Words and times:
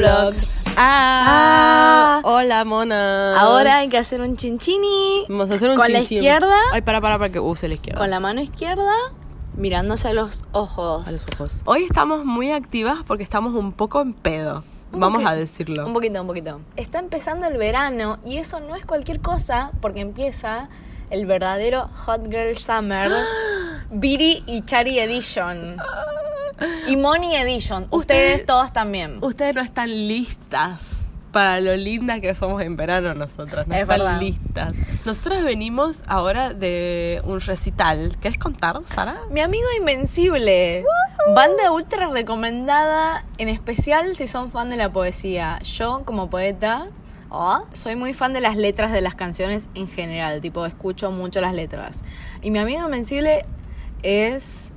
Monoblog. 0.00 0.34
Ah, 0.76 2.20
hola 2.24 2.64
mona. 2.64 3.38
Ahora 3.38 3.78
hay 3.78 3.88
que 3.88 3.98
hacer 3.98 4.20
un 4.20 4.36
chinchini. 4.36 5.26
Vamos 5.28 5.50
a 5.50 5.54
hacer 5.54 5.70
un 5.70 5.76
con 5.76 5.92
la 5.92 6.00
izquierda. 6.00 6.56
Ay, 6.72 6.80
para, 6.82 7.00
para, 7.00 7.18
para 7.18 7.30
que 7.30 7.40
use 7.40 7.68
la 7.68 7.74
izquierda. 7.74 8.00
Con 8.00 8.10
la 8.10 8.18
mano 8.20 8.40
izquierda, 8.40 8.92
mirándose 9.56 10.08
a 10.08 10.12
los 10.14 10.42
ojos. 10.52 11.06
A 11.06 11.10
los 11.12 11.26
ojos. 11.34 11.56
Hoy 11.64 11.84
estamos 11.84 12.24
muy 12.24 12.50
activas 12.52 12.98
porque 13.06 13.22
estamos 13.22 13.54
un 13.54 13.72
poco 13.72 14.00
en 14.00 14.14
pedo. 14.14 14.64
Un 14.92 15.00
Vamos 15.00 15.16
poquito. 15.18 15.30
a 15.30 15.36
decirlo. 15.36 15.86
Un 15.86 15.92
poquito, 15.92 16.20
un 16.20 16.26
poquito. 16.26 16.60
Está 16.76 16.98
empezando 16.98 17.46
el 17.46 17.58
verano 17.58 18.18
y 18.24 18.38
eso 18.38 18.60
no 18.60 18.76
es 18.76 18.86
cualquier 18.86 19.20
cosa 19.20 19.70
porque 19.80 20.00
empieza 20.00 20.68
el 21.10 21.26
verdadero 21.26 21.90
Hot 22.06 22.24
Girl 22.30 22.56
Summer. 22.56 23.10
Biri 23.90 24.44
y 24.46 24.62
Chari 24.62 24.98
Edition. 24.98 25.76
Y 26.88 26.96
Moni 26.96 27.36
Edition. 27.36 27.86
Ustedes 27.90 28.32
Ustedes- 28.32 28.46
todas 28.46 28.72
también. 28.72 29.18
Ustedes 29.22 29.54
no 29.54 29.60
están 29.62 29.88
listas 29.90 30.80
para 31.32 31.60
lo 31.60 31.76
lindas 31.76 32.20
que 32.20 32.34
somos 32.34 32.60
en 32.62 32.76
verano 32.76 33.14
nosotras. 33.14 33.68
No 33.68 33.74
Es 33.74 33.82
están 33.82 33.98
verdad. 34.00 34.20
listas. 34.20 34.72
Nosotras 35.04 35.44
venimos 35.44 36.02
ahora 36.08 36.52
de 36.54 37.22
un 37.24 37.40
recital. 37.40 38.16
¿Querés 38.20 38.36
contar, 38.38 38.80
Sara? 38.84 39.20
Mi 39.30 39.40
amigo 39.40 39.64
Invencible. 39.78 40.84
Banda 41.34 41.70
ultra 41.70 42.08
recomendada, 42.08 43.24
en 43.38 43.48
especial 43.48 44.16
si 44.16 44.26
son 44.26 44.50
fan 44.50 44.70
de 44.70 44.76
la 44.76 44.90
poesía. 44.90 45.60
Yo, 45.62 46.02
como 46.04 46.28
poeta, 46.30 46.88
oh, 47.28 47.62
soy 47.74 47.94
muy 47.94 48.12
fan 48.12 48.32
de 48.32 48.40
las 48.40 48.56
letras 48.56 48.90
de 48.90 49.00
las 49.00 49.14
canciones 49.14 49.68
en 49.76 49.86
general. 49.86 50.40
Tipo, 50.40 50.66
escucho 50.66 51.12
mucho 51.12 51.40
las 51.40 51.54
letras. 51.54 52.00
Y 52.42 52.50
mi 52.50 52.58
amigo 52.58 52.82
Invencible 52.84 53.44
es 54.02 54.69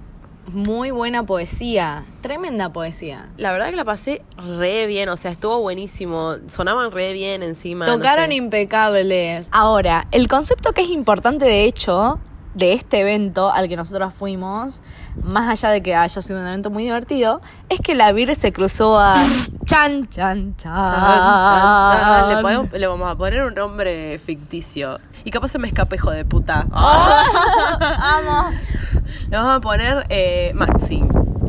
muy 0.48 0.92
buena 0.92 1.26
poesía. 1.26 2.04
Tremenda 2.22 2.72
poesía. 2.72 3.30
La 3.38 3.52
verdad 3.52 3.70
que 3.70 3.76
la 3.76 3.86
pasé 3.86 4.22
re 4.38 4.86
bien, 4.88 5.10
o 5.10 5.18
sea, 5.18 5.32
estuvo 5.32 5.60
buenísimo. 5.60 6.36
Sonaban 6.52 6.92
re 6.92 7.14
bien 7.14 7.44
encima. 7.44 7.86
no 7.86 7.98
Tocaron 7.98 8.28
sé. 8.30 8.36
impecables. 8.36 9.48
Ahora, 9.52 10.08
el 10.12 10.28
concepto 10.28 10.74
que 10.74 10.82
es 10.82 10.90
importante 10.90 11.46
de 11.46 11.66
hecho 11.66 12.20
de 12.54 12.74
este 12.74 13.00
evento 13.00 13.52
al 13.52 13.68
que 13.68 13.76
nosotros 13.76 14.14
fuimos, 14.14 14.82
más 15.24 15.50
allá 15.50 15.72
de 15.74 15.82
que 15.82 15.96
haya 15.96 16.22
sido 16.22 16.40
un 16.40 16.48
evento 16.48 16.70
muy 16.70 16.84
divertido, 16.84 17.42
es 17.70 17.80
que 17.80 17.96
la 17.96 18.12
Vir 18.12 18.36
se 18.36 18.52
cruzó 18.54 19.00
a 19.00 19.14
Chan 19.66 20.08
Chan 20.10 20.56
Chan. 20.58 20.58
Chan, 20.58 20.76
chan, 20.76 22.02
chan. 22.02 22.30
Le, 22.36 22.42
podemos- 22.42 22.72
le 22.72 22.88
vamos 22.88 23.12
a 23.12 23.16
poner 23.16 23.44
un 23.44 23.54
nombre 23.56 24.20
ficticio. 24.20 25.00
Y 25.24 25.32
capaz 25.32 25.48
se 25.50 25.58
me 25.60 25.68
escape, 25.68 25.96
hijo 25.96 26.12
de 26.12 26.26
puta. 26.26 26.68
Amo. 26.72 28.50
Le 29.30 29.38
vamos 29.38 29.58
a 29.58 29.60
poner 29.62 30.06
eh, 30.10 30.52
Maxi. 30.54 31.04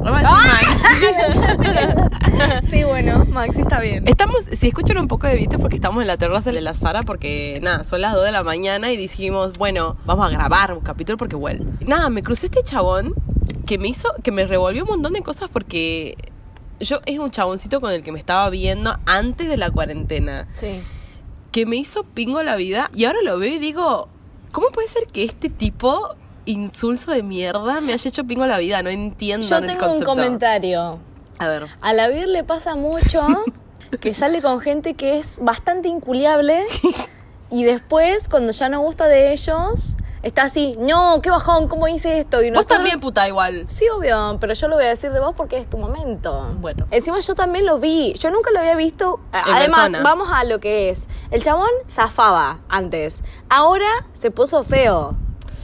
Le 0.04 0.10
vamos 0.10 0.24
a 0.24 0.58
decir 0.58 1.08
Maxi. 1.16 2.04
Sí, 2.70 2.84
bueno, 2.84 3.24
Maxi 3.26 3.60
está 3.60 3.80
bien. 3.80 4.06
Estamos, 4.06 4.44
si 4.44 4.68
escuchan 4.68 4.98
un 4.98 5.08
poco 5.08 5.26
de 5.26 5.42
es 5.42 5.48
porque 5.58 5.76
estamos 5.76 6.02
en 6.02 6.08
la 6.08 6.16
terraza 6.16 6.50
de 6.50 6.60
la 6.60 6.74
Sara 6.74 7.02
porque 7.02 7.58
nada, 7.62 7.84
son 7.84 8.00
las 8.00 8.12
2 8.14 8.24
de 8.24 8.32
la 8.32 8.42
mañana 8.42 8.90
y 8.92 8.96
dijimos, 8.96 9.56
bueno, 9.58 9.96
vamos 10.04 10.26
a 10.26 10.30
grabar 10.30 10.72
un 10.72 10.80
capítulo 10.80 11.16
porque 11.16 11.36
bueno. 11.36 11.64
Nada, 11.86 12.10
me 12.10 12.22
crucé 12.22 12.46
este 12.46 12.62
chabón 12.64 13.14
que 13.66 13.78
me 13.78 13.88
hizo, 13.88 14.08
que 14.22 14.32
me 14.32 14.46
revolvió 14.46 14.82
un 14.84 14.90
montón 14.90 15.12
de 15.12 15.22
cosas 15.22 15.48
porque 15.52 16.16
yo 16.80 17.00
es 17.06 17.18
un 17.18 17.30
chaboncito 17.30 17.80
con 17.80 17.92
el 17.92 18.02
que 18.02 18.12
me 18.12 18.18
estaba 18.18 18.50
viendo 18.50 18.96
antes 19.06 19.48
de 19.48 19.56
la 19.56 19.70
cuarentena, 19.70 20.46
Sí. 20.52 20.80
que 21.52 21.66
me 21.66 21.76
hizo 21.76 22.02
pingo 22.02 22.42
la 22.42 22.56
vida 22.56 22.90
y 22.94 23.04
ahora 23.04 23.20
lo 23.22 23.38
veo 23.38 23.54
y 23.54 23.58
digo, 23.58 24.08
¿cómo 24.52 24.68
puede 24.68 24.88
ser 24.88 25.06
que 25.06 25.24
este 25.24 25.48
tipo 25.48 26.14
insulso 26.46 27.10
de 27.12 27.22
mierda 27.22 27.80
me 27.80 27.92
haya 27.92 28.08
hecho 28.08 28.24
pingo 28.24 28.46
la 28.46 28.58
vida? 28.58 28.82
No 28.82 28.90
entiendo 28.90 29.46
Yo 29.46 29.56
el 29.58 29.66
tengo 29.66 29.82
un 29.84 29.88
concepto. 29.90 30.10
comentario. 30.10 30.98
A 31.38 31.48
ver. 31.48 31.66
A 31.80 31.92
la 31.92 32.08
Vir 32.08 32.28
le 32.28 32.44
pasa 32.44 32.76
mucho 32.76 33.26
que 34.00 34.14
sale 34.14 34.40
con 34.42 34.60
gente 34.60 34.94
que 34.94 35.18
es 35.18 35.38
bastante 35.42 35.88
inculiable 35.88 36.64
y 37.50 37.64
después, 37.64 38.28
cuando 38.28 38.52
ya 38.52 38.68
no 38.68 38.80
gusta 38.80 39.06
de 39.06 39.32
ellos, 39.32 39.96
está 40.22 40.44
así, 40.44 40.76
no, 40.80 41.20
qué 41.22 41.30
bajón, 41.30 41.68
¿cómo 41.68 41.86
hice 41.86 42.18
esto? 42.18 42.40
Y 42.42 42.46
Vos 42.50 42.54
nosotros- 42.56 42.78
también, 42.78 42.98
puta, 43.00 43.28
igual. 43.28 43.66
Sí, 43.68 43.84
obvio, 43.96 44.38
pero 44.40 44.54
yo 44.54 44.68
lo 44.68 44.76
voy 44.76 44.86
a 44.86 44.88
decir 44.88 45.12
de 45.12 45.20
vos 45.20 45.34
porque 45.36 45.58
es 45.58 45.68
tu 45.68 45.76
momento. 45.76 46.54
Bueno. 46.60 46.86
Encima 46.90 47.20
yo 47.20 47.34
también 47.34 47.66
lo 47.66 47.78
vi. 47.78 48.14
Yo 48.14 48.30
nunca 48.30 48.50
lo 48.50 48.58
había 48.60 48.74
visto. 48.76 49.20
En 49.32 49.54
Además, 49.54 49.80
persona. 49.90 50.02
vamos 50.02 50.28
a 50.32 50.44
lo 50.44 50.58
que 50.60 50.88
es. 50.90 51.06
El 51.30 51.42
chabón 51.42 51.68
zafaba 51.88 52.60
antes. 52.68 53.22
Ahora 53.48 53.88
se 54.12 54.30
puso 54.30 54.62
feo. 54.62 55.16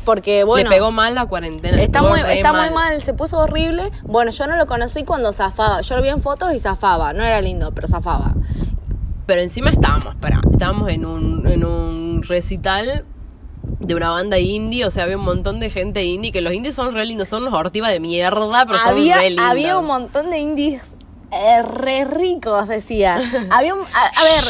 Porque, 0.05 0.45
bueno. 0.45 0.69
Le 0.69 0.77
pegó 0.77 0.91
mal 0.93 1.15
la 1.15 1.27
cuarentena. 1.27 1.81
Está, 1.81 2.03
muy, 2.03 2.21
está 2.21 2.53
muy 2.53 2.71
mal, 2.71 3.01
se 3.03 3.15
puso 3.15 3.39
horrible. 3.39 3.91
Bueno, 4.03 4.31
yo 4.31 4.47
no 4.47 4.57
lo 4.57 4.67
conocí 4.67 5.05
cuando 5.05 5.33
zafaba. 5.33 5.81
Yo 5.83 5.97
lo 5.97 6.03
vi 6.03 6.09
en 6.09 6.23
fotos 6.23 6.53
y 6.55 6.59
zafaba. 6.59 7.13
No 7.13 7.23
era 7.23 7.41
lindo, 7.41 7.73
pero 7.73 7.87
zafaba. 7.87 8.35
Pero 9.27 9.43
encima 9.43 9.71
estábamos, 9.71 10.17
para, 10.17 10.41
estábamos 10.51 10.89
en 10.91 11.07
un, 11.07 11.47
en 11.47 11.65
un 11.65 12.23
recital 12.23 13.05
de 13.79 13.95
una 13.95 14.11
banda 14.11 14.39
indie, 14.39 14.85
o 14.85 14.91
sea, 14.91 15.05
había 15.05 15.17
un 15.19 15.25
montón 15.25 15.61
de 15.61 15.71
gente 15.71 16.03
indie, 16.05 16.33
que 16.33 16.41
los 16.41 16.53
indies 16.53 16.75
son 16.75 16.93
re 16.95 17.07
lindos, 17.07 17.29
son 17.29 17.45
los 17.45 17.55
ortiva 17.55 17.89
de 17.89 18.01
mierda, 18.01 18.67
pero 18.67 18.79
había, 18.85 19.15
son 19.15 19.23
re 19.23 19.31
lindos. 19.31 19.47
había 19.47 19.79
un 19.79 19.87
montón 19.87 20.31
de 20.31 20.39
indies 20.39 20.83
eh, 21.33 21.63
re 21.63 22.05
ricos, 22.05 22.69
decía. 22.69 23.21
Había 23.51 23.75
un, 23.75 23.81
a, 23.81 24.07
a 24.07 24.23
ver, 24.25 24.45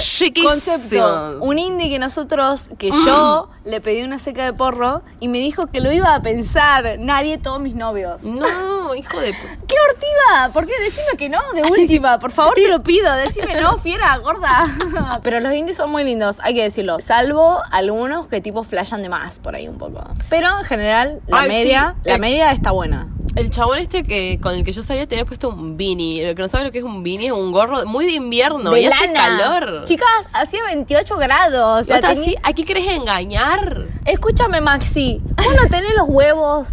concepto. 0.45 1.39
Un 1.41 1.59
indie 1.59 1.89
que 1.91 1.99
nosotros, 1.99 2.71
que 2.79 2.91
yo 2.91 3.49
le 3.65 3.81
pedí 3.81 4.03
una 4.03 4.19
seca 4.19 4.45
de 4.45 4.53
porro 4.53 5.03
y 5.21 5.29
me 5.29 5.39
dijo 5.39 5.67
que 5.67 5.81
lo 5.81 5.93
iba 5.93 6.15
a 6.15 6.23
pensar. 6.23 6.99
Nadie, 6.99 7.39
todos 7.39 7.61
mis 7.61 7.75
novios. 7.75 8.23
No, 8.25 8.95
hijo 8.95 9.21
de... 9.21 9.33
¡Qué 9.69 9.75
hortiva! 9.89 10.53
¿Por 10.53 10.67
qué? 10.67 10.73
Decime 10.83 11.17
que 11.19 11.29
no, 11.29 11.39
de 11.55 11.63
última. 11.63 12.19
Por 12.19 12.31
favor, 12.33 12.55
te 12.55 12.69
lo 12.69 12.83
pido. 12.83 13.13
Decime 13.15 13.61
no, 13.61 13.79
fiera, 13.79 14.17
gorda. 14.19 14.67
Pero 15.23 15.41
los 15.41 15.53
indies 15.53 15.77
son 15.77 15.91
muy 15.91 16.05
lindos, 16.05 16.39
hay 16.43 16.55
que 16.55 16.63
decirlo. 16.63 17.01
Salvo 17.01 17.59
algunos 17.71 18.27
que 18.27 18.41
tipo 18.41 18.63
flashan 18.65 19.03
de 19.03 19.09
más 19.09 19.39
por 19.39 19.55
ahí 19.55 19.69
un 19.69 19.79
poco. 19.79 20.03
Pero 20.29 20.59
en 20.59 20.65
general, 20.65 21.21
la 21.27 21.41
Ay, 21.41 21.49
media, 21.49 21.95
sí. 22.03 22.09
la 22.09 22.15
Eh, 22.15 22.19
media 22.19 22.51
está 22.53 22.71
buena. 22.73 23.09
El 23.37 23.51
chabón 23.51 23.79
este 23.79 24.03
que 24.03 24.39
con 24.43 24.55
el 24.55 24.65
que 24.65 24.73
yo 24.73 24.83
salía 24.83 25.07
tenía 25.07 25.25
puesto 25.25 25.49
un 25.51 25.77
beanie. 25.77 26.27
Lo 26.29 26.35
que 26.35 26.43
no 26.43 26.49
sabe 26.49 26.65
lo 26.65 26.73
que 26.73 26.79
es 26.79 26.85
un 26.85 27.03
beanie 27.03 27.27
es 27.29 27.33
un 27.33 27.53
gorro 27.53 27.87
muy 27.87 28.05
de 28.07 28.13
invierno 28.13 28.71
de 28.73 28.81
y 28.81 28.87
hace 28.87 29.13
calor. 29.13 29.85
Chicas, 29.85 30.09
hacía 30.33 30.65
28 30.65 31.17
grados. 31.17 31.81
O 31.81 31.85
sea, 31.85 31.97
Nota 31.97 32.09
tenía- 32.09 32.23
así, 32.23 32.37
¿A 32.43 32.53
qué 32.53 32.65
querés 32.65 32.89
engañar? 32.89 33.87
Escúchame, 34.05 34.61
Maxi. 34.61 35.21
¿Vos 35.37 35.57
no 35.63 35.69
tenés 35.69 35.93
los 35.97 36.09
huevos 36.09 36.69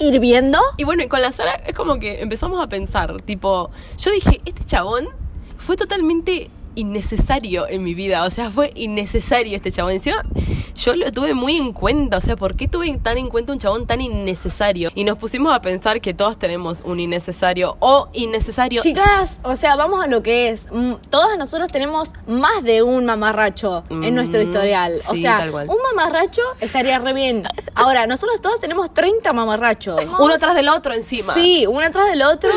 hirviendo? 0.00 0.58
Y 0.76 0.84
bueno, 0.84 1.02
y 1.02 1.08
con 1.08 1.20
la 1.20 1.32
Sara 1.32 1.54
es 1.66 1.74
como 1.74 1.98
que 1.98 2.20
empezamos 2.22 2.62
a 2.62 2.68
pensar, 2.68 3.20
tipo, 3.22 3.70
yo 3.98 4.10
dije, 4.12 4.40
este 4.44 4.64
chabón 4.64 5.08
fue 5.56 5.76
totalmente 5.76 6.50
innecesario 6.78 7.68
en 7.68 7.82
mi 7.82 7.94
vida, 7.94 8.24
o 8.24 8.30
sea, 8.30 8.50
fue 8.50 8.72
innecesario 8.74 9.56
este 9.56 9.72
chabón. 9.72 9.92
Encima, 9.92 10.22
yo 10.76 10.94
lo 10.94 11.10
tuve 11.12 11.34
muy 11.34 11.56
en 11.56 11.72
cuenta, 11.72 12.16
o 12.18 12.20
sea, 12.20 12.36
¿por 12.36 12.54
qué 12.56 12.68
tuve 12.68 12.88
tan 13.02 13.18
en 13.18 13.28
cuenta 13.28 13.52
un 13.52 13.58
chabón 13.58 13.86
tan 13.86 14.00
innecesario? 14.00 14.90
Y 14.94 15.04
nos 15.04 15.18
pusimos 15.18 15.52
a 15.52 15.60
pensar 15.60 16.00
que 16.00 16.14
todos 16.14 16.38
tenemos 16.38 16.82
un 16.84 17.00
innecesario 17.00 17.76
o 17.80 18.08
innecesario. 18.12 18.80
Chicas, 18.82 19.40
o 19.42 19.56
sea, 19.56 19.76
vamos 19.76 20.02
a 20.04 20.06
lo 20.06 20.22
que 20.22 20.50
es. 20.50 20.68
Mm, 20.72 20.94
Todas 21.10 21.36
nosotros 21.38 21.70
tenemos 21.72 22.12
más 22.26 22.62
de 22.62 22.82
un 22.82 23.04
mamarracho 23.06 23.82
en 23.90 24.12
Mm, 24.12 24.14
nuestro 24.14 24.40
historial. 24.42 24.94
o 25.08 25.16
sea, 25.16 25.46
un 25.50 25.76
mamarracho 25.94 26.42
estaría 26.60 26.98
re 26.98 27.12
bien. 27.12 27.44
Ahora, 27.74 28.06
nosotros 28.06 28.40
todos 28.40 28.60
tenemos 28.60 28.92
30 28.94 29.32
mamarrachos. 29.32 30.00
Uno 30.20 30.36
tras 30.38 30.54
del 30.54 30.68
otro 30.68 30.94
encima. 30.94 31.34
Sí, 31.34 31.66
uno 31.66 31.86
atrás 31.86 32.08
del 32.10 32.22
otro, 32.22 32.50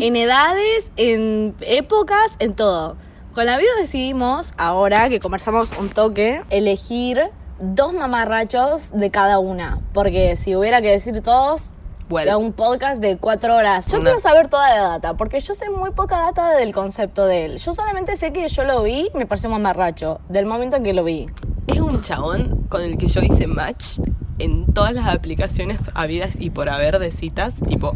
en 0.00 0.16
edades, 0.16 0.90
en 0.96 1.54
épocas, 1.60 2.32
en 2.38 2.54
todo. 2.54 2.96
Con 3.36 3.44
la 3.44 3.58
vida 3.58 3.68
decidimos, 3.78 4.54
ahora 4.56 5.10
que 5.10 5.20
conversamos 5.20 5.70
un 5.78 5.90
toque, 5.90 6.42
elegir 6.48 7.20
dos 7.60 7.92
mamarrachos 7.92 8.92
de 8.98 9.10
cada 9.10 9.40
una. 9.40 9.78
Porque 9.92 10.36
si 10.36 10.56
hubiera 10.56 10.80
que 10.80 10.88
decir 10.88 11.20
todos, 11.20 11.74
Bueno. 12.08 12.38
un 12.38 12.54
podcast 12.54 12.98
de 12.98 13.18
cuatro 13.18 13.54
horas. 13.54 13.88
Yo 13.88 13.98
No. 13.98 14.04
quiero 14.04 14.20
saber 14.20 14.48
toda 14.48 14.70
la 14.74 14.82
data, 14.88 15.18
porque 15.18 15.38
yo 15.40 15.54
sé 15.54 15.68
muy 15.68 15.90
poca 15.90 16.18
data 16.18 16.52
del 16.52 16.72
concepto 16.72 17.26
de 17.26 17.44
él. 17.44 17.58
Yo 17.58 17.74
solamente 17.74 18.16
sé 18.16 18.32
que 18.32 18.48
yo 18.48 18.64
lo 18.64 18.82
vi 18.82 19.10
me 19.14 19.26
pareció 19.26 19.50
mamarracho, 19.50 20.18
del 20.30 20.46
momento 20.46 20.76
en 20.78 20.84
que 20.84 20.94
lo 20.94 21.04
vi. 21.04 21.26
Es 21.66 21.80
un 21.80 22.00
chabón 22.00 22.64
con 22.70 22.80
el 22.80 22.96
que 22.96 23.06
yo 23.06 23.20
hice 23.20 23.46
match 23.46 23.98
en 24.38 24.72
todas 24.72 24.94
las 24.94 25.08
aplicaciones 25.08 25.90
habidas 25.92 26.40
y 26.40 26.48
por 26.48 26.70
haber 26.70 26.98
de 26.98 27.12
citas, 27.12 27.60
tipo 27.68 27.92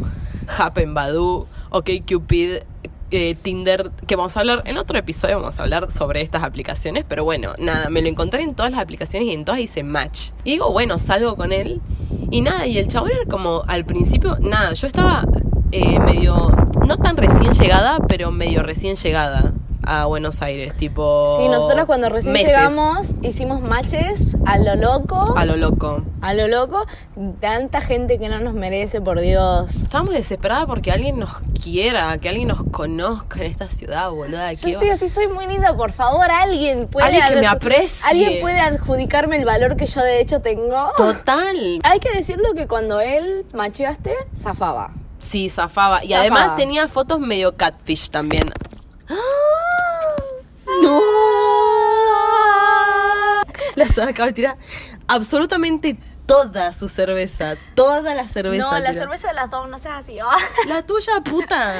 Happen 0.55 0.93
Badoo, 0.93 1.47
OkCupid, 1.71 2.57
eh, 3.11 3.35
Tinder, 3.35 3.91
que 4.07 4.15
vamos 4.15 4.35
a 4.37 4.39
hablar 4.39 4.63
en 4.65 4.77
otro 4.77 4.97
episodio, 4.97 5.39
vamos 5.39 5.59
a 5.59 5.63
hablar 5.63 5.91
sobre 5.91 6.21
estas 6.21 6.43
aplicaciones, 6.43 7.05
pero 7.07 7.23
bueno, 7.23 7.53
nada, 7.59 7.89
me 7.89 8.01
lo 8.01 8.07
encontré 8.07 8.41
en 8.41 8.55
todas 8.55 8.71
las 8.71 8.81
aplicaciones 8.81 9.27
y 9.27 9.33
en 9.33 9.45
todas 9.45 9.59
hice 9.59 9.83
match. 9.83 10.31
Y 10.43 10.51
digo, 10.51 10.71
bueno, 10.71 10.97
salgo 10.99 11.35
con 11.35 11.51
él 11.51 11.81
y 12.31 12.41
nada, 12.41 12.65
y 12.65 12.77
el 12.77 12.87
chabón 12.87 13.11
era 13.11 13.25
como 13.25 13.63
al 13.67 13.85
principio, 13.85 14.37
nada, 14.39 14.73
yo 14.73 14.87
estaba 14.87 15.25
eh, 15.71 15.99
medio, 15.99 16.49
no 16.87 16.97
tan 16.97 17.17
recién 17.17 17.53
llegada, 17.53 17.99
pero 18.07 18.31
medio 18.31 18.63
recién 18.63 18.95
llegada. 18.95 19.53
A 19.83 20.05
Buenos 20.05 20.41
Aires, 20.41 20.75
tipo... 20.75 21.37
Sí, 21.39 21.47
nosotros 21.47 21.85
cuando 21.85 22.09
recién 22.09 22.33
meses. 22.33 22.49
llegamos 22.49 23.15
hicimos 23.21 23.61
matches 23.61 24.19
a 24.45 24.57
lo 24.57 24.75
loco. 24.75 25.33
A 25.37 25.45
lo 25.45 25.55
loco. 25.57 26.03
A 26.21 26.33
lo 26.33 26.47
loco. 26.47 26.85
Tanta 27.39 27.81
gente 27.81 28.17
que 28.19 28.29
no 28.29 28.39
nos 28.39 28.53
merece, 28.53 29.01
por 29.01 29.19
Dios. 29.21 29.73
Estábamos 29.75 30.13
desesperadas 30.13 30.65
porque 30.65 30.91
alguien 30.91 31.19
nos 31.19 31.31
quiera, 31.63 32.17
que 32.19 32.29
alguien 32.29 32.47
nos 32.49 32.63
conozca 32.63 33.39
en 33.39 33.51
esta 33.51 33.67
ciudad, 33.69 34.09
boluda. 34.11 34.53
Yo 34.53 34.61
¿qué 34.65 34.71
estoy 34.71 34.87
va- 34.89 34.93
así, 34.93 35.09
soy 35.09 35.27
muy 35.27 35.47
linda, 35.47 35.75
por 35.75 35.91
favor, 35.91 36.29
alguien 36.29 36.87
puede... 36.87 37.07
Alguien 37.07 37.25
que 37.27 37.35
me 37.41 37.47
aprecie. 37.47 38.05
Alguien 38.09 38.41
puede 38.41 38.59
adjudicarme 38.59 39.37
el 39.37 39.45
valor 39.45 39.75
que 39.77 39.85
yo 39.87 40.01
de 40.01 40.21
hecho 40.21 40.41
tengo. 40.41 40.91
Total. 40.97 41.79
Hay 41.83 41.99
que 41.99 42.11
decirlo 42.11 42.53
que 42.53 42.67
cuando 42.67 42.99
él 42.99 43.45
macheaste, 43.53 44.13
zafaba. 44.35 44.91
Sí, 45.19 45.49
zafaba. 45.49 46.03
Y 46.03 46.09
Zafaba. 46.09 46.21
además 46.21 46.55
tenía 46.55 46.87
fotos 46.87 47.19
medio 47.19 47.55
catfish 47.55 48.09
también. 48.09 48.49
¡No! 50.81 51.01
La 53.75 53.87
Sara 53.87 54.11
acaba 54.11 54.27
de 54.27 54.33
tirar 54.33 54.57
absolutamente 55.07 55.97
toda 56.25 56.71
su 56.73 56.87
cerveza. 56.87 57.55
Toda 57.75 58.15
la 58.15 58.27
cerveza. 58.27 58.63
No, 58.63 58.79
la 58.79 58.93
cerveza 58.93 59.29
de 59.29 59.33
las 59.33 59.49
dos, 59.49 59.67
no 59.69 59.79
seas 59.79 59.99
así. 59.99 60.17
La 60.67 60.85
tuya, 60.85 61.21
puta. 61.23 61.75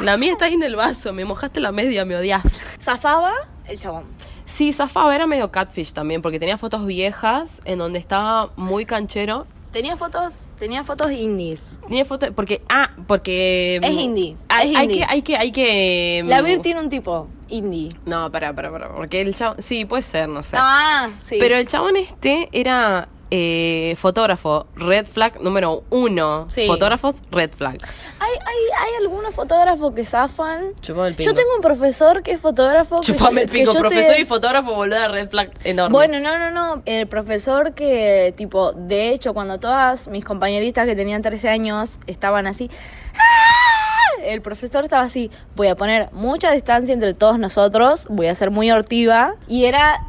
La 0.00 0.16
mía 0.16 0.32
está 0.32 0.44
ahí 0.46 0.54
en 0.54 0.62
el 0.62 0.76
vaso. 0.76 1.12
Me 1.12 1.24
mojaste 1.24 1.60
la 1.60 1.72
media, 1.72 2.04
me 2.04 2.16
odias. 2.16 2.42
Zafaba 2.80 3.32
el 3.66 3.78
chabón. 3.80 4.04
Sí, 4.44 4.72
zafaba 4.72 5.14
era 5.14 5.26
medio 5.26 5.50
catfish 5.50 5.92
también, 5.92 6.22
porque 6.22 6.38
tenía 6.38 6.56
fotos 6.56 6.86
viejas 6.86 7.60
en 7.64 7.78
donde 7.78 7.98
estaba 7.98 8.52
muy 8.56 8.86
canchero. 8.86 9.46
Tenía 9.76 9.94
fotos, 9.94 10.48
tenía 10.58 10.84
fotos 10.84 11.12
indies. 11.12 11.82
Tenía 11.86 12.06
fotos, 12.06 12.30
porque, 12.34 12.62
ah, 12.66 12.92
porque... 13.06 13.78
Es 13.82 13.90
indie, 13.90 14.34
Hay, 14.48 14.70
es 14.70 14.76
hay 14.78 14.84
indie. 14.84 14.98
que, 15.00 15.04
hay 15.04 15.20
que, 15.20 15.36
hay 15.36 15.52
que... 15.52 16.24
La 16.24 16.40
Vir 16.40 16.62
tiene 16.62 16.80
un 16.80 16.88
tipo 16.88 17.28
indie. 17.48 17.90
No, 18.06 18.32
para, 18.32 18.54
para, 18.54 18.70
para, 18.72 18.94
porque 18.94 19.20
el 19.20 19.34
chabón, 19.34 19.60
sí, 19.60 19.84
puede 19.84 20.02
ser, 20.02 20.30
no 20.30 20.42
sé. 20.42 20.56
Ah, 20.58 21.10
sí. 21.20 21.36
Pero 21.38 21.58
el 21.58 21.68
chabón 21.68 21.96
este 21.96 22.48
era 22.52 23.10
eh, 23.30 23.94
fotógrafo, 23.98 24.66
red 24.76 25.04
flag 25.06 25.40
número 25.40 25.82
uno. 25.90 26.46
Sí. 26.48 26.66
Fotógrafos, 26.66 27.16
red 27.30 27.50
flag. 27.50 27.78
hay, 28.20 28.30
hay, 28.32 28.56
hay 28.78 28.90
algunos 29.02 29.34
fotógrafos 29.34 29.94
que 29.94 30.04
zafan. 30.04 30.74
Chupame 30.80 31.08
el 31.08 31.14
pingo. 31.14 31.30
Yo 31.30 31.34
tengo 31.34 31.54
un 31.56 31.60
profesor 31.60 32.22
que 32.22 32.32
es 32.32 32.40
fotógrafo. 32.40 33.00
Chupame 33.00 33.42
el 33.42 33.50
que 33.50 33.58
pico, 33.60 33.72
yo 33.72 33.78
estoy- 33.80 33.88
profesor 33.90 34.20
y 34.20 34.24
fotógrafo, 34.24 34.74
boluda, 34.74 35.08
red 35.08 35.28
flag 35.28 35.50
enorme. 35.64 35.92
Bueno, 35.92 36.20
no, 36.20 36.38
no, 36.38 36.50
no. 36.50 36.82
El 36.86 37.06
profesor 37.08 37.74
que, 37.74 38.32
tipo, 38.36 38.72
de 38.72 39.10
hecho, 39.10 39.34
cuando 39.34 39.58
todas 39.58 40.08
mis 40.08 40.24
compañeritas 40.24 40.86
que 40.86 40.94
tenían 40.94 41.22
13 41.22 41.48
años 41.48 41.98
estaban 42.06 42.46
así. 42.46 42.70
¡ah! 43.14 44.22
El 44.22 44.40
profesor 44.42 44.82
estaba 44.84 45.02
así, 45.04 45.30
voy 45.54 45.68
a 45.68 45.76
poner 45.76 46.10
mucha 46.12 46.50
distancia 46.50 46.92
entre 46.92 47.14
todos 47.14 47.38
nosotros, 47.38 48.06
voy 48.08 48.26
a 48.26 48.34
ser 48.34 48.50
muy 48.50 48.70
hortiva. 48.70 49.34
Y 49.46 49.66
era 49.66 50.00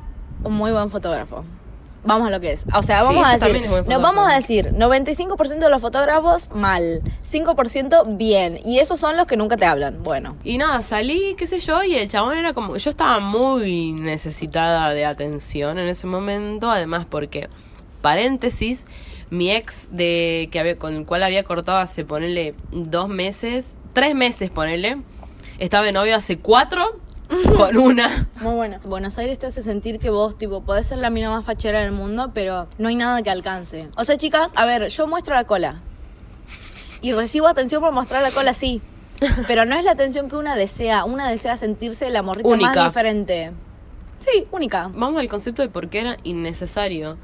un 0.43 0.53
muy 0.53 0.71
buen 0.71 0.89
fotógrafo. 0.89 1.43
Vamos 2.07 2.27
a 2.27 2.31
lo 2.31 2.39
que 2.39 2.53
es. 2.53 2.65
O 2.73 2.81
sea, 2.81 3.01
Sí, 3.01 3.05
vamos 3.05 3.25
a 3.27 3.37
decir, 3.37 3.69
nos 3.69 4.01
vamos 4.01 4.27
a 4.29 4.35
decir, 4.35 4.71
95% 4.71 5.59
de 5.59 5.69
los 5.69 5.81
fotógrafos 5.81 6.49
mal, 6.53 7.01
5% 7.29 8.17
bien. 8.17 8.59
Y 8.63 8.79
esos 8.79 8.99
son 8.99 9.17
los 9.17 9.27
que 9.27 9.35
nunca 9.35 9.57
te 9.57 9.65
hablan. 9.65 10.01
Bueno. 10.03 10.37
Y 10.43 10.57
nada, 10.57 10.81
salí, 10.81 11.35
qué 11.37 11.47
sé 11.47 11.59
yo, 11.59 11.83
y 11.83 11.95
el 11.95 12.07
chabón 12.07 12.37
era 12.37 12.53
como. 12.53 12.77
Yo 12.77 12.89
estaba 12.89 13.19
muy 13.19 13.91
necesitada 13.91 14.93
de 14.93 15.05
atención 15.05 15.77
en 15.77 15.87
ese 15.87 16.07
momento, 16.07 16.71
además 16.71 17.05
porque, 17.09 17.49
paréntesis, 18.01 18.85
mi 19.29 19.51
ex 19.51 19.89
de 19.91 20.47
que 20.51 20.59
había, 20.59 20.77
con 20.77 20.93
el 20.93 21.05
cual 21.05 21.23
había 21.23 21.43
cortado 21.43 21.79
hace 21.79 22.05
ponerle 22.05 22.55
dos 22.71 23.09
meses, 23.09 23.75
tres 23.93 24.15
meses 24.15 24.49
ponerle, 24.49 25.01
estaba 25.59 25.85
de 25.85 25.91
novio 25.91 26.15
hace 26.15 26.37
cuatro 26.37 27.01
con 27.57 27.77
una. 27.77 28.29
Muy 28.41 28.55
bueno. 28.55 28.79
Buenos 28.83 29.17
Aires 29.17 29.39
te 29.39 29.47
hace 29.47 29.61
sentir 29.61 29.99
que 29.99 30.09
vos, 30.09 30.37
tipo, 30.37 30.61
podés 30.61 30.87
ser 30.87 30.99
la 30.99 31.09
mina 31.09 31.29
más 31.29 31.45
fachera 31.45 31.79
del 31.79 31.91
mundo, 31.91 32.31
pero 32.33 32.67
no 32.77 32.89
hay 32.89 32.95
nada 32.95 33.21
que 33.21 33.29
alcance. 33.29 33.89
O 33.95 34.03
sea, 34.03 34.17
chicas, 34.17 34.51
a 34.55 34.65
ver, 34.65 34.87
yo 34.89 35.07
muestro 35.07 35.35
la 35.35 35.45
cola. 35.45 35.81
Y 37.01 37.13
recibo 37.13 37.47
atención 37.47 37.81
por 37.81 37.91
mostrar 37.91 38.23
la 38.23 38.31
cola, 38.31 38.53
sí. 38.53 38.81
Pero 39.47 39.65
no 39.65 39.75
es 39.75 39.83
la 39.83 39.91
atención 39.91 40.29
que 40.29 40.35
una 40.35 40.55
desea. 40.55 41.05
Una 41.05 41.29
desea 41.29 41.57
sentirse 41.57 42.09
la 42.09 42.23
morrita 42.23 42.49
Única. 42.49 42.73
más 42.75 42.93
diferente. 42.93 43.51
Sí, 44.19 44.45
única. 44.51 44.89
Vamos 44.95 45.19
al 45.19 45.29
concepto 45.29 45.61
de 45.61 45.69
por 45.69 45.89
qué 45.89 45.99
era 45.99 46.17
innecesario. 46.23 47.17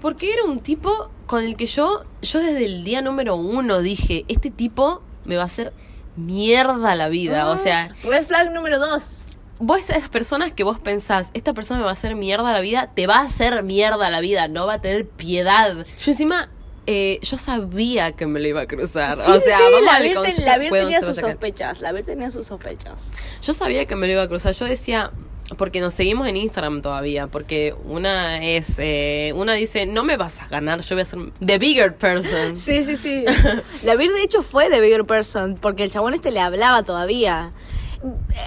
Porque 0.00 0.32
era 0.32 0.44
un 0.44 0.60
tipo 0.60 1.10
con 1.26 1.44
el 1.44 1.56
que 1.56 1.66
yo, 1.66 2.04
yo 2.22 2.40
desde 2.40 2.64
el 2.64 2.84
día 2.84 3.02
número 3.02 3.36
uno 3.36 3.80
dije, 3.80 4.24
este 4.28 4.50
tipo 4.50 5.00
me 5.24 5.36
va 5.36 5.42
a 5.42 5.46
hacer 5.46 5.72
mierda 6.16 6.94
la 6.94 7.08
vida. 7.08 7.50
O 7.50 7.58
sea, 7.58 7.88
Red 8.04 8.24
flag 8.26 8.52
número 8.52 8.78
dos. 8.78 9.36
vos 9.58 9.78
esas 9.80 10.08
personas 10.08 10.52
que 10.52 10.64
vos 10.64 10.78
pensás, 10.78 11.30
esta 11.34 11.54
persona 11.54 11.78
me 11.80 11.84
va 11.84 11.90
a 11.90 11.94
hacer 11.94 12.14
mierda 12.16 12.52
la 12.52 12.60
vida, 12.60 12.90
te 12.94 13.06
va 13.06 13.16
a 13.18 13.22
hacer 13.22 13.62
mierda 13.62 14.10
la 14.10 14.20
vida, 14.20 14.48
no 14.48 14.66
va 14.66 14.74
a 14.74 14.80
tener 14.80 15.06
piedad. 15.06 15.74
Yo 15.98 16.10
encima, 16.10 16.48
eh, 16.86 17.18
yo 17.22 17.38
sabía 17.38 18.12
que 18.12 18.26
me 18.26 18.40
lo 18.40 18.48
iba 18.48 18.60
a 18.62 18.66
cruzar. 18.66 19.16
Sí, 19.16 19.30
o 19.30 19.40
sea, 19.40 19.56
sí, 19.56 19.62
vamos 19.64 19.82
la 19.86 19.94
al 19.96 20.02
Vir, 20.02 20.18
ten- 20.22 20.44
la 20.44 20.58
Vir 20.58 20.70
tenía 20.72 21.00
sus 21.00 21.16
sospechas. 21.16 21.80
La 21.80 21.92
Vir 21.92 22.04
tenía 22.04 22.30
sus 22.30 22.46
sospechas. 22.46 23.10
Yo 23.42 23.54
sabía 23.54 23.86
que 23.86 23.96
me 23.96 24.06
lo 24.06 24.12
iba 24.14 24.22
a 24.22 24.28
cruzar. 24.28 24.52
Yo 24.54 24.66
decía, 24.66 25.10
porque 25.56 25.80
nos 25.80 25.94
seguimos 25.94 26.26
en 26.26 26.36
Instagram 26.36 26.80
todavía, 26.80 27.26
porque 27.26 27.74
una 27.84 28.42
es, 28.42 28.76
eh, 28.78 29.32
una 29.36 29.52
dice, 29.52 29.86
no 29.86 30.02
me 30.02 30.16
vas 30.16 30.40
a 30.40 30.48
ganar, 30.48 30.80
yo 30.80 30.96
voy 30.96 31.02
a 31.02 31.04
ser 31.04 31.18
the 31.44 31.58
bigger 31.58 31.94
person. 31.94 32.56
Sí, 32.64 32.82
sí, 32.82 32.96
sí. 32.96 33.24
La 33.82 33.94
Vir, 33.96 34.10
de 34.12 34.22
hecho, 34.22 34.42
fue 34.42 34.70
de 34.70 34.80
Bigger 34.80 35.04
Person, 35.04 35.56
porque 35.60 35.84
el 35.84 35.90
chabón 35.90 36.14
este 36.14 36.30
le 36.30 36.40
hablaba 36.40 36.82
todavía. 36.82 37.50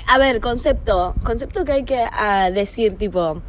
A 0.08 0.18
ver, 0.18 0.40
concepto. 0.40 1.14
Concepto 1.24 1.66
que 1.66 1.72
hay 1.72 1.84
que 1.84 2.04
ah, 2.12 2.50
decir, 2.52 2.98
tipo, 2.98 3.42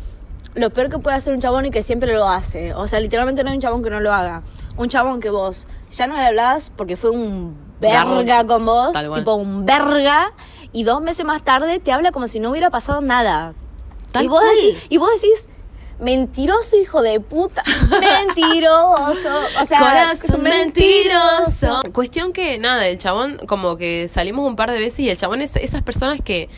lo 0.55 0.71
peor 0.71 0.91
que 0.91 0.99
puede 0.99 1.17
hacer 1.17 1.35
un 1.35 1.41
chabón 1.41 1.67
y 1.67 1.71
que 1.71 1.83
siempre 1.83 2.12
lo 2.12 2.29
hace. 2.29 2.75
O 2.75 2.87
sea, 2.87 3.01
literalmente 3.01 3.43
no 3.44 3.51
hay 3.51 3.56
un 3.56 3.62
chabón 3.62 3.83
que 3.83 3.91
no 3.91 4.01
lo 4.01 4.12
haga. 4.12 4.43
Un 4.77 4.89
chabón 4.89 5.21
que 5.21 5.31
vos 5.31 5.67
ya 5.91 6.06
no 6.06 6.17
le 6.17 6.27
hablabas 6.27 6.71
porque 6.75 6.97
fue 6.97 7.11
un 7.11 7.56
verga 7.81 8.44
con 8.47 8.65
vos, 8.67 8.93
Tal 8.93 9.09
cual. 9.09 9.21
tipo 9.21 9.35
un 9.35 9.65
verga, 9.65 10.33
y 10.73 10.85
dos 10.85 11.03
meses 11.03 11.25
más 11.25 11.43
tarde 11.43 11.79
te 11.79 11.93
habla 11.93 12.12
como 12.12 12.29
si 12.29 12.41
no 12.41 12.50
hubiera 12.50 12.70
pasado 12.70 13.00
nada. 13.00 13.55
Tal 14.12 14.25
y, 14.25 14.29
vos 14.29 14.41
cual. 14.41 14.55
decís, 14.56 14.87
y 14.88 14.97
vos 14.97 15.11
decís, 15.15 15.49
mentiroso 16.00 16.76
hijo 16.76 17.03
de 17.03 17.20
puta, 17.20 17.62
mentiroso. 18.00 19.41
O 19.61 19.67
sea, 19.67 19.81
Corazón 19.81 20.43
mentiroso. 20.43 21.82
Cuestión 21.93 22.32
que, 22.32 22.59
nada, 22.59 22.87
el 22.87 22.99
chabón, 22.99 23.38
como 23.47 23.76
que 23.76 24.09
salimos 24.09 24.47
un 24.47 24.56
par 24.56 24.70
de 24.70 24.79
veces 24.79 25.00
y 25.00 25.11
el 25.11 25.17
chabón 25.17 25.43
es 25.43 25.56
esas 25.56 25.82
personas 25.82 26.20
que, 26.25 26.49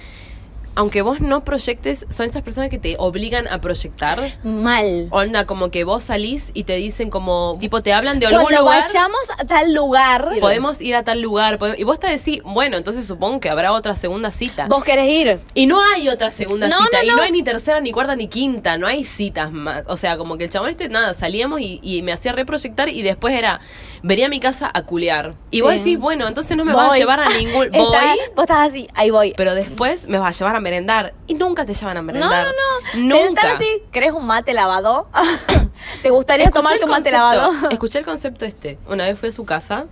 aunque 0.75 1.03
vos 1.03 1.21
no 1.21 1.45
proyectes, 1.45 2.07
son 2.09 2.27
estas 2.27 2.43
personas 2.43 2.71
que 2.71 2.79
te 2.79 2.97
obligan 2.99 3.49
a 3.49 3.61
proyectar. 3.61 4.21
Mal. 4.45 5.09
Onda, 5.11 5.45
como 5.47 5.71
que 5.71 5.85
vos 5.85 6.05
salís 6.05 6.51
y 6.55 6.65
te 6.65 6.75
dicen 6.75 7.11
como, 7.11 7.57
tipo, 7.61 7.83
te 7.83 7.93
hablan 7.93 8.19
de 8.21 8.27
algún 8.27 8.43
Cuando 8.43 8.61
lugar. 8.63 8.83
vayamos 8.87 9.21
a 9.39 9.45
tal 9.45 9.73
lugar, 9.73 10.29
Podemos 10.41 10.81
ir 10.81 10.95
a 10.95 11.03
tal 11.03 11.21
lugar. 11.21 11.59
podemos- 11.59 11.79
y 11.79 11.85
vos 11.85 11.99
te 12.01 12.07
decís, 12.09 12.41
bueno, 12.45 12.77
entonces 12.77 13.05
supongo 13.05 13.41
que 13.41 13.51
habrá 13.51 13.73
otra 13.73 13.95
segunda 13.95 14.31
cita. 14.31 14.67
vos 14.69 14.85
querés 14.85 15.09
ir. 15.09 15.39
Y 15.55 15.67
no 15.67 15.81
hay 15.95 16.09
otra 16.09 16.31
segunda 16.31 16.69
No, 16.69 16.79
cita. 16.79 16.99
no, 16.99 17.05
Y 17.05 17.17
no. 17.17 17.23
hay 17.23 17.33
ni 17.33 17.43
tercera, 17.43 17.81
ni 17.81 17.93
cuarta, 17.93 18.15
ni 18.17 18.29
quinta. 18.29 18.79
No 18.79 18.87
hay 18.87 19.05
citas 19.05 19.53
más. 19.53 19.85
O 19.89 19.97
sea, 19.97 20.17
como 20.17 20.39
que 20.39 20.45
el 20.45 20.51
chabón 20.51 20.71
este, 20.71 20.89
nada, 20.89 21.15
salíamos 21.15 21.61
y, 21.61 21.81
y 21.83 22.03
me 22.03 22.13
hacía 22.13 22.33
reproyectar 22.33 22.89
y 22.89 23.03
después 23.03 23.35
era, 23.35 23.61
venía 24.03 24.27
a 24.27 24.29
mi 24.29 24.41
casa 24.41 24.71
a 24.73 24.83
culear. 24.83 25.35
Y 25.51 25.61
vos 25.63 25.73
Sí. 25.73 25.79
decís, 25.79 25.99
bueno, 25.99 26.29
entonces 26.29 26.57
no 26.57 26.65
me 26.65 26.73
vas 26.73 26.87
a 26.87 26.89
Voy. 26.91 26.99
llevar 26.99 27.21
a 27.21 27.29
ningún... 27.31 27.65
Está- 27.73 27.79
Voy, 27.81 28.19
vos 28.37 28.43
estás 28.45 28.69
así, 28.69 28.89
ahí 28.95 29.11
voy. 29.11 29.35
pero 29.37 29.55
después 29.55 30.07
me 30.09 30.19
vas 30.19 30.37
a 30.37 30.39
llevar 30.39 30.57
a 30.57 30.60
merendar. 30.61 31.15
Y 31.27 31.35
nunca 31.35 31.65
te 31.67 31.75
llevan 31.75 31.97
a 31.97 32.03
no, 32.03 32.13
no, 32.13 32.13
merendar. 32.13 32.49
no. 32.95 33.17
Nunca. 33.27 33.53
Así, 33.53 33.83
¿querés 33.93 34.13
un 34.13 34.27
mate 34.27 34.53
lavado? 34.55 35.09
¿Te 36.03 36.11
gustaría 36.11 36.47
Escuché 36.47 36.63
tomar 36.63 36.79
tu 36.79 36.87
mate 36.87 37.11
lavado? 37.11 37.51
Escuché 37.71 37.99
el 37.99 38.05
concepto 38.05 38.45
este. 38.45 38.79
Una 38.89 39.05
vez 39.05 39.19
fui 39.19 39.29
a 39.29 39.33
su 39.33 39.45
casa 39.45 39.87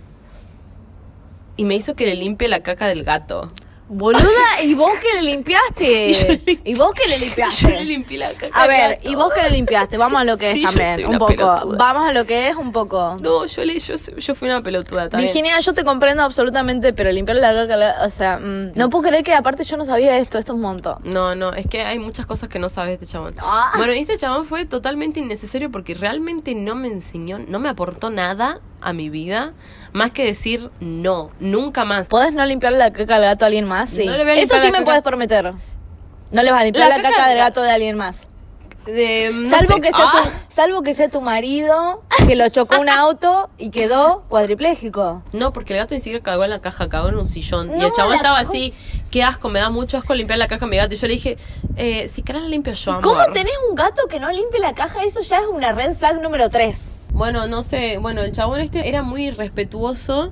y 1.57 1.65
me 1.65 1.75
hizo 1.75 1.95
que 1.95 2.05
le 2.05 2.15
limpie 2.15 2.47
la 2.47 2.61
caca 2.61 2.87
del 2.87 3.03
gato. 3.03 3.47
Boluda, 3.89 4.61
¿y 4.63 4.75
vos 4.75 4.91
que 5.01 5.15
le 5.15 5.23
limpiaste? 5.23 6.09
Y 6.09 6.13
yo 6.13 6.27
le- 6.45 6.59
¿Y 6.63 6.73
vos 6.75 6.91
que 6.93 7.07
le 7.09 7.17
Yo 7.19 7.19
le 7.19 7.25
limpiaste? 7.25 7.83
limpié 7.85 8.17
la 8.19 8.33
caca 8.33 8.49
A 8.63 8.67
ver. 8.67 8.99
¿y 9.03 9.15
vos 9.15 9.33
que 9.33 9.41
le 9.41 9.49
limpiaste? 9.49 9.97
Vamos 9.97 10.21
a 10.21 10.23
lo 10.23 10.37
que 10.37 10.53
Sí, 10.53 10.63
es 10.63 10.69
también, 10.75 11.07
un 11.07 11.17
poco. 11.17 11.25
pelotuda. 11.27 11.77
Vamos 11.77 12.07
a 12.07 12.13
lo 12.13 12.25
que 12.25 12.49
es 12.49 12.55
un 12.55 12.71
poco. 12.71 13.17
No, 13.19 13.45
yo, 13.47 13.65
le, 13.65 13.79
yo, 13.79 13.95
yo 13.95 14.35
fui 14.35 14.47
una 14.47 14.61
pelotuda 14.61 15.09
también. 15.09 15.33
Virginia, 15.33 15.59
yo 15.59 15.73
te 15.73 15.83
comprendo 15.83 16.21
absolutamente, 16.23 16.93
pero 16.93 17.11
limpiar 17.11 17.37
la 17.37 17.51
caca, 17.53 17.75
la- 17.75 17.95
o 18.05 18.09
sea, 18.09 18.37
mm, 18.37 18.73
no 18.75 18.89
puedo 18.91 19.05
creer 19.09 19.23
que 19.23 19.33
aparte 19.33 19.63
yo 19.63 19.75
no 19.75 19.85
sabía 19.85 20.17
esto, 20.17 20.37
esto 20.37 20.51
es 20.53 20.55
un 20.55 20.61
montón. 20.61 20.97
No, 21.03 21.33
no, 21.35 21.53
es 21.53 21.65
que 21.67 21.81
hay 21.81 21.97
muchas 21.97 22.25
cosas 22.27 22.47
que 22.49 22.59
no 22.59 22.69
sabe 22.69 22.93
este 22.93 23.07
chabón. 23.07 23.33
Ah. 23.39 23.71
Bueno, 23.77 23.93
y 23.93 23.99
este 23.99 24.17
chabón 24.17 24.45
fue 24.45 24.65
totalmente 24.65 25.19
innecesario 25.19 25.71
porque 25.71 25.95
realmente 25.95 26.53
no 26.53 26.75
me 26.75 26.87
enseñó, 26.89 27.39
no 27.39 27.59
me 27.59 27.69
aportó 27.69 28.09
nada 28.11 28.59
a 28.81 28.93
mi 28.93 29.09
vida, 29.09 29.53
más 29.93 30.11
que 30.11 30.25
decir 30.25 30.69
no, 30.79 31.31
nunca 31.39 31.85
más. 31.85 32.07
¿Podés 32.07 32.33
no 32.33 32.45
limpiar 32.45 32.73
la 32.73 32.91
caca 32.93 33.15
del 33.19 33.23
gato 33.29 33.45
a 33.45 33.47
alguien 33.47 33.65
más? 33.65 33.89
Sí. 33.89 34.05
No 34.05 34.13
le 34.13 34.23
voy 34.23 34.31
a 34.31 34.35
Eso 34.41 34.57
sí 34.57 34.71
me 34.71 34.81
puedes 34.83 35.01
prometer. 35.01 35.53
No 36.31 36.43
le 36.43 36.51
vas 36.51 36.61
a 36.61 36.63
limpiar 36.65 36.89
La 36.89 36.97
la, 36.97 37.03
caca 37.03 37.15
caca 37.15 37.27
del 37.29 37.37
de- 37.37 37.43
gato 37.43 37.61
de 37.63 37.71
alguien 37.71 37.97
más. 37.97 38.19
De, 38.85 39.29
no 39.33 39.49
salvo, 39.49 39.75
sé. 39.75 39.81
que 39.81 39.91
sea 39.91 40.05
¡Ah! 40.07 40.23
tu, 40.23 40.55
salvo 40.55 40.81
que 40.81 40.93
sea 40.95 41.09
tu 41.09 41.21
marido, 41.21 42.01
que 42.27 42.35
lo 42.35 42.49
chocó 42.49 42.79
un 42.79 42.89
auto 42.89 43.49
y 43.57 43.69
quedó 43.71 44.23
cuadripléjico. 44.29 45.21
No, 45.33 45.53
porque 45.53 45.73
el 45.73 45.79
gato 45.79 45.93
ni 45.93 46.01
siquiera 46.01 46.23
cagó 46.23 46.43
en 46.43 46.49
la 46.49 46.59
caja, 46.61 46.89
cagó 46.89 47.09
en 47.09 47.17
un 47.17 47.27
sillón. 47.27 47.69
y 47.79 47.83
el 47.83 47.91
chabón 47.93 48.11
la- 48.11 48.17
estaba 48.17 48.39
así, 48.39 48.73
qué 49.11 49.21
asco, 49.23 49.49
me 49.49 49.59
da 49.59 49.69
mucho 49.69 49.97
asco 49.97 50.15
limpiar 50.15 50.39
la 50.39 50.47
caja 50.47 50.65
de 50.65 50.71
mi 50.71 50.77
gato. 50.77 50.95
Y 50.95 50.97
yo 50.97 51.07
le 51.07 51.13
dije, 51.13 51.37
eh, 51.75 52.07
si 52.09 52.23
querés 52.23 52.41
la 52.43 52.47
limpio 52.47 52.73
yo, 52.73 52.91
amor. 52.91 53.03
¿Cómo 53.03 53.23
tenés 53.31 53.53
un 53.69 53.75
gato 53.75 54.07
que 54.07 54.19
no 54.19 54.31
limpie 54.31 54.59
la 54.59 54.73
caja? 54.73 55.03
Eso 55.03 55.21
ya 55.21 55.37
es 55.39 55.45
una 55.47 55.71
red 55.71 55.95
flag 55.95 56.19
número 56.21 56.49
3. 56.49 56.77
Bueno, 57.19 57.47
no 57.47 57.63
sé, 57.63 57.97
bueno, 57.97 58.21
el 58.21 58.31
chabón 58.31 58.61
este 58.61 58.87
era 58.87 59.03
muy 59.03 59.29
respetuoso 59.29 60.31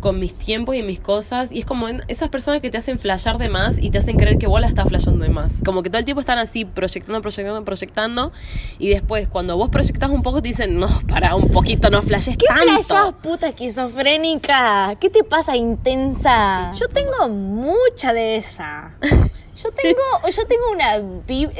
con 0.00 0.18
mis 0.18 0.32
tiempos 0.32 0.74
y 0.74 0.82
mis 0.82 0.98
cosas. 0.98 1.52
Y 1.52 1.58
es 1.58 1.66
como 1.66 1.88
esas 2.08 2.30
personas 2.30 2.62
que 2.62 2.70
te 2.70 2.78
hacen 2.78 2.98
flashear 2.98 3.36
de 3.36 3.50
más 3.50 3.76
y 3.78 3.90
te 3.90 3.98
hacen 3.98 4.16
creer 4.16 4.38
que 4.38 4.46
vos 4.46 4.58
la 4.58 4.66
estás 4.66 4.88
flasheando 4.88 5.26
de 5.26 5.30
más. 5.30 5.60
Como 5.62 5.82
que 5.82 5.90
todo 5.90 5.98
el 5.98 6.06
tiempo 6.06 6.20
están 6.20 6.38
así, 6.38 6.64
proyectando, 6.64 7.20
proyectando, 7.20 7.62
proyectando. 7.66 8.32
Y 8.78 8.88
después, 8.88 9.28
cuando 9.28 9.58
vos 9.58 9.68
proyectás 9.68 10.08
un 10.08 10.22
poco, 10.22 10.40
te 10.40 10.48
dicen, 10.48 10.80
no, 10.80 10.88
para 11.06 11.36
un 11.36 11.50
poquito, 11.50 11.90
no 11.90 12.00
flashes 12.00 12.38
¿Qué 12.38 12.46
tanto. 12.46 12.64
flashás, 12.64 13.12
puta 13.22 13.48
esquizofrénica? 13.48 14.96
¿Qué 14.98 15.10
te 15.10 15.24
pasa, 15.24 15.54
intensa? 15.54 16.72
Yo 16.80 16.88
tengo 16.88 17.28
mucha 17.28 18.14
de 18.14 18.36
esa. 18.36 18.94
Yo 19.62 19.70
tengo, 19.70 20.00
yo 20.36 20.46
tengo 20.46 20.70
una, 20.72 20.98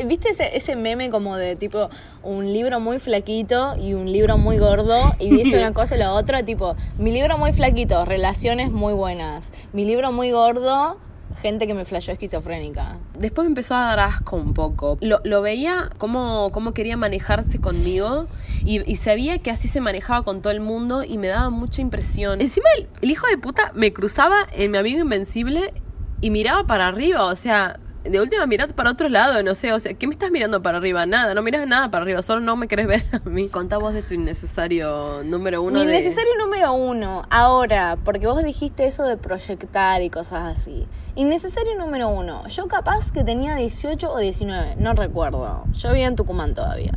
¿viste 0.05 0.31
ese, 0.31 0.57
ese 0.57 0.77
meme 0.77 1.11
como 1.11 1.37
de 1.37 1.57
tipo 1.57 1.89
un 2.23 2.53
libro 2.53 2.81
muy 2.81 2.99
flaquito 2.99 3.77
y 3.77 3.95
un 3.95 4.11
libro 4.11 4.39
muy 4.39 4.59
gordo 4.59 5.01
y 5.19 5.31
dice 5.31 5.59
una 5.59 5.73
cosa 5.73 5.97
y 5.97 5.99
la 5.99 6.13
otra, 6.13 6.45
tipo, 6.45 6.77
mi 6.99 7.13
libro 7.13 7.39
muy 7.39 7.53
flaquito, 7.53 8.05
relaciones 8.05 8.71
muy 8.73 8.95
buenas, 8.95 9.53
mi 9.73 9.85
libro 9.85 10.11
muy 10.11 10.31
gordo, 10.31 10.99
gente 11.41 11.67
que 11.67 11.75
me 11.75 11.85
flashó 11.85 12.13
esquizofrénica. 12.13 12.99
Después 13.19 13.45
me 13.45 13.51
empezó 13.51 13.75
a 13.75 13.85
dar 13.85 14.01
asco 14.01 14.37
un 14.37 14.55
poco. 14.55 14.99
Lo, 15.01 15.21
lo 15.25 15.43
veía 15.43 15.91
cómo, 15.99 16.51
cómo 16.53 16.73
quería 16.73 16.97
manejarse 16.97 17.61
conmigo 17.61 18.27
y, 18.65 18.89
y 18.91 18.97
sabía 18.97 19.39
que 19.39 19.51
así 19.51 19.69
se 19.69 19.81
manejaba 19.81 20.23
con 20.23 20.43
todo 20.43 20.53
el 20.53 20.61
mundo 20.61 21.05
y 21.05 21.19
me 21.19 21.29
daba 21.29 21.51
mucha 21.51 21.81
impresión. 21.81 22.41
Encima 22.41 22.67
el, 22.79 22.89
el 23.01 23.11
hijo 23.11 23.27
de 23.29 23.39
puta 23.39 23.73
me 23.75 23.93
cruzaba 23.93 24.47
en 24.53 24.71
mi 24.71 24.79
amigo 24.79 25.01
invencible 25.01 25.73
y 26.21 26.31
miraba 26.31 26.65
para 26.67 26.89
arriba, 26.89 27.25
o 27.25 27.35
sea... 27.35 27.79
De 28.05 28.21
última 28.21 28.47
mirad 28.47 28.71
para 28.71 28.91
otro 28.91 29.09
lado, 29.09 29.43
no 29.45 29.55
sé, 29.55 29.73
o 29.73 29.79
sea, 29.79 29.95
¿qué 29.95 30.09
me 30.09 30.13
estás 30.13 30.33
mirando 30.33 30.61
para 30.61 30.79
arriba? 30.79 31.07
Nada, 31.07 31.35
no 31.35 31.43
miras 31.43 31.67
nada 31.69 31.91
para 31.91 32.03
arriba, 32.03 32.21
solo 32.23 32.41
no 32.41 32.57
me 32.57 32.67
querés 32.67 32.89
ver 32.89 33.05
a 33.13 33.29
mí. 33.29 33.49
Contá 33.49 33.79
vos 33.79 33.95
de 33.95 34.03
tu 34.03 34.15
innecesario 34.15 35.23
número 35.25 35.63
uno 35.63 35.79
Mi 35.79 35.87
de... 35.87 35.93
innecesario 35.93 36.33
número 36.37 36.73
uno, 36.73 37.23
ahora, 37.31 37.97
porque 38.05 38.27
vos 38.27 38.43
dijiste 38.43 38.87
eso 38.87 39.05
de 39.05 39.17
proyectar 39.17 40.03
y 40.03 40.11
cosas 40.11 40.59
así. 40.59 40.87
Innecesario 41.15 41.77
número 41.77 42.09
uno, 42.09 42.47
yo 42.49 42.67
capaz 42.67 43.13
que 43.13 43.23
tenía 43.23 43.55
18 43.55 44.11
o 44.11 44.19
19, 44.19 44.77
no 44.79 44.95
recuerdo. 44.95 45.65
Yo 45.73 45.91
vivía 45.91 46.07
en 46.09 46.17
Tucumán 46.17 46.55
todavía. 46.55 46.93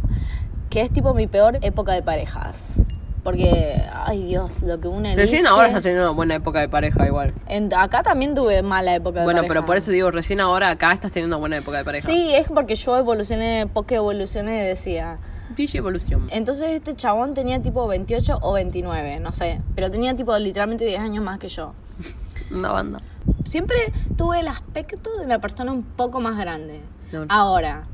Que 0.72 0.82
es 0.82 0.92
tipo 0.92 1.14
mi 1.14 1.28
peor 1.28 1.60
época 1.62 1.94
de 1.94 2.02
parejas. 2.02 2.84
Porque, 3.26 3.82
ay 4.06 4.24
Dios, 4.24 4.62
lo 4.62 4.80
que 4.80 4.88
una 4.88 5.16
Recién 5.16 5.42
elige- 5.46 5.50
ahora 5.50 5.68
estás 5.70 5.82
teniendo 5.82 6.04
una 6.10 6.16
buena 6.16 6.36
época 6.36 6.60
de 6.60 6.70
pareja 6.70 7.08
igual. 7.08 7.34
En- 7.48 7.74
acá 7.74 8.04
también 8.04 8.36
tuve 8.36 8.62
mala 8.62 8.94
época 8.94 9.22
de 9.22 9.26
Bueno, 9.26 9.40
pareja. 9.40 9.54
pero 9.54 9.66
por 9.66 9.78
eso 9.78 9.90
digo, 9.92 10.12
recién 10.12 10.40
ahora 10.42 10.70
acá 10.70 10.94
estás 10.94 11.12
teniendo 11.12 11.36
una 11.36 11.40
buena 11.42 11.58
época 11.58 11.78
de 11.80 11.84
pareja. 11.84 12.06
Sí, 12.08 12.36
es 12.36 12.48
porque 12.48 12.76
yo 12.76 12.96
evolucioné, 12.98 13.68
porque 13.74 13.96
evolucioné, 13.96 14.62
decía. 14.64 15.18
DJ 15.58 15.80
Evolución. 15.80 16.28
Entonces 16.30 16.70
este 16.70 16.96
chabón 16.96 17.34
tenía 17.34 17.60
tipo 17.62 17.88
28 17.88 18.38
o 18.44 18.54
29, 18.54 19.20
no 19.20 19.32
sé. 19.32 19.60
Pero 19.74 19.90
tenía 19.90 20.16
tipo 20.16 20.38
literalmente 20.38 20.86
10 20.86 21.00
años 21.02 21.24
más 21.24 21.40
que 21.40 21.48
yo. 21.48 21.74
Una 22.52 22.72
banda. 22.72 23.00
Siempre 23.44 23.78
tuve 24.16 24.42
el 24.42 24.48
aspecto 24.48 25.18
de 25.18 25.26
una 25.26 25.40
persona 25.40 25.72
un 25.72 25.82
poco 25.82 26.22
más 26.22 26.38
grande. 26.38 26.80
No. 27.12 27.26
Ahora, 27.30 27.86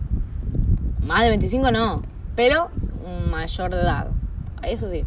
más 1.06 1.24
de 1.24 1.30
25 1.30 1.72
no, 1.72 2.02
pero 2.36 2.70
mayor 3.30 3.72
de 3.74 3.80
edad. 3.82 4.08
Eso 4.64 4.90
sí. 4.90 5.06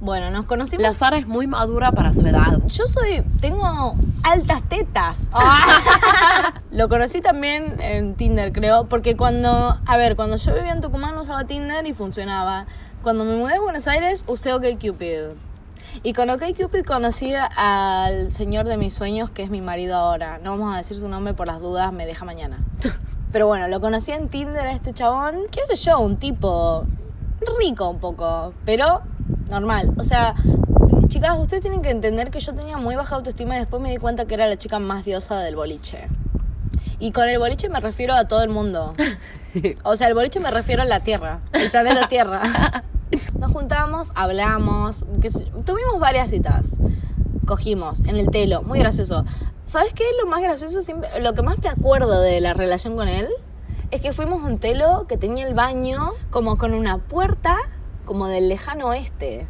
Bueno, 0.00 0.30
nos 0.30 0.44
conocimos. 0.44 0.82
La 0.82 0.92
Sara 0.92 1.16
es 1.16 1.26
muy 1.26 1.46
madura 1.46 1.90
para 1.92 2.12
su 2.12 2.26
edad. 2.26 2.58
Yo 2.66 2.86
soy, 2.86 3.22
tengo 3.40 3.96
altas 4.22 4.62
tetas. 4.68 5.20
Lo 6.70 6.88
conocí 6.90 7.22
también 7.22 7.80
en 7.80 8.14
Tinder, 8.14 8.52
creo, 8.52 8.86
porque 8.86 9.16
cuando, 9.16 9.78
a 9.86 9.96
ver, 9.96 10.14
cuando 10.14 10.36
yo 10.36 10.54
vivía 10.54 10.72
en 10.72 10.82
Tucumán 10.82 11.16
usaba 11.16 11.44
Tinder 11.44 11.86
y 11.86 11.94
funcionaba. 11.94 12.66
Cuando 13.02 13.24
me 13.24 13.36
mudé 13.36 13.54
a 13.54 13.60
Buenos 13.60 13.88
Aires 13.88 14.24
usé 14.26 14.52
OkCupid. 14.52 15.36
Y 16.02 16.12
con 16.12 16.28
OkCupid 16.28 16.84
conocí 16.84 17.32
al 17.34 18.30
señor 18.30 18.66
de 18.66 18.76
mis 18.76 18.92
sueños, 18.92 19.30
que 19.30 19.42
es 19.44 19.50
mi 19.50 19.62
marido 19.62 19.96
ahora. 19.96 20.38
No 20.42 20.50
vamos 20.58 20.74
a 20.74 20.76
decir 20.76 20.98
su 20.98 21.08
nombre 21.08 21.32
por 21.32 21.46
las 21.46 21.60
dudas, 21.60 21.90
me 21.94 22.04
deja 22.04 22.26
mañana. 22.26 22.58
Pero 23.32 23.46
bueno, 23.46 23.66
lo 23.68 23.80
conocí 23.80 24.12
en 24.12 24.28
Tinder 24.28 24.66
a 24.66 24.72
este 24.72 24.92
chabón. 24.92 25.42
¿Qué 25.50 25.60
sé 25.66 25.76
yo? 25.76 25.98
Un 26.00 26.18
tipo 26.18 26.84
rico 27.58 27.88
un 27.88 27.98
poco, 27.98 28.54
pero 28.64 29.02
normal. 29.48 29.92
O 29.98 30.04
sea, 30.04 30.34
chicas, 31.08 31.38
ustedes 31.38 31.62
tienen 31.62 31.82
que 31.82 31.90
entender 31.90 32.30
que 32.30 32.40
yo 32.40 32.54
tenía 32.54 32.78
muy 32.78 32.94
baja 32.94 33.16
autoestima 33.16 33.56
y 33.56 33.60
después 33.60 33.82
me 33.82 33.90
di 33.90 33.96
cuenta 33.96 34.24
que 34.26 34.34
era 34.34 34.46
la 34.48 34.56
chica 34.56 34.78
más 34.78 35.04
diosa 35.04 35.38
del 35.40 35.56
boliche. 35.56 36.08
Y 36.98 37.12
con 37.12 37.28
el 37.28 37.38
boliche 37.38 37.68
me 37.68 37.80
refiero 37.80 38.14
a 38.14 38.26
todo 38.26 38.42
el 38.42 38.50
mundo. 38.50 38.92
O 39.84 39.96
sea, 39.96 40.08
el 40.08 40.12
boliche 40.12 40.38
me 40.38 40.50
refiero 40.50 40.82
a 40.82 40.84
la 40.84 41.00
Tierra, 41.00 41.40
el 41.54 41.70
planeta 41.70 42.08
Tierra. 42.10 42.42
Nos 43.38 43.52
juntamos, 43.52 44.12
hablamos, 44.14 45.06
yo. 45.18 45.30
tuvimos 45.64 45.98
varias 45.98 46.28
citas. 46.28 46.76
Cogimos 47.46 48.00
en 48.00 48.16
el 48.16 48.28
telo, 48.28 48.62
muy 48.62 48.80
gracioso. 48.80 49.24
¿Sabes 49.64 49.94
qué 49.94 50.02
es 50.02 50.16
lo 50.22 50.26
más 50.26 50.42
gracioso? 50.42 50.82
Siempre, 50.82 51.08
lo 51.22 51.32
que 51.32 51.40
más 51.42 51.58
me 51.62 51.70
acuerdo 51.70 52.20
de 52.20 52.38
la 52.42 52.52
relación 52.52 52.96
con 52.96 53.08
él 53.08 53.28
es 53.90 54.02
que 54.02 54.12
fuimos 54.12 54.42
a 54.42 54.46
un 54.46 54.58
telo 54.58 55.06
que 55.08 55.16
tenía 55.16 55.46
el 55.46 55.54
baño 55.54 56.10
como 56.28 56.58
con 56.58 56.74
una 56.74 56.98
puerta 56.98 57.56
como 58.06 58.28
del 58.28 58.48
lejano 58.48 58.86
oeste. 58.86 59.46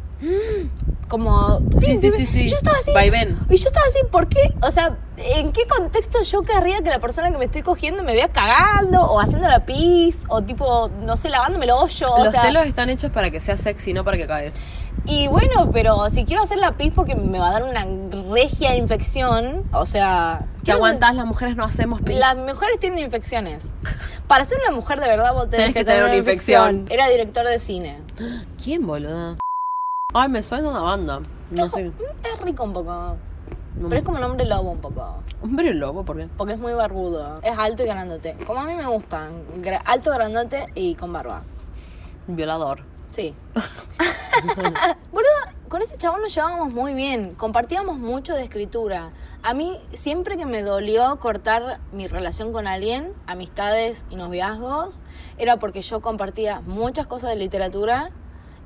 Como... 1.07 1.61
Sí, 1.77 1.95
sí, 1.95 2.11
sí, 2.11 2.25
sí. 2.25 2.41
Y 2.41 2.49
Yo 2.49 2.57
estaba 2.57 2.77
así... 2.77 2.91
Vaivén. 2.91 3.39
Y 3.49 3.55
yo 3.55 3.67
estaba 3.67 3.85
así, 3.87 3.99
¿por 4.11 4.27
qué? 4.27 4.53
O 4.61 4.71
sea, 4.71 4.97
¿en 5.15 5.53
qué 5.53 5.65
contexto 5.65 6.21
yo 6.23 6.41
querría 6.41 6.81
que 6.81 6.89
la 6.89 6.99
persona 6.99 7.31
que 7.31 7.37
me 7.37 7.45
estoy 7.45 7.61
cogiendo 7.61 8.03
me 8.03 8.13
vea 8.13 8.27
cagando 8.27 9.03
o 9.03 9.21
haciendo 9.21 9.47
la 9.47 9.65
pis 9.65 10.25
o 10.27 10.41
tipo, 10.41 10.89
no 11.03 11.15
sé, 11.15 11.29
lavándome 11.29 11.63
el 11.63 11.71
hoyo? 11.71 12.11
o 12.13 12.23
Los 12.25 12.33
sea, 12.33 12.41
telos 12.41 12.65
están 12.65 12.89
hechos 12.89 13.09
para 13.11 13.31
que 13.31 13.39
sea 13.39 13.57
sexy, 13.57 13.93
no 13.93 14.03
para 14.03 14.17
que 14.17 14.27
caes. 14.27 14.53
Y 15.05 15.27
bueno, 15.29 15.69
pero 15.71 16.09
si 16.09 16.25
quiero 16.25 16.43
hacer 16.43 16.57
la 16.57 16.73
pis 16.73 16.91
porque 16.93 17.15
me 17.15 17.39
va 17.39 17.49
a 17.49 17.51
dar 17.53 17.63
una 17.63 17.87
regia 18.33 18.75
infección, 18.75 19.63
o 19.71 19.85
sea... 19.85 20.39
Te 20.67 20.73
aguantás, 20.73 21.15
las 21.15 21.25
mujeres 21.25 21.55
no 21.55 21.63
hacemos 21.63 22.01
pis. 22.01 22.19
Las 22.19 22.37
mujeres 22.37 22.77
tienen 22.81 22.99
infecciones. 22.99 23.73
Para 24.27 24.43
ser 24.43 24.59
una 24.59 24.75
mujer 24.75 24.99
de 24.99 25.07
verdad 25.07 25.33
vos 25.33 25.49
tenés, 25.49 25.67
Tenés 25.67 25.73
que 25.73 25.85
tener 25.85 26.03
una 26.03 26.15
infección. 26.17 26.85
Era 26.89 27.07
director 27.07 27.47
de 27.47 27.57
cine. 27.57 28.01
¿Quién, 28.61 28.85
boluda? 28.85 29.37
Ay, 30.13 30.27
me 30.27 30.43
suena 30.43 30.67
una 30.67 30.81
banda. 30.81 31.21
No 31.51 31.69
sé. 31.69 31.93
Es 32.21 32.41
rico 32.41 32.65
un 32.65 32.73
poco. 32.73 33.15
No. 33.77 33.87
Pero 33.87 33.95
es 33.95 34.03
como 34.03 34.17
un 34.17 34.23
hombre 34.25 34.45
lobo 34.45 34.71
un 34.71 34.81
poco. 34.81 35.23
Hombre 35.41 35.73
lobo, 35.73 36.03
¿por 36.03 36.17
qué? 36.17 36.27
Porque 36.35 36.53
es 36.53 36.59
muy 36.59 36.73
barbudo. 36.73 37.39
Es 37.43 37.57
alto 37.57 37.83
y 37.83 37.87
grandote. 37.87 38.35
Como 38.45 38.59
a 38.59 38.65
mí 38.65 38.75
me 38.75 38.87
gustan. 38.87 39.43
alto, 39.85 40.11
grandote 40.11 40.65
y 40.75 40.95
con 40.95 41.13
barba. 41.13 41.43
Violador. 42.27 42.83
Sí. 43.11 43.33
Boludo, 45.13 45.29
con 45.69 45.81
este 45.81 45.97
chabón 45.97 46.21
nos 46.21 46.33
llevábamos 46.33 46.71
muy 46.71 46.93
bien. 46.93 47.35
Compartíamos 47.35 47.97
mucho 47.97 48.33
de 48.33 48.43
escritura. 48.43 49.11
A 49.43 49.53
mí, 49.53 49.79
siempre 49.93 50.37
que 50.37 50.45
me 50.45 50.61
dolió 50.61 51.17
cortar 51.19 51.79
mi 51.91 52.07
relación 52.07 52.53
con 52.53 52.67
alguien, 52.67 53.13
amistades 53.25 54.05
y 54.09 54.15
noviazgos, 54.15 55.03
era 55.37 55.57
porque 55.59 55.81
yo 55.81 56.01
compartía 56.01 56.61
muchas 56.61 57.07
cosas 57.07 57.31
de 57.31 57.35
literatura 57.35 58.11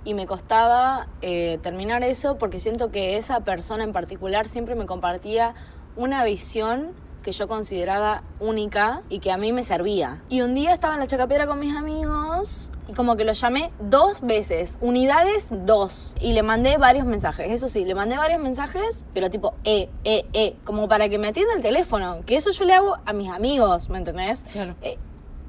y 0.03 0.13
me 0.13 0.27
costaba 0.27 1.07
eh, 1.21 1.59
terminar 1.63 2.03
eso 2.03 2.37
porque 2.37 2.59
siento 2.59 2.91
que 2.91 3.17
esa 3.17 3.39
persona 3.41 3.83
en 3.83 3.93
particular 3.93 4.47
siempre 4.47 4.75
me 4.75 4.85
compartía 4.85 5.55
una 5.95 6.23
visión 6.23 6.91
que 7.23 7.31
yo 7.31 7.47
consideraba 7.47 8.23
única 8.39 9.01
y 9.09 9.19
que 9.19 9.31
a 9.31 9.37
mí 9.37 9.53
me 9.53 9.63
servía. 9.63 10.21
Y 10.29 10.41
un 10.41 10.53
día 10.53 10.73
estaba 10.73 10.95
en 10.95 10.99
la 10.99 11.07
Chacapiedra 11.07 11.47
con 11.47 11.59
mis 11.59 11.75
amigos 11.75 12.71
y 12.87 12.93
como 12.93 13.15
que 13.15 13.25
lo 13.25 13.33
llamé 13.33 13.71
dos 13.79 14.21
veces, 14.21 14.77
unidades 14.81 15.49
dos, 15.51 16.15
y 16.19 16.33
le 16.33 16.43
mandé 16.43 16.77
varios 16.77 17.05
mensajes. 17.05 17.51
Eso 17.51 17.69
sí, 17.69 17.85
le 17.85 17.95
mandé 17.95 18.17
varios 18.17 18.41
mensajes, 18.41 19.05
pero 19.13 19.29
tipo, 19.29 19.53
eh, 19.63 19.89
eh, 20.03 20.25
eh, 20.33 20.55
como 20.63 20.87
para 20.87 21.09
que 21.09 21.17
me 21.17 21.27
atienda 21.29 21.53
el 21.55 21.61
teléfono, 21.61 22.21
que 22.25 22.35
eso 22.35 22.51
yo 22.51 22.65
le 22.65 22.73
hago 22.73 22.97
a 23.05 23.13
mis 23.13 23.29
amigos, 23.29 23.89
¿me 23.89 23.99
entendés? 23.99 24.43
Claro. 24.51 24.75
Eh, 24.81 24.97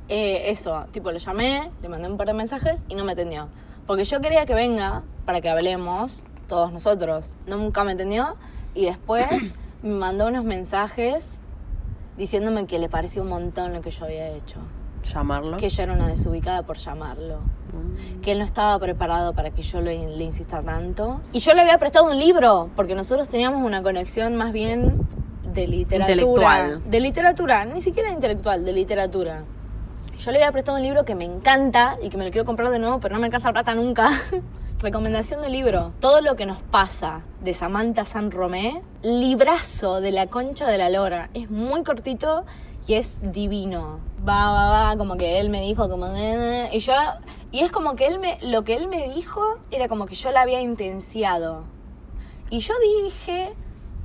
eh, 0.08 0.50
eso, 0.50 0.84
tipo, 0.90 1.10
lo 1.10 1.18
llamé, 1.18 1.70
le 1.80 1.88
mandé 1.88 2.08
un 2.08 2.16
par 2.16 2.26
de 2.26 2.34
mensajes 2.34 2.84
y 2.88 2.94
no 2.94 3.04
me 3.04 3.12
atendió. 3.12 3.48
Porque 3.86 4.04
yo 4.04 4.20
quería 4.20 4.46
que 4.46 4.54
venga 4.54 5.02
para 5.24 5.40
que 5.40 5.48
hablemos 5.48 6.24
todos 6.48 6.70
nosotros. 6.70 7.34
Nunca 7.46 7.82
me 7.82 7.92
entendió 7.92 8.36
y 8.74 8.84
después 8.84 9.54
me 9.82 9.94
mandó 9.94 10.26
unos 10.26 10.44
mensajes 10.44 11.40
diciéndome 12.22 12.66
que 12.66 12.78
le 12.78 12.88
pareció 12.88 13.22
un 13.22 13.28
montón 13.28 13.72
lo 13.72 13.80
que 13.80 13.90
yo 13.90 14.04
había 14.04 14.28
hecho. 14.28 14.58
Llamarlo. 15.02 15.56
Que 15.56 15.68
yo 15.68 15.82
era 15.82 15.92
una 15.92 16.06
desubicada 16.06 16.62
por 16.62 16.78
llamarlo. 16.78 17.38
Mm. 17.38 18.20
Que 18.20 18.30
él 18.30 18.38
no 18.38 18.44
estaba 18.44 18.78
preparado 18.78 19.32
para 19.32 19.50
que 19.50 19.62
yo 19.62 19.80
le, 19.80 20.16
le 20.16 20.22
insista 20.22 20.62
tanto. 20.62 21.20
Y 21.32 21.40
yo 21.40 21.52
le 21.54 21.62
había 21.62 21.78
prestado 21.78 22.06
un 22.06 22.16
libro, 22.16 22.70
porque 22.76 22.94
nosotros 22.94 23.28
teníamos 23.28 23.64
una 23.64 23.82
conexión 23.82 24.36
más 24.36 24.52
bien 24.52 25.04
de 25.52 25.66
literatura. 25.66 26.12
Intelectual. 26.12 26.82
De 26.88 27.00
literatura, 27.00 27.64
ni 27.64 27.82
siquiera 27.82 28.12
intelectual, 28.12 28.64
de 28.64 28.72
literatura. 28.72 29.42
Yo 30.20 30.30
le 30.30 30.38
había 30.38 30.52
prestado 30.52 30.78
un 30.78 30.84
libro 30.84 31.04
que 31.04 31.16
me 31.16 31.24
encanta 31.24 31.98
y 32.00 32.08
que 32.08 32.16
me 32.16 32.24
lo 32.24 32.30
quiero 32.30 32.44
comprar 32.44 32.70
de 32.70 32.78
nuevo, 32.78 33.00
pero 33.00 33.16
no 33.16 33.20
me 33.20 33.26
alcanza 33.26 33.48
la 33.48 33.54
plata 33.54 33.74
nunca. 33.74 34.10
recomendación 34.82 35.42
de 35.42 35.48
libro. 35.48 35.92
Todo 36.00 36.20
lo 36.20 36.34
que 36.34 36.44
nos 36.44 36.60
pasa 36.60 37.22
de 37.40 37.54
Samantha 37.54 38.04
San 38.04 38.32
Romé, 38.32 38.82
librazo 39.02 40.00
de 40.00 40.10
la 40.10 40.26
concha 40.26 40.66
de 40.66 40.76
la 40.76 40.90
lora. 40.90 41.30
Es 41.34 41.50
muy 41.50 41.84
cortito 41.84 42.44
y 42.88 42.94
es 42.94 43.18
divino. 43.32 44.00
Va, 44.28 44.50
va, 44.50 44.68
va, 44.70 44.96
como 44.96 45.16
que 45.16 45.38
él 45.38 45.50
me 45.50 45.62
dijo 45.62 45.88
como 45.88 46.06
y 46.72 46.78
yo 46.80 46.92
y 47.52 47.60
es 47.60 47.70
como 47.70 47.94
que 47.94 48.08
él 48.08 48.18
me 48.18 48.38
lo 48.42 48.64
que 48.64 48.74
él 48.74 48.88
me 48.88 49.08
dijo 49.14 49.58
era 49.70 49.86
como 49.86 50.06
que 50.06 50.16
yo 50.16 50.32
la 50.32 50.42
había 50.42 50.60
intenciado. 50.60 51.64
Y 52.50 52.58
yo 52.58 52.74
dije, 53.04 53.54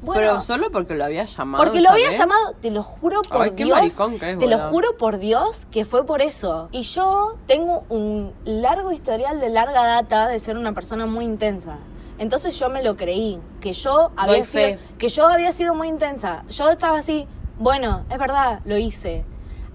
bueno, 0.02 0.22
Pero 0.22 0.42
solo 0.42 0.70
porque 0.72 0.96
lo 0.96 1.04
había 1.06 1.26
llamado. 1.26 1.64
porque 1.64 1.82
lo 1.82 1.90
había 1.90 2.12
llamado, 2.12 2.54
te 2.62 2.70
lo 2.72 2.84
juro 2.84 3.22
por 3.24 3.42
Ay, 3.42 3.52
qué 3.52 3.64
Dios. 3.66 3.78
maricón 3.78 4.20
que 4.20 4.34
es, 4.34 4.40
te 4.40 4.48
lo 4.48 4.60
juro 4.70 4.96
por 4.98 5.18
Dios 5.18 5.66
que 5.72 5.86
fue 5.86 6.06
por 6.06 6.22
eso. 6.22 6.70
Y 6.72 6.84
yo 6.84 7.36
tengo 7.48 7.84
un 7.90 8.32
largo 8.46 8.92
historial 8.92 9.40
de 9.40 9.50
larga 9.50 9.84
data 9.86 10.28
de 10.28 10.40
ser 10.40 10.58
una 10.58 10.74
persona 10.74 11.06
muy 11.06 11.26
intensa. 11.26 11.78
Entonces 12.20 12.58
yo 12.60 12.70
me 12.70 12.84
lo 12.84 12.96
creí, 12.96 13.40
que 13.62 13.74
yo 13.74 14.12
había 14.16 14.44
sido, 14.44 14.80
que 14.98 15.10
yo 15.10 15.28
había 15.28 15.52
sido 15.52 15.76
muy 15.76 15.88
intensa. 15.88 16.44
Yo 16.50 16.70
estaba 16.70 16.98
así, 17.00 17.28
bueno, 17.60 18.06
es 18.10 18.18
verdad, 18.18 18.62
lo 18.66 18.78
hice. 18.78 19.24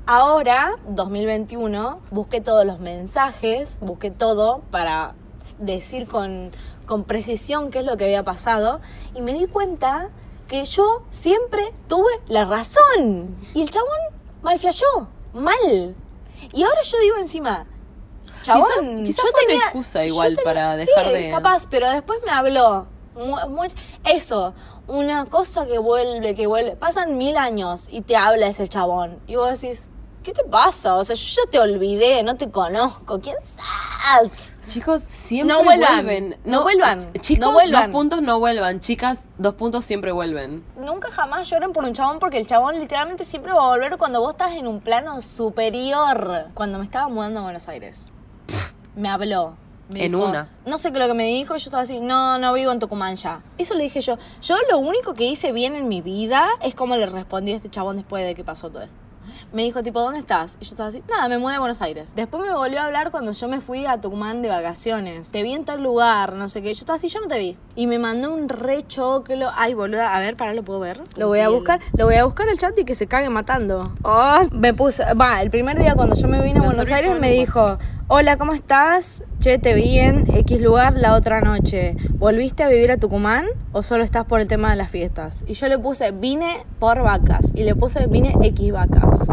Ahora, 0.06 0.72
2021, 0.88 2.00
busqué 2.10 2.40
todos 2.40 2.64
los 2.64 2.80
mensajes, 2.80 3.78
busqué 3.80 4.10
todo 4.10 4.62
para 4.72 5.14
decir 5.58 6.08
con, 6.08 6.50
con 6.92 7.04
precisión 7.04 7.70
qué 7.70 7.78
es 7.78 7.86
lo 7.86 7.96
que 7.96 8.04
había 8.04 8.22
pasado 8.22 8.82
y 9.14 9.22
me 9.22 9.32
di 9.32 9.46
cuenta 9.46 10.10
que 10.46 10.66
yo 10.66 11.04
siempre 11.10 11.72
tuve 11.88 12.10
la 12.28 12.44
razón. 12.44 13.34
Y 13.54 13.62
el 13.62 13.70
chabón 13.70 13.96
mal 14.42 14.58
flashó, 14.58 15.08
mal. 15.32 15.96
Y 16.52 16.62
ahora 16.62 16.82
yo 16.82 16.98
digo 17.00 17.16
encima, 17.16 17.64
chabón, 18.42 18.66
Quizá- 18.66 19.04
quizá 19.06 19.22
yo 19.22 19.28
fue 19.30 19.40
una 19.40 19.46
tenía- 19.48 19.64
excusa 19.64 20.00
yo 20.00 20.06
igual 20.08 20.36
tenía- 20.36 20.44
para 20.44 20.72
sí, 20.74 20.78
dejar 20.84 21.12
de- 21.14 21.30
capaz, 21.30 21.66
pero 21.70 21.88
después 21.88 22.20
me 22.26 22.30
habló. 22.32 22.86
eso, 24.04 24.52
una 24.86 25.24
cosa 25.26 25.64
que 25.66 25.78
vuelve, 25.78 26.34
que 26.34 26.46
vuelve. 26.46 26.76
Pasan 26.76 27.16
mil 27.16 27.38
años 27.38 27.88
y 27.90 28.02
te 28.02 28.16
habla 28.16 28.48
ese 28.48 28.68
chabón. 28.68 29.18
Y 29.26 29.36
vos 29.36 29.58
decís, 29.60 29.88
¿qué 30.22 30.32
te 30.32 30.44
pasa? 30.44 30.96
O 30.96 31.04
sea, 31.04 31.16
yo 31.16 31.26
ya 31.42 31.50
te 31.50 31.58
olvidé, 31.58 32.22
no 32.22 32.36
te 32.36 32.50
conozco. 32.50 33.18
¿Quién 33.20 33.36
sabes? 33.42 34.51
Chicos, 34.66 35.02
siempre 35.02 35.54
No 35.56 35.64
vuelvan, 35.64 36.04
vuelven. 36.04 36.36
no 36.44 36.62
vuelvan, 36.62 37.00
ch- 37.00 37.20
Chicos, 37.20 37.40
no 37.40 37.52
vuelvan. 37.52 37.82
dos 37.84 37.92
puntos 37.92 38.22
no 38.22 38.38
vuelvan. 38.38 38.80
Chicas, 38.80 39.26
dos 39.38 39.54
puntos 39.54 39.84
siempre 39.84 40.12
vuelven. 40.12 40.64
Nunca 40.76 41.10
jamás 41.10 41.48
lloren 41.50 41.72
por 41.72 41.84
un 41.84 41.92
chabón 41.92 42.18
porque 42.20 42.38
el 42.38 42.46
chabón 42.46 42.78
literalmente 42.78 43.24
siempre 43.24 43.52
va 43.52 43.64
a 43.64 43.68
volver 43.68 43.96
cuando 43.98 44.20
vos 44.20 44.30
estás 44.32 44.52
en 44.52 44.66
un 44.68 44.80
plano 44.80 45.20
superior. 45.22 46.46
Cuando 46.54 46.78
me 46.78 46.84
estaba 46.84 47.08
mudando 47.08 47.40
a 47.40 47.42
Buenos 47.44 47.68
Aires, 47.68 48.10
me 48.94 49.08
habló. 49.08 49.56
Me 49.88 50.06
En 50.06 50.12
dijo- 50.12 50.24
una. 50.26 50.48
No 50.64 50.78
sé 50.78 50.90
qué 50.92 50.98
lo 50.98 51.06
que 51.06 51.14
me 51.14 51.24
dijo, 51.26 51.54
y 51.54 51.58
yo 51.58 51.64
estaba 51.64 51.82
así, 51.82 52.00
no, 52.00 52.38
no 52.38 52.52
vivo 52.54 52.72
en 52.72 52.78
Tucumán 52.78 53.16
ya. 53.16 53.42
Eso 53.58 53.74
le 53.74 53.82
dije 53.82 54.00
yo. 54.00 54.16
Yo 54.40 54.56
lo 54.70 54.78
único 54.78 55.12
que 55.14 55.24
hice 55.24 55.52
bien 55.52 55.74
en 55.74 55.88
mi 55.88 56.00
vida 56.00 56.46
es 56.62 56.74
como 56.74 56.96
le 56.96 57.04
respondí 57.06 57.52
a 57.52 57.56
este 57.56 57.68
chabón 57.68 57.96
después 57.96 58.24
de 58.24 58.34
que 58.34 58.42
pasó 58.44 58.70
todo 58.70 58.82
esto. 58.82 58.94
Me 59.52 59.62
dijo, 59.62 59.82
tipo, 59.82 60.00
¿dónde 60.00 60.18
estás? 60.18 60.56
Y 60.60 60.64
yo 60.64 60.70
estaba 60.70 60.88
así, 60.88 61.02
nada, 61.10 61.28
me 61.28 61.38
mudé 61.38 61.56
a 61.56 61.58
Buenos 61.58 61.82
Aires. 61.82 62.14
Después 62.16 62.42
me 62.42 62.54
volvió 62.54 62.80
a 62.80 62.84
hablar 62.84 63.10
cuando 63.10 63.32
yo 63.32 63.48
me 63.48 63.60
fui 63.60 63.84
a 63.84 64.00
Tucumán 64.00 64.40
de 64.40 64.48
vacaciones. 64.48 65.30
Te 65.30 65.42
vi 65.42 65.52
en 65.52 65.66
tal 65.66 65.82
lugar, 65.82 66.32
no 66.32 66.48
sé 66.48 66.62
qué. 66.62 66.72
Yo 66.72 66.80
estaba 66.80 66.96
así, 66.96 67.08
yo 67.08 67.20
no 67.20 67.28
te 67.28 67.38
vi. 67.38 67.58
Y 67.76 67.86
me 67.86 67.98
mandó 67.98 68.32
un 68.32 68.48
re 68.48 68.86
choclo. 68.86 69.50
Ay, 69.54 69.74
boluda, 69.74 70.14
a 70.14 70.20
ver, 70.20 70.38
para, 70.38 70.54
lo 70.54 70.62
puedo 70.62 70.80
ver. 70.80 71.02
Lo 71.16 71.28
voy 71.28 71.40
a 71.40 71.50
buscar, 71.50 71.80
lo 71.98 72.06
voy 72.06 72.14
a 72.16 72.24
buscar 72.24 72.48
el 72.48 72.56
chat 72.56 72.78
y 72.78 72.84
que 72.84 72.94
se 72.94 73.06
cague 73.06 73.28
matando. 73.28 73.92
Oh, 74.04 74.40
me 74.52 74.72
puse, 74.72 75.04
va, 75.14 75.42
el 75.42 75.50
primer 75.50 75.78
día 75.78 75.94
cuando 75.94 76.16
yo 76.16 76.28
me 76.28 76.42
vine 76.42 76.60
a 76.60 76.62
Buenos 76.62 76.90
Aires 76.90 77.18
me 77.20 77.30
dijo, 77.30 77.78
hola, 78.14 78.36
¿cómo 78.36 78.52
estás? 78.52 79.24
Che, 79.40 79.56
te 79.56 79.72
vi 79.72 79.98
en 79.98 80.24
X 80.30 80.60
lugar 80.60 80.98
la 80.98 81.14
otra 81.14 81.40
noche. 81.40 81.96
¿Volviste 82.18 82.62
a 82.62 82.68
vivir 82.68 82.90
a 82.90 82.98
Tucumán 82.98 83.46
o 83.72 83.80
solo 83.80 84.04
estás 84.04 84.26
por 84.26 84.42
el 84.42 84.48
tema 84.48 84.68
de 84.68 84.76
las 84.76 84.90
fiestas? 84.90 85.46
Y 85.48 85.54
yo 85.54 85.66
le 85.66 85.78
puse, 85.78 86.10
vine 86.10 86.58
por 86.78 87.02
vacas. 87.02 87.52
Y 87.54 87.64
le 87.64 87.74
puse, 87.74 88.06
vine 88.08 88.34
X 88.42 88.70
vacas. 88.70 89.26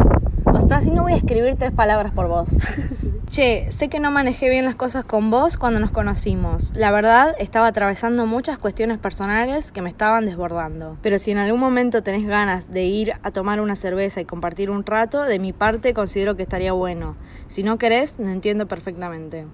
O 0.46 0.60
sea, 0.62 0.78
así 0.78 0.92
no 0.92 1.04
voy 1.04 1.12
a 1.12 1.18
escribir 1.18 1.58
tres 1.58 1.74
palabras 1.74 2.14
por 2.14 2.30
vos. 2.30 2.58
Che, 3.30 3.72
sé 3.72 3.90
que 3.90 4.00
no 4.00 4.10
manejé 4.10 4.50
bien 4.50 4.66
las 4.66 4.74
cosas 4.74 5.06
con 5.06 5.30
vos 5.30 5.56
cuando 5.56 5.80
nos 5.80 5.92
conocimos. 5.92 6.76
La 6.76 6.90
verdad, 6.90 7.36
estaba 7.38 7.68
atravesando 7.68 8.26
muchas 8.26 8.58
cuestiones 8.58 8.98
personales 8.98 9.72
que 9.72 9.84
me 9.84 9.90
estaban 9.90 10.26
desbordando. 10.26 10.98
Pero 11.04 11.20
si 11.20 11.30
en 11.30 11.38
algún 11.38 11.60
momento 11.60 12.02
tenés 12.02 12.26
ganas 12.26 12.72
de 12.72 12.86
ir 12.86 13.14
a 13.22 13.30
tomar 13.30 13.62
una 13.62 13.76
cerveza 13.76 14.20
y 14.20 14.26
compartir 14.26 14.72
un 14.72 14.84
rato, 14.84 15.22
de 15.22 15.38
mi 15.38 15.54
parte 15.54 15.94
considero 15.94 16.36
que 16.36 16.42
estaría 16.42 16.72
bueno. 16.72 17.18
Si 17.46 17.62
no 17.62 17.78
querés, 17.78 18.18
lo 18.18 18.30
entiendo 18.30 18.68
perfectamente. 18.68 19.46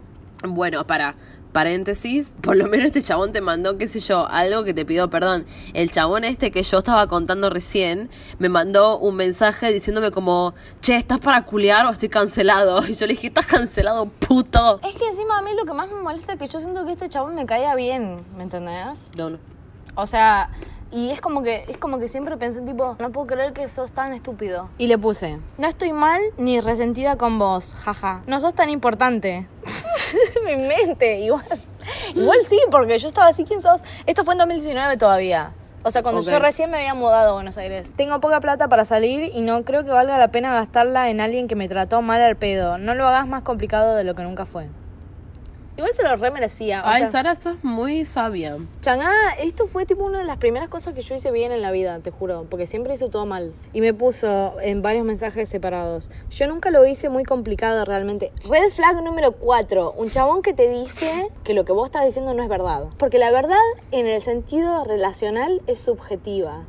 Bueno, 0.47 0.87
para 0.87 1.15
paréntesis, 1.55 2.35
por 2.41 2.57
lo 2.57 2.67
menos 2.67 2.87
este 2.87 3.01
chabón 3.01 3.31
te 3.31 3.39
mandó, 3.39 3.77
qué 3.77 3.87
sé 3.87 4.01
yo, 4.01 4.27
algo 4.27 4.65
que 4.65 4.73
te 4.73 4.83
pidió 4.83 5.09
perdón. 5.09 5.45
El 5.73 5.89
chabón 5.89 6.25
este 6.25 6.51
que 6.51 6.61
yo 6.63 6.79
estaba 6.79 7.07
contando 7.07 7.49
recién 7.49 8.09
me 8.39 8.49
mandó 8.49 8.99
un 8.99 9.15
mensaje 9.15 9.71
diciéndome 9.71 10.11
como, 10.11 10.53
che, 10.81 10.97
¿estás 10.97 11.21
para 11.21 11.45
culiar 11.45 11.85
o 11.85 11.91
estoy 11.91 12.09
cancelado? 12.09 12.85
Y 12.85 12.93
yo 12.93 13.07
le 13.07 13.13
dije, 13.13 13.27
estás 13.27 13.45
cancelado, 13.45 14.05
puto. 14.05 14.81
Es 14.83 14.95
que 14.95 15.07
encima 15.07 15.39
a 15.39 15.41
mí 15.41 15.51
lo 15.55 15.65
que 15.65 15.73
más 15.73 15.89
me 15.89 15.99
molesta 16.01 16.33
es 16.33 16.39
que 16.39 16.47
yo 16.49 16.59
siento 16.59 16.85
que 16.85 16.91
este 16.91 17.09
chabón 17.09 17.35
me 17.35 17.45
caía 17.45 17.73
bien, 17.75 18.23
¿me 18.35 18.43
entendés? 18.43 19.11
No, 19.17 19.29
no. 19.29 19.37
O 19.95 20.05
sea, 20.05 20.49
y 20.91 21.09
es 21.11 21.21
como 21.21 21.43
que 21.43 21.65
es 21.67 21.77
como 21.77 21.99
que 21.99 22.07
siempre 22.07 22.37
pensé 22.37 22.61
tipo, 22.61 22.95
no 22.99 23.11
puedo 23.11 23.27
creer 23.27 23.53
que 23.53 23.67
sos 23.67 23.91
tan 23.91 24.13
estúpido. 24.13 24.69
Y 24.77 24.87
le 24.87 24.97
puse, 24.97 25.39
no 25.57 25.67
estoy 25.67 25.93
mal 25.93 26.21
ni 26.37 26.59
resentida 26.61 27.17
con 27.17 27.39
vos, 27.39 27.73
jaja. 27.75 28.21
No 28.27 28.39
sos 28.39 28.53
tan 28.53 28.69
importante. 28.69 29.47
Mi 30.45 30.55
mente, 30.55 31.19
igual. 31.19 31.45
Igual 32.15 32.39
sí, 32.47 32.59
porque 32.71 32.97
yo 32.99 33.07
estaba 33.07 33.27
así, 33.27 33.43
¿quién 33.43 33.61
sos? 33.61 33.81
Esto 34.05 34.23
fue 34.23 34.33
en 34.33 34.39
2019 34.39 34.97
todavía. 34.97 35.53
O 35.83 35.91
sea, 35.91 36.01
cuando 36.01 36.21
Ok. 36.21 36.27
yo 36.27 36.39
recién 36.39 36.71
me 36.71 36.77
había 36.77 36.95
mudado 36.95 37.31
a 37.31 37.33
Buenos 37.33 37.59
Aires. 37.59 37.91
Tengo 37.95 38.19
poca 38.19 38.39
plata 38.39 38.67
para 38.67 38.85
salir 38.85 39.29
y 39.35 39.41
no 39.41 39.63
creo 39.63 39.83
que 39.85 39.91
valga 39.91 40.17
la 40.17 40.29
pena 40.29 40.51
gastarla 40.51 41.09
en 41.11 41.21
alguien 41.21 41.47
que 41.47 41.55
me 41.55 41.67
trató 41.67 42.01
mal 42.01 42.21
al 42.21 42.35
pedo. 42.37 42.79
No 42.79 42.95
lo 42.95 43.05
hagas 43.07 43.27
más 43.27 43.43
complicado 43.43 43.95
de 43.95 44.03
lo 44.03 44.15
que 44.15 44.23
nunca 44.23 44.47
fue. 44.47 44.67
Igual 45.77 45.91
se 45.93 46.03
lo 46.03 46.15
re 46.15 46.31
merecía. 46.31 46.81
o 46.81 46.87
Ay, 46.87 47.01
sea- 47.03 47.11
Sara, 47.11 47.35
sos 47.35 47.57
muy 47.63 48.05
sabia. 48.05 48.57
Changá, 48.81 49.11
esto 49.39 49.67
fue 49.67 49.85
tipo 49.85 50.05
una 50.05 50.19
de 50.19 50.25
las 50.25 50.37
primeras 50.37 50.69
cosas 50.69 50.93
que 50.93 51.01
yo 51.01 51.15
hice 51.15 51.31
bien 51.31 51.51
en 51.51 51.61
la 51.61 51.71
vida, 51.71 51.99
te 51.99 52.11
juro, 52.11 52.45
porque 52.49 52.65
siempre 52.65 52.93
hice 52.93 53.09
todo 53.09 53.25
mal. 53.25 53.51
Y 53.73 53.81
me 53.81 53.93
puso 53.93 54.53
en 54.61 54.81
varios 54.81 55.05
mensajes 55.05 55.49
separados. 55.49 56.09
Yo 56.29 56.47
nunca 56.47 56.71
lo 56.71 56.85
hice 56.85 57.09
muy 57.09 57.23
complicado 57.23 57.83
realmente. 57.83 58.31
Red 58.49 58.69
flag 58.71 59.03
número 59.03 59.33
4, 59.33 59.93
un 59.97 60.09
chabón 60.09 60.41
que 60.41 60.53
te 60.53 60.69
dice 60.69 61.27
que 61.43 61.53
lo 61.53 61.65
que 61.65 61.73
vos 61.73 61.87
estás 61.87 62.05
diciendo 62.05 62.33
no 62.33 62.41
es 62.43 62.49
verdad. 62.49 62.85
Porque 62.97 63.17
la 63.19 63.31
verdad 63.31 63.57
en 63.91 64.07
el 64.07 64.21
sentido 64.21 64.83
relacional 64.85 65.61
es 65.67 65.79
subjetiva. 65.81 66.63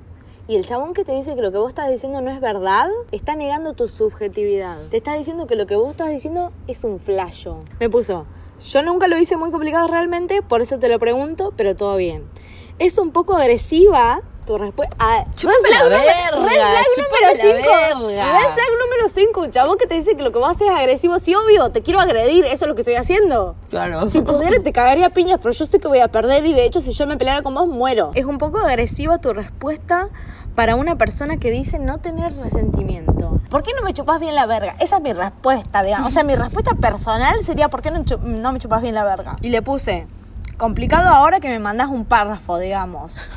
Y 0.48 0.54
el 0.56 0.64
chabón 0.66 0.94
que 0.94 1.04
te 1.04 1.12
dice 1.12 1.34
que 1.34 1.42
lo 1.42 1.50
que 1.50 1.58
vos 1.58 1.68
estás 1.70 1.90
diciendo 1.90 2.20
no 2.20 2.30
es 2.30 2.40
verdad, 2.40 2.88
está 3.10 3.34
negando 3.34 3.72
tu 3.74 3.88
subjetividad. 3.88 4.78
Te 4.90 4.96
está 4.96 5.14
diciendo 5.14 5.46
que 5.48 5.56
lo 5.56 5.66
que 5.66 5.74
vos 5.74 5.90
estás 5.90 6.10
diciendo 6.10 6.52
es 6.68 6.84
un 6.84 7.00
flasho. 7.00 7.64
Me 7.80 7.90
puso, 7.90 8.26
yo 8.64 8.82
nunca 8.82 9.06
lo 9.06 9.16
hice 9.18 9.36
muy 9.36 9.50
complicado 9.50 9.88
realmente, 9.88 10.42
por 10.42 10.62
eso 10.62 10.78
te 10.78 10.88
lo 10.88 10.98
pregunto, 10.98 11.52
pero 11.56 11.74
todo 11.76 11.96
bien. 11.96 12.24
Es 12.78 12.98
un 12.98 13.10
poco 13.10 13.36
agresiva 13.36 14.22
tu 14.46 14.58
respuesta. 14.58 14.94
Ah, 15.00 15.24
la 15.42 15.52
número- 15.52 15.88
verga, 15.88 16.30
red 16.30 16.30
flag 16.30 16.86
número 16.98 17.26
la 17.26 17.34
cinco. 17.34 18.06
verga. 18.06 18.32
Red 18.38 18.54
flag 18.54 18.68
número 18.80 19.08
5, 19.08 19.40
un 19.40 19.50
chabón 19.50 19.76
que 19.76 19.86
te 19.88 19.94
dice 19.94 20.14
que 20.16 20.22
lo 20.22 20.30
que 20.30 20.38
vos 20.38 20.50
haces 20.50 20.68
es 20.68 20.72
agresivo. 20.74 21.18
Sí, 21.18 21.34
obvio, 21.34 21.70
te 21.70 21.82
quiero 21.82 21.98
agredir, 21.98 22.44
eso 22.44 22.64
es 22.64 22.68
lo 22.68 22.74
que 22.76 22.82
estoy 22.82 22.94
haciendo. 22.94 23.56
Claro. 23.70 24.08
Si 24.08 24.20
pudiera 24.20 24.62
te 24.62 24.72
cagaría 24.72 25.10
piñas, 25.10 25.40
pero 25.42 25.52
yo 25.52 25.64
sé 25.66 25.80
que 25.80 25.88
voy 25.88 25.98
a 25.98 26.08
perder 26.08 26.46
y 26.46 26.52
de 26.54 26.64
hecho 26.64 26.80
si 26.80 26.92
yo 26.92 27.06
me 27.08 27.16
peleara 27.16 27.42
con 27.42 27.54
vos 27.54 27.66
muero. 27.66 28.12
Es 28.14 28.24
un 28.24 28.38
poco 28.38 28.58
agresiva 28.58 29.20
tu 29.20 29.32
respuesta 29.32 30.10
para 30.56 30.74
una 30.74 30.96
persona 30.96 31.36
que 31.36 31.52
dice 31.52 31.78
no 31.78 31.98
tener 31.98 32.34
resentimiento. 32.34 33.40
¿Por 33.50 33.62
qué 33.62 33.72
no 33.74 33.82
me 33.82 33.94
chupas 33.94 34.18
bien 34.18 34.34
la 34.34 34.46
verga? 34.46 34.74
Esa 34.80 34.96
es 34.96 35.02
mi 35.02 35.12
respuesta, 35.12 35.82
digamos. 35.82 36.08
O 36.08 36.10
sea, 36.10 36.24
mi 36.24 36.34
respuesta 36.34 36.74
personal 36.74 37.44
sería 37.44 37.68
¿por 37.68 37.82
qué 37.82 37.92
no, 37.92 38.02
no 38.22 38.52
me 38.52 38.58
chupas 38.58 38.82
bien 38.82 38.94
la 38.94 39.04
verga? 39.04 39.36
Y 39.42 39.50
le 39.50 39.62
puse, 39.62 40.08
complicado 40.56 41.10
ahora 41.10 41.38
que 41.38 41.48
me 41.48 41.60
mandas 41.60 41.88
un 41.88 42.04
párrafo, 42.04 42.58
digamos. 42.58 43.28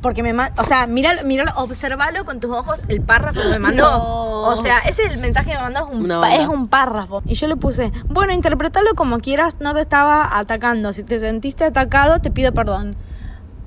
Porque 0.00 0.22
me 0.22 0.32
manda, 0.32 0.54
o 0.62 0.64
sea, 0.64 0.86
mira, 0.86 1.22
mira, 1.24 1.52
observalo 1.56 2.24
con 2.24 2.40
tus 2.40 2.50
ojos 2.50 2.84
el 2.88 3.02
párrafo 3.02 3.42
que 3.42 3.48
me 3.48 3.58
mandó. 3.58 3.82
No. 3.90 4.42
O 4.44 4.56
sea, 4.56 4.78
ese 4.78 5.04
es 5.04 5.12
el 5.12 5.20
mensaje 5.20 5.50
que 5.50 5.58
me 5.58 5.64
mandó, 5.64 5.80
es 5.80 5.94
un, 5.94 6.24
es 6.24 6.48
un 6.48 6.68
párrafo. 6.68 7.22
Y 7.26 7.34
yo 7.34 7.48
le 7.48 7.56
puse, 7.56 7.92
bueno, 8.06 8.32
interpretalo 8.32 8.94
como 8.94 9.18
quieras, 9.18 9.56
no 9.60 9.74
te 9.74 9.80
estaba 9.80 10.38
atacando. 10.38 10.94
Si 10.94 11.02
te 11.02 11.20
sentiste 11.20 11.64
atacado, 11.64 12.20
te 12.20 12.30
pido 12.30 12.54
perdón. 12.54 12.96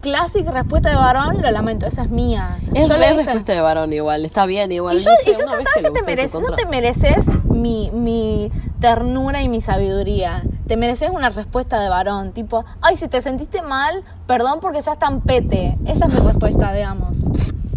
Clásica 0.04 0.52
respuesta 0.52 0.89
de 0.89 0.96
varón, 0.98 1.42
lo 1.42 1.50
lamento, 1.50 1.86
esa 1.88 2.04
es 2.04 2.12
mía. 2.12 2.58
Es 2.74 2.89
yo 2.89 2.96
dije- 2.96 3.16
respuesta 3.16 3.54
de 3.54 3.62
varón 3.62 3.94
igual, 3.94 4.26
está 4.26 4.46
bien 4.46 4.70
igual. 4.72 4.98
y 4.98 5.00
yo, 5.00 5.10
no 5.12 5.16
sé, 5.18 5.32
y 5.32 5.34
yo 5.34 5.38
vez 5.46 5.63
¿sabes 5.63 5.68
que 5.76 5.92
te 5.92 6.02
mereces? 6.06 6.42
No 6.42 6.52
te 6.56 6.66
mereces 6.66 7.26
mi, 7.46 7.89
mi 7.92 8.52
ternura 8.82 9.42
y 9.42 9.48
mi 9.48 9.62
sabiduría. 9.62 10.44
Te 10.68 10.76
mereces 10.76 11.10
una 11.10 11.30
respuesta 11.30 11.80
de 11.80 11.88
varón. 11.88 12.34
Tipo, 12.34 12.66
ay, 12.82 12.98
si 12.98 13.08
te 13.08 13.22
sentiste 13.22 13.62
mal, 13.62 14.04
perdón 14.28 14.60
porque 14.62 14.82
seas 14.82 15.00
tan 15.00 15.22
pete. 15.22 15.78
Esa 15.86 16.08
es 16.08 16.13
mi 16.13 16.20
respuesta, 16.20 16.74
digamos. 16.74 17.26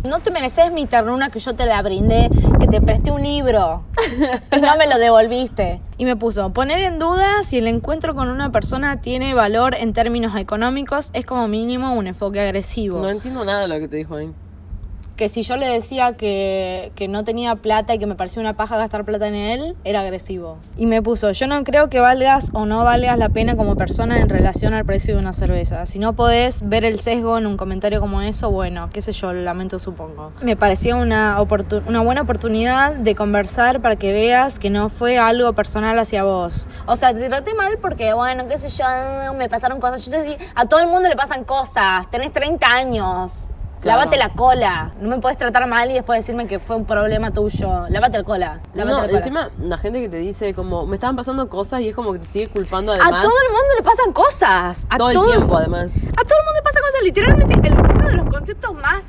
No 0.07 0.21
te 0.21 0.31
mereces 0.31 0.73
mi 0.73 0.87
ternura 0.87 1.31
que 1.31 1.41
yo 1.41 1.55
te 1.55 1.67
la 1.67 1.83
brindé, 1.83 2.31
que 2.61 2.69
te 2.69 2.81
presté 2.81 3.11
un 3.11 3.23
libro 3.23 3.83
y 4.57 4.61
no 4.61 4.77
me 4.77 4.87
lo 4.87 4.99
devolviste. 4.99 5.81
Y 5.99 6.05
me 6.05 6.15
puso, 6.15 6.53
poner 6.53 6.85
en 6.85 6.99
duda 6.99 7.43
si 7.43 7.57
el 7.57 7.67
encuentro 7.67 8.15
con 8.15 8.29
una 8.29 8.53
persona 8.53 9.01
tiene 9.01 9.33
valor 9.33 9.75
en 9.75 9.95
términos 9.95 10.37
económicos 10.37 11.09
es 11.15 11.25
como 11.25 11.49
mínimo 11.49 11.95
un 11.95 12.07
enfoque 12.07 12.39
agresivo. 12.39 13.01
No 13.01 13.09
entiendo 13.09 13.47
nada 13.47 13.63
de 13.63 13.69
lo 13.69 13.79
que 13.79 13.89
te 13.89 13.97
dijo 13.97 14.17
ahí. 14.17 14.31
Que 15.17 15.29
si 15.29 15.43
yo 15.43 15.57
le 15.57 15.67
decía 15.67 16.13
que, 16.13 16.93
que 16.95 17.09
no 17.09 17.25
tenía 17.25 17.57
plata 17.57 17.95
y 17.95 17.99
que 17.99 18.07
me 18.07 18.15
parecía 18.15 18.41
una 18.41 18.55
paja 18.55 18.77
gastar 18.77 19.05
plata 19.05 19.27
en 19.29 19.35
él, 19.35 19.77
era 19.85 20.01
agresivo. 20.01 20.59
Y 20.77 20.87
me 20.87 21.03
puso, 21.03 21.33
yo 21.33 21.47
no 21.47 21.65
creo 21.65 21.89
que 21.89 22.01
valgas 22.01 22.51
o 22.53 22.67
no 22.67 22.85
valgas 22.85 23.19
la 23.19 23.31
pena 23.31 23.57
como 23.57 23.77
persona 23.77 24.19
en 24.19 24.29
relación 24.29 24.75
al 24.75 24.85
precio 24.85 25.15
de 25.15 25.21
una 25.21 25.33
cerveza. 25.33 25.87
Si 25.87 25.99
no 25.99 26.13
podés 26.13 26.69
ver 26.69 26.85
el 26.85 27.01
sesgo 27.01 27.39
en 27.39 27.47
un 27.47 27.57
comentario 27.57 28.01
como 28.01 28.21
eso, 28.21 28.51
bueno, 28.51 28.91
qué 28.93 29.01
sé 29.01 29.13
yo, 29.13 29.33
lo 29.33 29.41
lamento 29.41 29.79
supongo. 29.79 30.33
Me 30.43 30.57
parecía 30.57 30.97
una, 30.97 31.39
una 31.87 32.01
buena 32.01 32.23
oportunidad 32.23 32.95
de 32.95 33.15
conversar 33.15 33.81
para 33.81 33.97
que 33.97 34.13
veas 34.13 34.59
que 34.59 34.71
no 34.71 34.89
fue 34.89 35.19
algo 35.19 35.53
personal 35.55 35.99
hacia 35.99 36.25
vos. 36.25 36.69
O 36.87 36.97
sea, 36.97 37.15
te 37.15 37.27
traté 37.29 37.55
mal 37.55 37.79
porque, 37.81 38.13
bueno, 38.13 38.47
qué 38.49 38.59
sé 38.59 38.69
yo, 38.69 38.85
me 39.35 39.49
pasaron 39.49 39.81
cosas. 39.81 40.05
Yo 40.05 40.11
te 40.11 40.19
decía, 40.19 40.39
a 40.55 40.67
todo 40.67 40.81
el 40.81 40.89
mundo 40.89 41.09
le 41.09 41.17
pasan 41.17 41.45
cosas, 41.45 42.11
tenés 42.11 42.33
30 42.33 42.67
años. 42.67 43.49
Claro. 43.87 44.01
Lávate 44.01 44.17
la 44.19 44.29
cola. 44.31 44.93
No 45.01 45.09
me 45.09 45.19
puedes 45.21 45.39
tratar 45.39 45.67
mal 45.67 45.91
y 45.91 45.95
después 45.95 46.21
decirme 46.21 46.47
que 46.47 46.59
fue 46.59 46.77
un 46.77 46.85
problema 46.85 47.31
tuyo. 47.31 47.87
Lávate 47.89 48.19
la 48.19 48.25
cola. 48.25 48.61
Lávate 48.75 48.95
No, 48.95 49.01
la 49.03 49.07
cola. 49.07 49.19
encima 49.19 49.49
la 49.61 49.79
gente 49.79 50.01
que 50.01 50.09
te 50.09 50.19
dice 50.19 50.55
como 50.55 50.87
me 50.87 50.97
estaban 50.97 51.17
pasando 51.17 51.49
cosas 51.49 51.81
y 51.81 51.89
es 51.89 51.95
como 51.95 52.13
que 52.13 52.19
te 52.19 52.27
sigue 52.27 52.49
culpando 52.49 52.93
a 52.93 52.97
además. 52.97 53.23
todo 53.23 53.33
el 53.47 53.53
mundo 53.53 53.75
le 53.79 53.83
pasan 53.83 54.13
cosas. 54.13 54.87
A 54.91 54.99
todo 54.99 55.11
el 55.11 55.33
tiempo 55.33 55.57
además. 55.57 55.93
A 55.97 56.25
todo 56.25 56.39
el 56.39 56.45
mundo 56.45 56.53
le 56.57 56.63
pasan 56.63 56.83
cosas. 56.83 57.03
Literalmente, 57.03 57.69
el- 57.69 57.75
uno 57.97 58.09
de 58.09 58.15
los 58.17 58.27
conceptos 58.27 58.75
más 58.75 59.05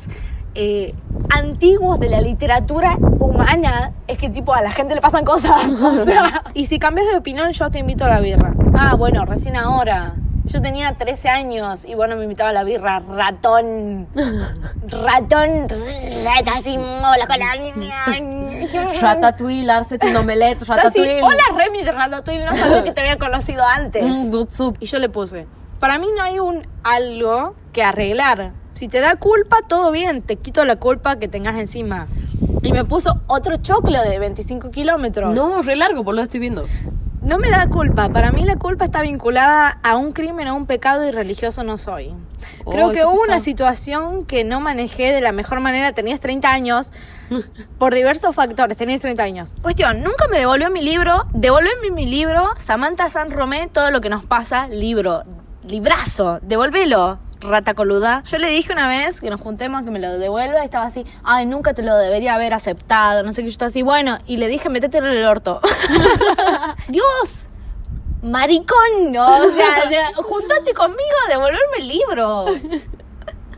eh, 0.59 0.95
antiguos 1.29 1.99
de 1.99 2.09
la 2.09 2.19
literatura 2.21 2.97
humana 3.19 3.91
es 4.07 4.17
que, 4.17 4.29
tipo, 4.29 4.53
a 4.55 4.61
la 4.61 4.71
gente 4.71 4.95
le 4.95 5.01
pasan 5.01 5.23
cosas. 5.25 5.51
O 5.81 6.03
sea, 6.03 6.43
y 6.53 6.65
si 6.65 6.79
cambias 6.79 7.07
de 7.07 7.17
opinión, 7.17 7.51
yo 7.51 7.69
te 7.69 7.79
invito 7.79 8.05
a 8.05 8.09
la 8.09 8.19
birra. 8.19 8.53
Ah, 8.75 8.95
bueno, 8.95 9.23
recién 9.25 9.55
ahora. 9.55 10.15
Yo 10.47 10.61
tenía 10.61 10.93
13 10.93 11.27
años 11.27 11.83
y 11.83 11.93
bueno, 11.93 12.15
me 12.15 12.23
invitaba 12.23 12.51
a 12.51 12.53
la 12.53 12.63
birra. 12.63 12.99
Ratón. 13.01 14.07
Ratón. 14.87 15.67
Rata 16.23 16.51
así, 16.57 16.77
mola 16.77 17.27
con 17.27 17.39
la... 17.39 19.01
Ratatouille, 19.01 19.65
Larce, 19.65 19.97
un 20.01 20.15
omelette, 20.15 20.61
Así, 20.61 20.71
ratatouille. 20.71 21.21
Hola 21.21 21.43
Remy 21.55 21.83
de 21.83 21.91
Ratatouille, 21.91 22.45
no 22.45 22.55
sabía 22.55 22.83
que 22.83 22.91
te 22.93 23.01
había 23.01 23.17
conocido 23.17 23.63
antes. 23.63 24.03
Mm, 24.03 24.31
good 24.31 24.49
soup. 24.49 24.77
Y 24.79 24.85
yo 24.85 24.99
le 24.99 25.09
puse, 25.09 25.47
para 25.79 25.99
mí 25.99 26.07
no 26.15 26.23
hay 26.23 26.39
un 26.39 26.61
algo 26.83 27.55
que 27.73 27.83
arreglar. 27.83 28.53
Si 28.73 28.87
te 28.87 29.01
da 29.01 29.15
culpa, 29.17 29.57
todo 29.67 29.91
bien, 29.91 30.21
te 30.21 30.37
quito 30.37 30.63
la 30.63 30.77
culpa 30.77 31.17
que 31.17 31.27
tengas 31.27 31.57
encima. 31.57 32.07
Y 32.63 32.71
me 32.71 32.85
puso 32.85 33.21
otro 33.27 33.57
choclo 33.57 34.01
de 34.01 34.19
25 34.19 34.71
kilómetros. 34.71 35.35
No, 35.35 35.61
re 35.61 35.75
largo, 35.75 36.03
por 36.03 36.15
lo 36.15 36.21
que 36.21 36.25
estoy 36.25 36.39
viendo. 36.39 36.65
No 37.27 37.37
me 37.39 37.49
da 37.49 37.67
culpa. 37.67 38.07
Para 38.07 38.31
mí 38.31 38.45
la 38.45 38.55
culpa 38.55 38.85
está 38.85 39.01
vinculada 39.01 39.79
a 39.83 39.97
un 39.97 40.13
crimen, 40.13 40.47
a 40.47 40.53
un 40.53 40.65
pecado 40.65 41.05
y 41.05 41.11
religioso 41.11 41.61
no 41.61 41.77
soy. 41.77 42.13
Creo 42.71 42.87
Ay, 42.87 42.95
que 42.95 43.05
hubo 43.05 43.21
una 43.21 43.41
situación 43.41 44.23
que 44.25 44.45
no 44.45 44.61
manejé 44.61 45.11
de 45.11 45.19
la 45.19 45.33
mejor 45.33 45.59
manera. 45.59 45.91
Tenías 45.91 46.21
30 46.21 46.49
años. 46.49 46.93
Por 47.79 47.93
diversos 47.93 48.33
factores, 48.33 48.77
tenías 48.77 49.01
30 49.01 49.23
años. 49.23 49.55
Cuestión, 49.61 50.03
nunca 50.03 50.29
me 50.29 50.39
devolvió 50.39 50.71
mi 50.71 50.81
libro. 50.81 51.25
Devolveme 51.33 51.91
mi 51.91 52.05
libro. 52.05 52.47
Samantha 52.59 53.09
San 53.09 53.29
Romé, 53.29 53.67
todo 53.67 53.91
lo 53.91 53.99
que 53.99 54.07
nos 54.07 54.25
pasa. 54.25 54.67
Libro. 54.67 55.23
Librazo. 55.63 56.39
Devolvelo. 56.43 57.19
Rata 57.41 57.73
coluda. 57.75 58.23
Yo 58.25 58.37
le 58.39 58.47
dije 58.49 58.73
una 58.73 58.87
vez 58.87 59.21
que 59.21 59.29
nos 59.29 59.39
juntemos 59.39 59.83
que 59.83 59.91
me 59.91 59.99
lo 59.99 60.17
devuelva 60.17 60.61
y 60.61 60.65
estaba 60.65 60.85
así, 60.85 61.05
ay, 61.23 61.45
nunca 61.45 61.73
te 61.73 61.83
lo 61.83 61.95
debería 61.95 62.33
haber 62.35 62.53
aceptado, 62.53 63.23
no 63.23 63.33
sé 63.33 63.41
qué, 63.41 63.47
yo 63.47 63.51
estaba 63.51 63.67
así, 63.69 63.83
bueno, 63.83 64.17
y 64.25 64.37
le 64.37 64.47
dije, 64.47 64.69
métetelo 64.69 65.07
en 65.11 65.17
el 65.17 65.25
orto. 65.25 65.61
Dios, 66.87 67.49
maricón, 68.23 69.15
o 69.17 69.49
sea, 69.51 69.85
de- 69.89 70.13
juntate 70.23 70.73
conmigo 70.73 71.15
a 71.25 71.29
devolverme 71.29 71.77
el 71.79 71.87
libro. 71.87 72.45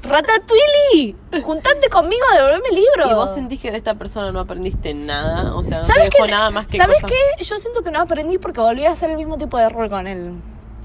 Ratatouille, 0.02 1.16
juntate 1.44 1.90
conmigo 1.90 2.24
a 2.32 2.36
devolverme 2.38 2.70
el 2.70 2.76
libro. 2.76 3.10
¿Y 3.12 3.14
vos 3.14 3.34
sentís 3.34 3.60
que 3.62 3.70
de 3.72 3.78
esta 3.78 3.96
persona 3.96 4.32
no 4.32 4.40
aprendiste 4.40 4.94
nada? 4.94 5.54
O 5.56 5.62
sea, 5.62 5.80
no 5.80 5.84
te 5.86 5.94
¿Sabes 5.94 6.10
dejó 6.12 6.26
qué? 6.26 6.32
nada 6.32 6.52
más 6.52 6.68
que 6.68 6.78
¿Sabes 6.78 7.02
cosas- 7.02 7.12
qué? 7.38 7.44
Yo 7.44 7.60
siento 7.60 7.84
que 7.84 7.92
no 7.92 8.00
aprendí 8.00 8.38
porque 8.38 8.62
volví 8.62 8.86
a 8.86 8.92
hacer 8.92 9.10
el 9.10 9.18
mismo 9.18 9.38
tipo 9.38 9.58
de 9.58 9.64
error 9.66 9.90
con 9.90 10.08
él. 10.08 10.34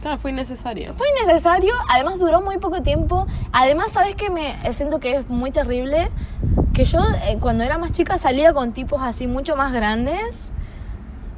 Claro, 0.05 0.19
fue 0.19 0.33
innecesario. 0.33 0.93
Fue 0.93 1.07
innecesario, 1.17 1.73
además 1.89 2.19
duró 2.19 2.43
muy 2.43 2.59
poco 2.59 2.83
tiempo. 2.83 3.27
Además, 3.53 3.93
¿sabes 3.93 4.15
qué? 4.15 4.29
Me 4.29 4.55
siento 4.71 5.01
que 5.01 5.17
es 5.17 5.31
muy 5.31 5.51
terrible. 5.51 6.11
Que 6.75 6.85
yo, 6.85 6.99
eh, 7.01 7.39
cuando 7.41 7.65
era 7.65 7.79
más 7.79 7.93
chica, 7.93 8.19
salía 8.19 8.53
con 8.53 8.73
tipos 8.73 9.01
así 9.01 9.27
mucho 9.27 9.57
más 9.57 9.73
grandes. 9.73 10.53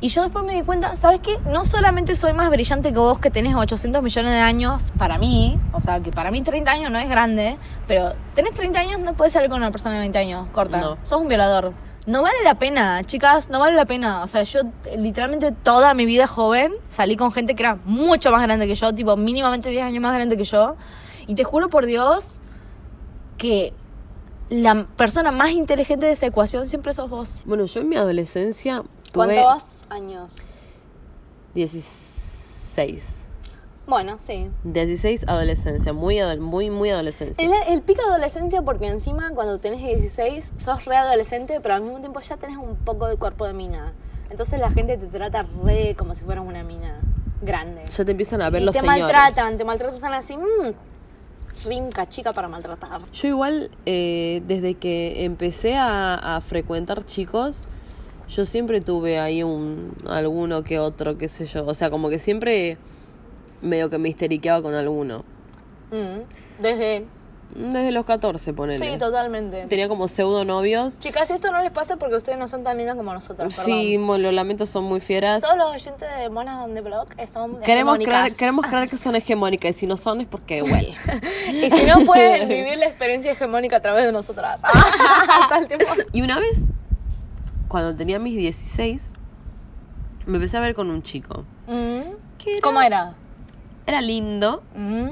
Y 0.01 0.09
yo 0.09 0.25
después 0.25 0.45
me 0.45 0.57
di 0.57 0.63
cuenta, 0.63 0.97
¿sabes 0.97 1.21
qué? 1.21 1.39
No 1.49 1.65
solamente 1.65 2.17
soy 2.17 2.33
más 2.33 2.51
brillante 2.51 2.93
que 2.93 2.99
vos, 2.99 3.21
que 3.21 3.31
tenés 3.31 3.55
800 3.55 4.03
millones 4.03 4.33
de 4.33 4.41
años 4.41 4.93
para 4.99 5.17
mí. 5.17 5.61
O 5.71 5.81
sea, 5.81 6.01
que 6.01 6.11
para 6.11 6.33
mí 6.33 6.43
30 6.43 6.69
años 6.69 6.91
no 6.91 6.99
es 6.99 7.09
grande. 7.09 7.59
Pero 7.87 8.15
tenés 8.35 8.55
30 8.55 8.81
años, 8.81 8.99
no 8.99 9.15
puedes 9.15 9.33
salir 9.33 9.49
con 9.49 9.59
una 9.59 9.71
persona 9.71 9.95
de 9.95 10.01
20 10.01 10.19
años. 10.19 10.49
Corta. 10.53 10.79
No. 10.79 10.99
Sos 11.05 11.23
un 11.23 11.29
violador. 11.29 11.73
No 12.07 12.23
vale 12.23 12.43
la 12.45 12.57
pena, 12.57 13.05
chicas, 13.05 13.51
no 13.51 13.59
vale 13.59 13.75
la 13.75 13.85
pena. 13.85 14.23
O 14.23 14.29
sea, 14.29 14.45
yo 14.45 14.61
literalmente 14.97 15.51
toda 15.51 15.93
mi 15.93 16.07
vida 16.07 16.29
joven 16.29 16.73
salí 16.89 17.17
con 17.17 17.33
gente 17.33 17.57
que 17.57 17.65
era 17.65 17.79
mucho 17.85 18.31
más 18.31 18.43
grande 18.43 18.69
que 18.69 18.77
yo, 18.77 18.95
tipo 18.95 19.17
mínimamente 19.17 19.71
10 19.71 19.87
años 19.87 20.03
más 20.03 20.15
grande 20.15 20.37
que 20.37 20.45
yo. 20.45 20.77
Y 21.27 21.35
te 21.35 21.43
juro 21.43 21.69
por 21.69 21.87
Dios 21.87 22.41
que 23.39 23.73
la 24.49 24.87
persona 24.97 25.33
más 25.33 25.51
inteligente 25.51 26.07
de 26.07 26.13
esa 26.13 26.27
ecuación 26.27 26.69
siempre 26.69 26.93
sos 26.93 27.11
vos. 27.11 27.41
Bueno, 27.45 27.67
yo 27.67 27.81
en 27.81 27.89
mi 27.89 27.97
adolescencia 27.97 28.85
tuve 29.13 29.43
¿Cuántos 29.43 29.87
años? 29.89 30.47
16. 31.55 33.16
Bueno, 33.87 34.17
sí. 34.21 34.51
16 34.65 35.29
adolescencia, 35.29 35.93
muy, 35.93 36.19
muy, 36.41 36.71
muy 36.71 36.91
adolescencia. 36.91 37.45
El, 37.45 37.53
el 37.73 37.83
pico 37.83 38.03
de 38.03 38.09
adolescencia 38.09 38.63
porque 38.63 38.89
encima 38.89 39.31
cuando 39.31 39.59
tenés 39.59 39.81
16 39.81 40.53
sos 40.57 40.85
re 40.85 40.97
adolescente, 40.97 41.61
pero 41.61 41.75
al 41.77 41.83
mismo 41.83 42.01
tiempo 42.01 42.19
ya 42.21 42.37
tenés 42.37 42.57
un 42.57 42.75
poco 42.77 43.07
de 43.07 43.17
cuerpo 43.17 43.47
de 43.47 43.53
mina. 43.55 43.93
Entonces 44.31 44.59
la 44.59 44.71
gente 44.71 44.97
te 44.97 45.07
trata 45.07 45.47
re 45.65 45.95
como 45.97 46.15
si 46.17 46.25
fueras 46.25 46.45
una 46.45 46.65
mina 46.65 46.99
grande. 47.43 47.85
Ya 47.89 48.05
te 48.05 48.11
empiezan 48.11 48.43
a 48.43 48.51
ver 48.51 48.63
Y 48.63 48.65
los 48.65 48.73
te 48.75 48.81
señores. 48.81 49.03
maltratan, 49.03 49.57
te 49.59 49.65
maltratan 49.65 50.13
así, 50.15 50.37
mmm, 50.37 50.73
rinca 51.65 52.09
chica 52.09 52.33
para 52.33 52.49
maltratar. 52.49 53.01
Yo 53.13 53.29
igual, 53.29 53.71
eh, 53.87 54.43
desde 54.49 54.75
que 54.75 55.25
empecé 55.25 55.77
a, 55.77 56.15
a 56.37 56.41
frecuentar 56.41 57.05
chicos, 57.05 57.63
yo 58.29 58.45
siempre 58.47 58.81
tuve 58.81 59.21
ahí 59.21 59.45
un 59.45 59.95
alguno 60.09 60.65
que 60.65 60.81
otro, 60.81 61.17
qué 61.19 61.29
sé 61.29 61.47
yo. 61.47 61.65
O 61.67 61.75
sea, 61.75 61.89
como 61.91 62.09
que 62.09 62.19
siempre 62.19 62.79
medio 63.63 63.91
que 63.91 63.99
me 63.99 64.09
histeriqueaba 64.09 64.63
con 64.63 64.75
alguno. 64.75 65.25
Mm, 65.91 66.61
Desde... 66.63 67.07
Desde 67.55 67.93
los 67.93 68.05
14, 68.05 68.53
ponele. 68.55 68.85
Sí, 68.93 68.99
totalmente. 68.99 69.67
Tenía 69.69 69.89
como 69.89 70.09
pseudo 70.09 70.45
novios. 70.45 70.99
Chicas, 70.99 71.31
esto 71.31 71.53
no 71.53 71.63
les 71.63 71.71
pasa 71.71 71.97
porque 71.97 72.17
ustedes 72.17 72.37
no 72.39 72.49
son 72.49 72.65
tan 72.65 72.77
lindas 72.77 72.97
como 72.97 73.15
nosotras. 73.15 73.55
Sí, 73.55 73.99
mo- 73.99 74.19
los 74.19 74.35
lamentos 74.35 74.69
son 74.69 74.83
muy 74.85 75.01
fieras. 75.01 75.43
Todos 75.43 75.57
los 75.57 75.71
oyentes 75.71 76.09
de 76.19 76.29
Monas 76.29 76.65
on 76.65 76.75
the 76.75 76.81
Block 76.81 77.15
eh, 77.17 77.29
son 77.29 77.61
Queremos 77.61 77.99
creer, 77.99 78.35
queremos 78.37 78.67
creer 78.67 78.91
que 78.91 78.97
son 78.97 79.15
hegemónicas 79.15 79.71
y 79.71 79.79
si 79.79 79.87
no 79.87 79.97
son 79.97 80.21
es 80.21 80.27
porque 80.27 80.61
huele. 80.61 80.93
Y 81.53 81.71
si 81.71 81.87
no, 81.87 82.05
pueden 82.05 82.49
vivir 82.49 82.79
la 82.79 82.87
experiencia 82.87 83.31
hegemónica 83.33 83.77
a 83.77 83.81
través 83.81 84.05
de 84.05 84.13
nosotras. 84.13 84.61
Todo 85.49 85.59
el 85.61 85.69
tiempo. 85.69 85.87
Y 86.13 86.23
una 86.23 86.41
vez, 86.41 86.65
cuando 87.69 87.95
tenía 87.95 88.19
mis 88.19 88.37
16, 88.37 89.13
me 90.27 90.37
empecé 90.37 90.57
a 90.57 90.61
ver 90.61 90.75
con 90.75 90.91
un 90.91 91.01
chico. 91.03 91.45
Mm. 91.69 92.01
¿Qué 92.39 92.51
era? 92.55 92.61
¿Cómo 92.61 92.83
era? 92.83 93.15
Era 93.87 94.01
lindo, 94.01 94.63
Mm. 94.75 95.09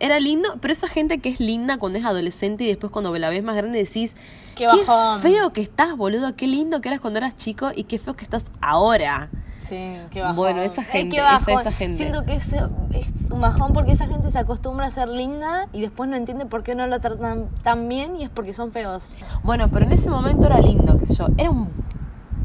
era 0.00 0.18
lindo, 0.20 0.56
pero 0.60 0.72
esa 0.72 0.88
gente 0.88 1.18
que 1.18 1.28
es 1.28 1.40
linda 1.40 1.76
cuando 1.78 1.98
es 1.98 2.04
adolescente 2.04 2.64
y 2.64 2.68
después 2.68 2.90
cuando 2.92 3.16
la 3.18 3.28
ves 3.30 3.42
más 3.42 3.56
grande 3.56 3.78
decís, 3.78 4.14
Qué 4.54 4.66
bajón". 4.66 5.20
feo 5.20 5.52
que 5.52 5.60
estás, 5.60 5.96
boludo, 5.96 6.34
qué 6.36 6.46
lindo 6.46 6.80
que 6.80 6.88
eras 6.88 7.00
cuando 7.00 7.18
eras 7.18 7.36
chico 7.36 7.70
y 7.74 7.84
qué 7.84 7.98
feo 7.98 8.14
que 8.14 8.24
estás 8.24 8.46
ahora. 8.60 9.28
Sí, 9.60 9.96
qué 10.10 10.22
bajón. 10.22 10.36
Bueno, 10.36 10.62
esa 10.62 10.80
Ay, 10.80 10.86
gente, 10.86 11.16
qué 11.16 11.22
esa- 11.22 11.60
esa 11.60 11.72
gente. 11.72 11.98
Siento 11.98 12.24
que 12.24 12.36
es, 12.36 12.54
es 12.54 13.30
un 13.30 13.40
bajón 13.40 13.74
porque 13.74 13.92
esa 13.92 14.06
gente 14.06 14.30
se 14.30 14.38
acostumbra 14.38 14.86
a 14.86 14.90
ser 14.90 15.08
linda 15.08 15.68
y 15.74 15.82
después 15.82 16.08
no 16.08 16.16
entiende 16.16 16.46
por 16.46 16.62
qué 16.62 16.74
no 16.74 16.86
la 16.86 17.00
tratan 17.00 17.48
tan 17.62 17.86
bien 17.88 18.16
y 18.16 18.22
es 18.24 18.30
porque 18.30 18.54
son 18.54 18.72
feos. 18.72 19.16
Bueno, 19.42 19.68
pero 19.70 19.84
en 19.84 19.92
ese 19.92 20.08
momento 20.08 20.46
era 20.46 20.58
lindo, 20.60 20.96
qué 20.96 21.04
sé 21.04 21.14
yo, 21.14 21.26
era 21.36 21.50
un 21.50 21.68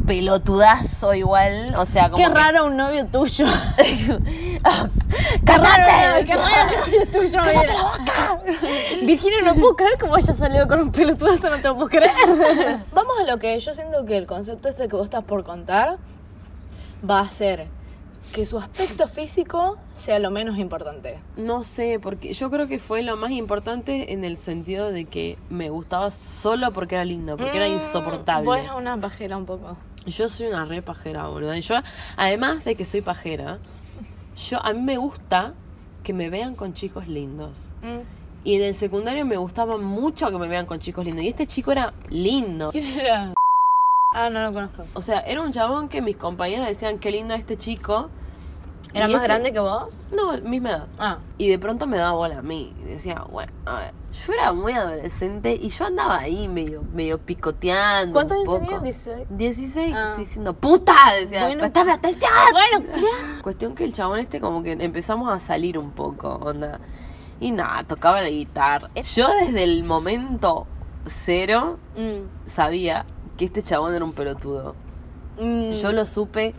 pelotudazo 0.06 1.14
igual, 1.14 1.74
o 1.78 1.86
sea, 1.86 2.10
como 2.10 2.18
Qué 2.18 2.24
que- 2.24 2.34
raro 2.34 2.66
un 2.66 2.78
novio 2.78 3.06
tuyo. 3.06 3.46
¡Cállate! 5.46 6.26
Qué 6.26 6.36
raro 6.36 6.74
un 6.74 6.80
novio 6.92 7.08
tuyo. 7.12 7.40
¡Cállate 7.44 7.64
era. 7.66 7.74
la 7.74 7.84
boca! 7.84 8.42
Virginia, 9.04 9.38
no 9.44 9.56
puedo 9.56 9.76
creer 9.76 9.98
cómo 10.00 10.16
haya 10.16 10.34
salido 10.34 10.68
con 10.68 10.80
un 10.82 10.92
pelotudazo, 10.92 11.50
no 11.50 11.58
te 11.58 11.68
lo 11.68 11.76
puedo 11.76 11.90
creer. 11.90 12.12
Vamos 12.94 13.14
a 13.20 13.24
lo 13.24 13.40
que 13.40 13.58
yo 13.60 13.74
siento 13.74 14.06
que 14.06 14.18
el 14.18 14.26
concepto 14.26 14.70
este 14.70 14.88
que 14.88 14.96
vos 14.96 15.06
estás 15.06 15.24
por 15.24 15.44
contar 15.44 15.98
va 17.08 17.20
a 17.22 17.30
ser 17.30 17.68
que 18.32 18.46
su 18.48 18.58
aspecto 18.58 19.08
físico 19.08 19.78
sea 19.96 20.18
lo 20.18 20.32
menos 20.32 20.58
importante. 20.58 21.20
No 21.38 21.64
sé, 21.64 22.00
porque 22.02 22.34
yo 22.34 22.50
creo 22.50 22.68
que 22.68 22.80
fue 22.80 23.04
lo 23.04 23.16
más 23.16 23.30
importante 23.32 24.12
en 24.14 24.26
el 24.26 24.38
sentido 24.38 24.92
de 24.92 25.06
que 25.06 25.38
me 25.50 25.70
gustaba 25.70 26.10
solo 26.10 26.72
porque 26.72 26.96
era 26.96 27.06
lindo, 27.06 27.38
porque 27.38 27.58
era 27.58 27.68
Mm, 27.68 27.74
insoportable. 27.74 28.46
Vos 28.46 28.58
eras 28.58 28.76
una 28.76 28.98
pajera 29.00 29.38
un 29.38 29.46
poco. 29.46 29.78
Yo 30.06 30.30
soy 30.30 30.48
una 30.48 30.66
re 30.66 30.82
pajera, 30.82 31.28
boludo. 31.28 31.56
Y 31.56 31.62
yo, 31.62 31.76
además 32.18 32.66
de 32.66 32.76
que 32.76 32.86
soy 32.86 33.02
pajera, 33.02 33.60
yo 34.50 34.64
a 34.64 34.74
mí 34.74 34.82
me 34.82 34.98
gusta 34.98 35.54
que 36.04 36.14
me 36.14 36.30
vean 36.30 36.56
con 36.56 36.74
chicos 36.74 37.08
lindos. 37.08 37.72
Mm. 37.82 38.00
Y 38.44 38.56
en 38.56 38.64
el 38.64 38.76
secundario 38.76 39.26
me 39.26 39.38
gustaba 39.38 39.78
mucho 39.78 40.30
que 40.30 40.38
me 40.38 40.48
vean 40.48 40.66
con 40.66 40.80
chicos 40.80 41.06
lindos. 41.06 41.24
Y 41.24 41.30
este 41.30 41.48
chico 41.48 41.72
era 41.72 41.94
lindo. 42.10 42.72
¿Quién 42.72 43.00
era? 43.00 43.34
Ah, 44.14 44.30
no 44.30 44.44
lo 44.44 44.54
conozco. 44.54 44.86
O 44.94 45.02
sea, 45.02 45.22
era 45.22 45.42
un 45.42 45.52
chabón 45.52 45.90
que 45.90 46.02
mis 46.02 46.18
compañeras 46.18 46.68
decían 46.68 47.00
qué 47.00 47.12
lindo 47.12 47.34
este 47.34 47.58
chico. 47.58 48.10
¿Era 48.94 49.08
más 49.08 49.16
este- 49.16 49.28
grande 49.28 49.54
que 49.54 49.60
vos? 49.60 50.08
No, 50.12 50.38
misma 50.42 50.70
edad. 50.70 50.88
Ah. 51.00 51.18
Y 51.38 51.50
de 51.50 51.58
pronto 51.60 51.88
me 51.88 51.98
daba 51.98 52.12
bola 52.14 52.40
a 52.40 52.42
mí. 52.42 52.76
Y 52.82 52.90
decía, 52.90 53.26
bueno, 53.32 53.52
a 53.66 53.76
ver. 53.80 53.94
Yo 54.14 54.34
era 54.34 54.54
muy 54.54 54.74
adolescente 54.74 55.54
y 55.60 55.70
yo 55.70 55.86
andaba 55.86 56.20
ahí 56.20 56.48
medio, 56.48 56.84
medio 56.94 57.18
picoteando. 57.20 58.14
¿Cuántos 58.14 58.38
años 58.38 58.60
tenías? 58.60 58.84
16. 58.84 59.28
16, 59.30 59.94
Ah. 59.96 60.10
estoy 60.10 60.24
diciendo, 60.26 60.54
puta, 60.54 60.94
decía, 61.20 61.46
Bueno. 61.46 61.60
prestame 61.62 61.92
atención. 61.94 62.32
Bueno, 62.52 62.86
Cuestión 63.44 63.74
que 63.76 63.84
el 63.86 63.94
chabón 63.94 64.20
este 64.20 64.40
como 64.40 64.62
que 64.64 64.74
empezamos 64.74 65.32
a 65.32 65.40
salir 65.40 65.78
un 65.80 65.92
poco, 65.92 66.30
onda. 66.36 66.80
Y 67.40 67.52
nada, 67.52 67.84
tocaba 67.84 68.22
la 68.22 68.30
guitarra. 68.30 68.90
Yo 68.96 69.28
desde 69.42 69.64
el 69.64 69.84
momento 69.84 70.68
cero 71.06 71.80
Mm, 71.98 72.46
sabía 72.46 73.06
que 73.38 73.46
este 73.46 73.62
chabón 73.64 73.96
era 73.96 74.06
un 74.06 74.14
pelotudo. 74.14 74.76
mm. 75.40 75.74
Yo 75.74 75.92
lo 75.92 76.06
supe 76.06 76.54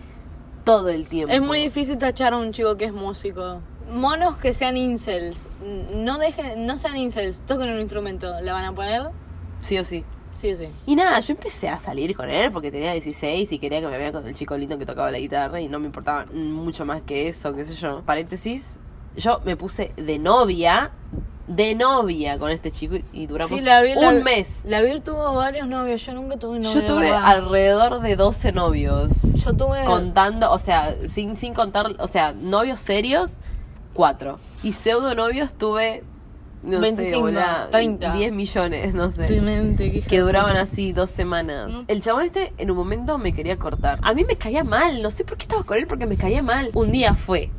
todo 0.64 0.88
el 0.88 1.07
tiempo. 1.07 1.33
Es 1.33 1.42
muy 1.42 1.61
difícil 1.61 1.98
tachar 1.98 2.33
a 2.33 2.38
un 2.38 2.53
chico 2.53 2.77
que 2.77 2.87
es 2.87 2.92
músico. 2.92 3.61
Monos 3.90 4.38
que 4.38 4.55
sean 4.55 4.77
incels. 4.77 5.46
No 5.94 6.18
dejen, 6.18 6.66
no 6.66 6.79
sean 6.79 6.96
incels, 6.96 7.40
toquen 7.40 7.70
un 7.70 7.81
instrumento. 7.81 8.40
¿La 8.40 8.55
van 8.55 8.64
a 8.64 8.74
poner? 8.74 9.11
Sí 9.61 9.79
o 9.79 9.85
sí. 9.85 10.05
Sí 10.35 10.53
o 10.53 10.57
sí. 10.57 10.68
Y 10.87 10.96
nada, 10.96 11.20
yo 11.20 11.35
empecé 11.35 11.68
a 11.68 11.79
salir 11.79 12.16
con 12.16 12.29
él 12.29 12.50
porque 12.50 12.72
tenía 12.72 12.92
16 12.92 13.53
y 13.53 13.59
quería 13.59 13.81
que 13.81 13.87
me 13.87 13.98
vea 13.98 14.11
con 14.11 14.27
el 14.27 14.35
chico 14.35 14.57
lindo 14.57 14.79
que 14.79 14.87
tocaba 14.87 15.11
la 15.11 15.18
guitarra 15.18 15.61
y 15.61 15.68
no 15.68 15.79
me 15.79 15.87
importaba 15.87 16.27
mucho 16.33 16.85
más 16.85 17.03
que 17.03 17.29
eso, 17.29 17.55
qué 17.55 17.64
sé 17.64 17.74
yo. 17.74 18.03
Paréntesis, 18.05 18.81
yo 19.16 19.40
me 19.44 19.57
puse 19.57 19.92
de 19.96 20.18
novia, 20.18 20.90
de 21.46 21.74
novia 21.74 22.38
con 22.38 22.50
este 22.50 22.70
chico 22.70 22.96
y- 23.12 23.26
duramos 23.26 23.59
Sí, 23.59 23.64
la 23.64 23.83
vi- 23.83 23.94
la- 23.94 24.09
un 24.11 24.22
mes. 24.22 24.62
La 24.64 24.80
Vir 24.80 25.00
tuvo 25.00 25.35
varios 25.35 25.68
novios. 25.68 26.04
Yo 26.07 26.14
nunca 26.14 26.38
tuve 26.38 26.59
novio. 26.59 26.72
yo 26.80 26.87
tuve 26.87 27.02
verdad. 27.11 27.22
alrededor 27.24 28.00
de 28.00 28.16
12 28.16 28.52
novios. 28.52 29.11
Yo 29.44 29.52
tuve- 29.52 29.85
Contando, 29.85 30.50
o 30.50 30.59
sea, 30.59 30.94
sin, 31.09 31.37
sin 31.37 31.52
contar, 31.52 31.94
o 31.98 32.07
sea, 32.07 32.33
novios 32.33 32.80
serios, 32.80 33.40
cuatro. 33.92 34.38
Y 34.62 34.72
pseudo 34.72 35.14
novios 35.14 35.52
tuve, 35.52 36.02
no 36.62 36.80
25, 36.80 37.16
sé, 37.16 37.22
boluda, 37.22 37.68
30. 37.70 38.12
10 38.14 38.33
millones, 38.33 38.94
no 38.94 39.11
sé. 39.11 39.40
Mente, 39.42 40.00
que 40.00 40.18
duraban 40.20 40.57
así 40.57 40.92
dos 40.92 41.11
semanas. 41.11 41.74
El 41.88 42.00
chabón 42.00 42.22
este 42.24 42.54
en 42.57 42.70
un 42.70 42.76
momento 42.78 43.18
me 43.18 43.35
quería 43.35 43.59
cortar. 43.59 43.98
A 44.02 44.14
mí 44.14 44.24
me 44.24 44.37
caía 44.37 44.64
mal, 44.64 45.02
no 45.02 45.11
sé 45.11 45.24
por 45.24 45.37
qué 45.37 45.42
estaba 45.42 45.62
con 45.64 45.76
él 45.76 45.87
porque 45.87 46.07
me 46.07 46.16
caía 46.16 46.42
mal. 46.42 46.70
Un 46.72 46.90
día 46.90 47.14
fue 47.14 47.50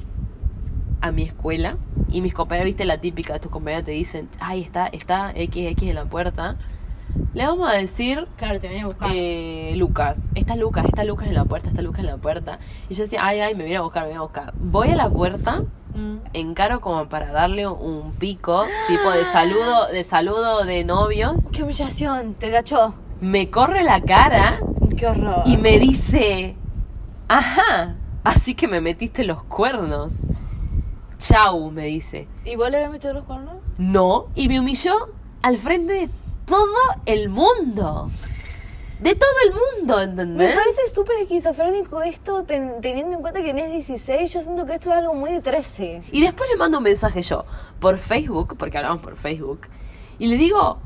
a 1.06 1.12
mi 1.12 1.24
escuela 1.24 1.78
y 2.10 2.22
mis 2.22 2.34
compañeros, 2.34 2.66
viste 2.66 2.86
la 2.86 2.98
típica, 3.00 3.40
tus 3.40 3.52
compañeros 3.52 3.86
te 3.86 3.92
dicen, 3.92 4.30
ay, 4.40 4.62
está, 4.62 4.88
está 4.88 5.32
XX 5.32 5.84
en 5.84 5.96
la 5.96 6.06
puerta. 6.06 6.56
Le 7.34 7.46
vamos 7.46 7.70
a 7.70 7.74
decir 7.74 8.28
Claro, 8.38 8.60
te 8.60 8.68
venía 8.68 8.84
a 8.84 8.88
buscar. 8.88 9.10
eh, 9.14 9.74
Lucas, 9.78 10.28
está 10.36 10.56
Lucas, 10.56 10.86
está 10.86 11.04
Lucas 11.04 11.28
en 11.28 11.36
la 11.36 11.46
puerta, 11.46 11.70
está 11.70 11.82
Lucas 11.82 12.00
en 12.02 12.08
la 12.08 12.18
puerta. 12.18 12.60
Y 12.90 12.96
yo 12.96 13.04
decía, 13.04 13.20
ay, 13.24 13.40
ay, 13.40 13.56
me 13.56 13.64
viene 13.64 13.78
a 13.78 13.82
buscar, 13.82 14.04
me 14.04 14.08
viene 14.10 14.20
a 14.20 14.24
buscar. 14.24 14.54
Voy 14.58 14.90
a 14.90 14.96
la 14.96 15.10
puerta, 15.10 15.64
Mm. 15.96 16.18
encaro 16.34 16.82
como 16.82 17.08
para 17.08 17.32
darle 17.32 17.66
un 17.68 18.12
pico, 18.20 18.66
tipo 18.90 19.12
de 19.12 19.24
saludo, 19.24 19.88
de 19.88 20.04
saludo 20.04 20.66
de 20.66 20.84
novios. 20.84 21.48
¡Qué 21.54 21.64
humillación! 21.64 22.34
Te 22.34 22.52
cachó. 22.52 22.96
Me 23.22 23.50
corre 23.50 23.82
la 23.86 24.02
cara 24.02 24.60
¡Qué 24.98 25.08
horror! 25.08 25.44
y 25.46 25.56
me 25.56 25.80
dice, 25.80 26.58
ajá, 27.30 27.96
así 28.26 28.56
que 28.56 28.68
me 28.68 28.82
metiste 28.82 29.24
los 29.24 29.44
cuernos. 29.44 30.28
Chau, 31.18 31.72
me 31.72 31.86
dice. 31.86 32.28
¿Y 32.44 32.56
vos 32.56 32.70
le 32.70 32.78
habías 32.78 32.92
metido 32.92 33.14
los 33.14 33.24
cuernos? 33.26 33.56
No, 33.78 34.28
y 34.36 34.48
me 34.48 34.60
humilló 34.60 34.94
al 35.42 35.58
frente 35.58 35.94
de 35.94 36.10
todo 36.46 36.66
el 37.06 37.30
mundo. 37.30 38.10
De 39.00 39.14
todo 39.14 39.30
el 39.46 39.54
mundo, 39.82 39.98
Me 39.98 40.04
¿entendés? 40.04 40.56
parece 40.56 40.82
súper 40.96 41.18
esquizofrénico 41.20 42.02
esto, 42.02 42.44
ten- 42.44 42.80
teniendo 42.82 43.16
en 43.18 43.22
cuenta 43.22 43.42
que 43.42 43.48
tenés 43.48 43.72
16. 43.72 44.34
Yo 44.34 44.42
siento 44.42 44.66
que 44.66 44.74
esto 44.76 44.90
es 44.90 44.96
algo 44.96 45.14
muy 45.14 45.32
de 45.32 45.42
13. 45.42 46.02
Y 46.12 46.22
después 46.22 46.50
le 46.50 46.56
mando 46.58 46.78
un 46.78 46.84
mensaje 46.86 47.22
yo 47.22 47.44
por 47.80 47.98
Facebook, 47.98 48.56
porque 48.58 48.78
hablamos 48.78 49.02
por 49.02 49.18
Facebook, 49.18 49.68
y 50.18 50.28
le 50.28 50.38
digo, 50.38 50.80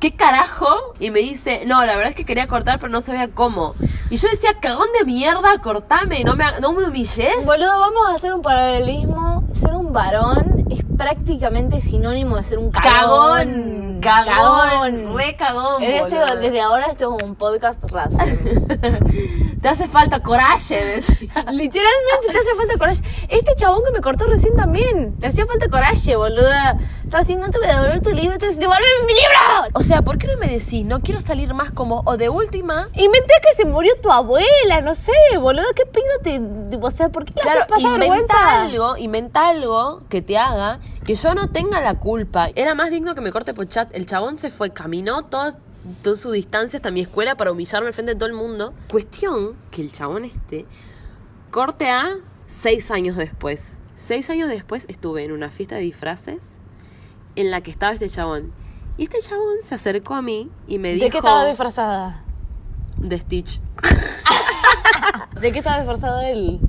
¿qué 0.00 0.16
carajo? 0.16 0.66
Y 0.98 1.10
me 1.10 1.20
dice, 1.20 1.62
no, 1.66 1.84
la 1.84 1.94
verdad 1.94 2.10
es 2.10 2.16
que 2.16 2.24
quería 2.24 2.48
cortar, 2.48 2.78
pero 2.80 2.90
no 2.90 3.00
sabía 3.00 3.28
cómo. 3.28 3.74
Y 4.08 4.16
yo 4.16 4.28
decía, 4.28 4.54
cagón 4.60 4.88
de 4.98 5.04
mierda, 5.04 5.60
cortame, 5.62 6.24
no 6.24 6.34
me, 6.34 6.44
no 6.60 6.72
me 6.72 6.84
humilles. 6.84 7.44
Boludo, 7.44 7.78
vamos 7.78 8.08
a 8.08 8.14
hacer 8.14 8.32
un 8.32 8.42
paralelismo. 8.42 9.44
Ser 9.54 9.74
un 9.74 9.92
varón 9.92 10.64
es 10.70 10.82
prácticamente 10.96 11.80
sinónimo 11.80 12.36
de 12.36 12.42
ser 12.42 12.58
un 12.58 12.70
cagón. 12.70 12.92
Cagón, 12.92 13.89
cagón, 14.00 15.16
re 15.16 15.36
cagón. 15.36 15.82
En 15.82 15.94
este- 15.94 16.18
boludo. 16.18 16.36
desde 16.36 16.60
ahora 16.60 16.86
esto 16.86 17.16
es 17.16 17.22
un 17.24 17.34
podcast 17.34 17.82
raza. 17.90 18.18
Te 19.60 19.68
hace 19.68 19.88
falta 19.88 20.20
coraje, 20.20 20.82
decía. 20.82 21.28
Literalmente 21.52 22.26
te 22.32 22.38
hace 22.38 22.54
falta 22.56 22.78
coraje. 22.78 23.02
Este 23.28 23.54
chabón 23.56 23.82
que 23.84 23.90
me 23.92 24.00
cortó 24.00 24.24
recién 24.26 24.56
también. 24.56 25.14
Le 25.20 25.26
hacía 25.26 25.44
falta 25.44 25.68
coraje, 25.68 26.16
boluda. 26.16 26.78
Estaba 27.04 27.20
así, 27.20 27.36
no 27.36 27.50
te 27.50 27.58
voy 27.58 27.66
a 27.68 27.74
devolver 27.74 28.00
tu 28.00 28.10
libro. 28.10 28.32
Entonces, 28.32 28.58
devuélveme 28.58 29.04
mi 29.06 29.12
libro. 29.12 29.68
O 29.74 29.82
sea, 29.82 30.00
¿por 30.00 30.16
qué 30.16 30.28
no 30.28 30.38
me 30.38 30.46
decís, 30.46 30.86
no 30.86 31.00
quiero 31.00 31.20
salir 31.20 31.52
más 31.52 31.72
como, 31.72 32.02
o 32.06 32.16
de 32.16 32.30
última, 32.30 32.88
Inventé 32.94 33.34
que 33.42 33.54
se 33.56 33.66
murió 33.66 33.92
tu 34.00 34.10
abuela, 34.10 34.80
no 34.82 34.94
sé, 34.94 35.12
boludo. 35.38 35.66
¿Qué 35.76 35.84
pingo 35.84 36.08
te. 36.22 36.78
O 36.80 36.90
sea, 36.90 37.10
¿por 37.10 37.26
qué 37.26 37.34
le 37.36 37.42
Claro, 37.42 37.60
haces 37.60 37.68
pasar 37.68 37.92
inventa 37.92 38.14
vergüenza? 38.14 38.62
algo, 38.62 38.96
inventa 38.96 39.48
algo 39.48 40.00
que 40.08 40.22
te 40.22 40.38
haga 40.38 40.78
que 41.04 41.14
yo 41.16 41.34
no 41.34 41.48
tenga 41.48 41.82
la 41.82 41.96
culpa. 41.96 42.48
Era 42.54 42.74
más 42.74 42.90
digno 42.90 43.14
que 43.14 43.20
me 43.20 43.30
corte 43.30 43.52
por 43.52 43.68
chat. 43.68 43.89
El 43.92 44.06
chabón 44.06 44.36
se 44.36 44.50
fue, 44.50 44.70
caminó 44.70 45.24
toda, 45.24 45.56
toda 46.02 46.16
su 46.16 46.30
distancia 46.30 46.78
hasta 46.78 46.90
mi 46.90 47.00
escuela 47.00 47.36
para 47.36 47.52
humillarme 47.52 47.88
al 47.88 47.94
frente 47.94 48.14
de 48.14 48.18
todo 48.18 48.28
el 48.28 48.34
mundo. 48.34 48.74
Cuestión 48.88 49.56
que 49.70 49.82
el 49.82 49.92
chabón 49.92 50.24
este 50.24 50.66
corte 51.50 51.88
a 51.90 52.16
seis 52.46 52.90
años 52.90 53.16
después. 53.16 53.80
Seis 53.94 54.30
años 54.30 54.48
después 54.48 54.86
estuve 54.88 55.24
en 55.24 55.32
una 55.32 55.50
fiesta 55.50 55.76
de 55.76 55.82
disfraces 55.82 56.58
en 57.36 57.50
la 57.50 57.60
que 57.60 57.70
estaba 57.70 57.92
este 57.92 58.08
chabón. 58.08 58.52
Y 58.96 59.04
este 59.04 59.18
chabón 59.20 59.56
se 59.62 59.74
acercó 59.74 60.14
a 60.14 60.22
mí 60.22 60.50
y 60.66 60.78
me 60.78 60.92
dijo... 60.94 61.04
¿De 61.04 61.10
qué 61.10 61.18
estaba 61.18 61.46
disfrazada? 61.46 62.24
De 62.96 63.18
Stitch. 63.18 63.60
¿De 65.40 65.52
qué 65.52 65.58
estaba 65.58 65.78
disfrazada 65.78 66.28
él? 66.28 66.60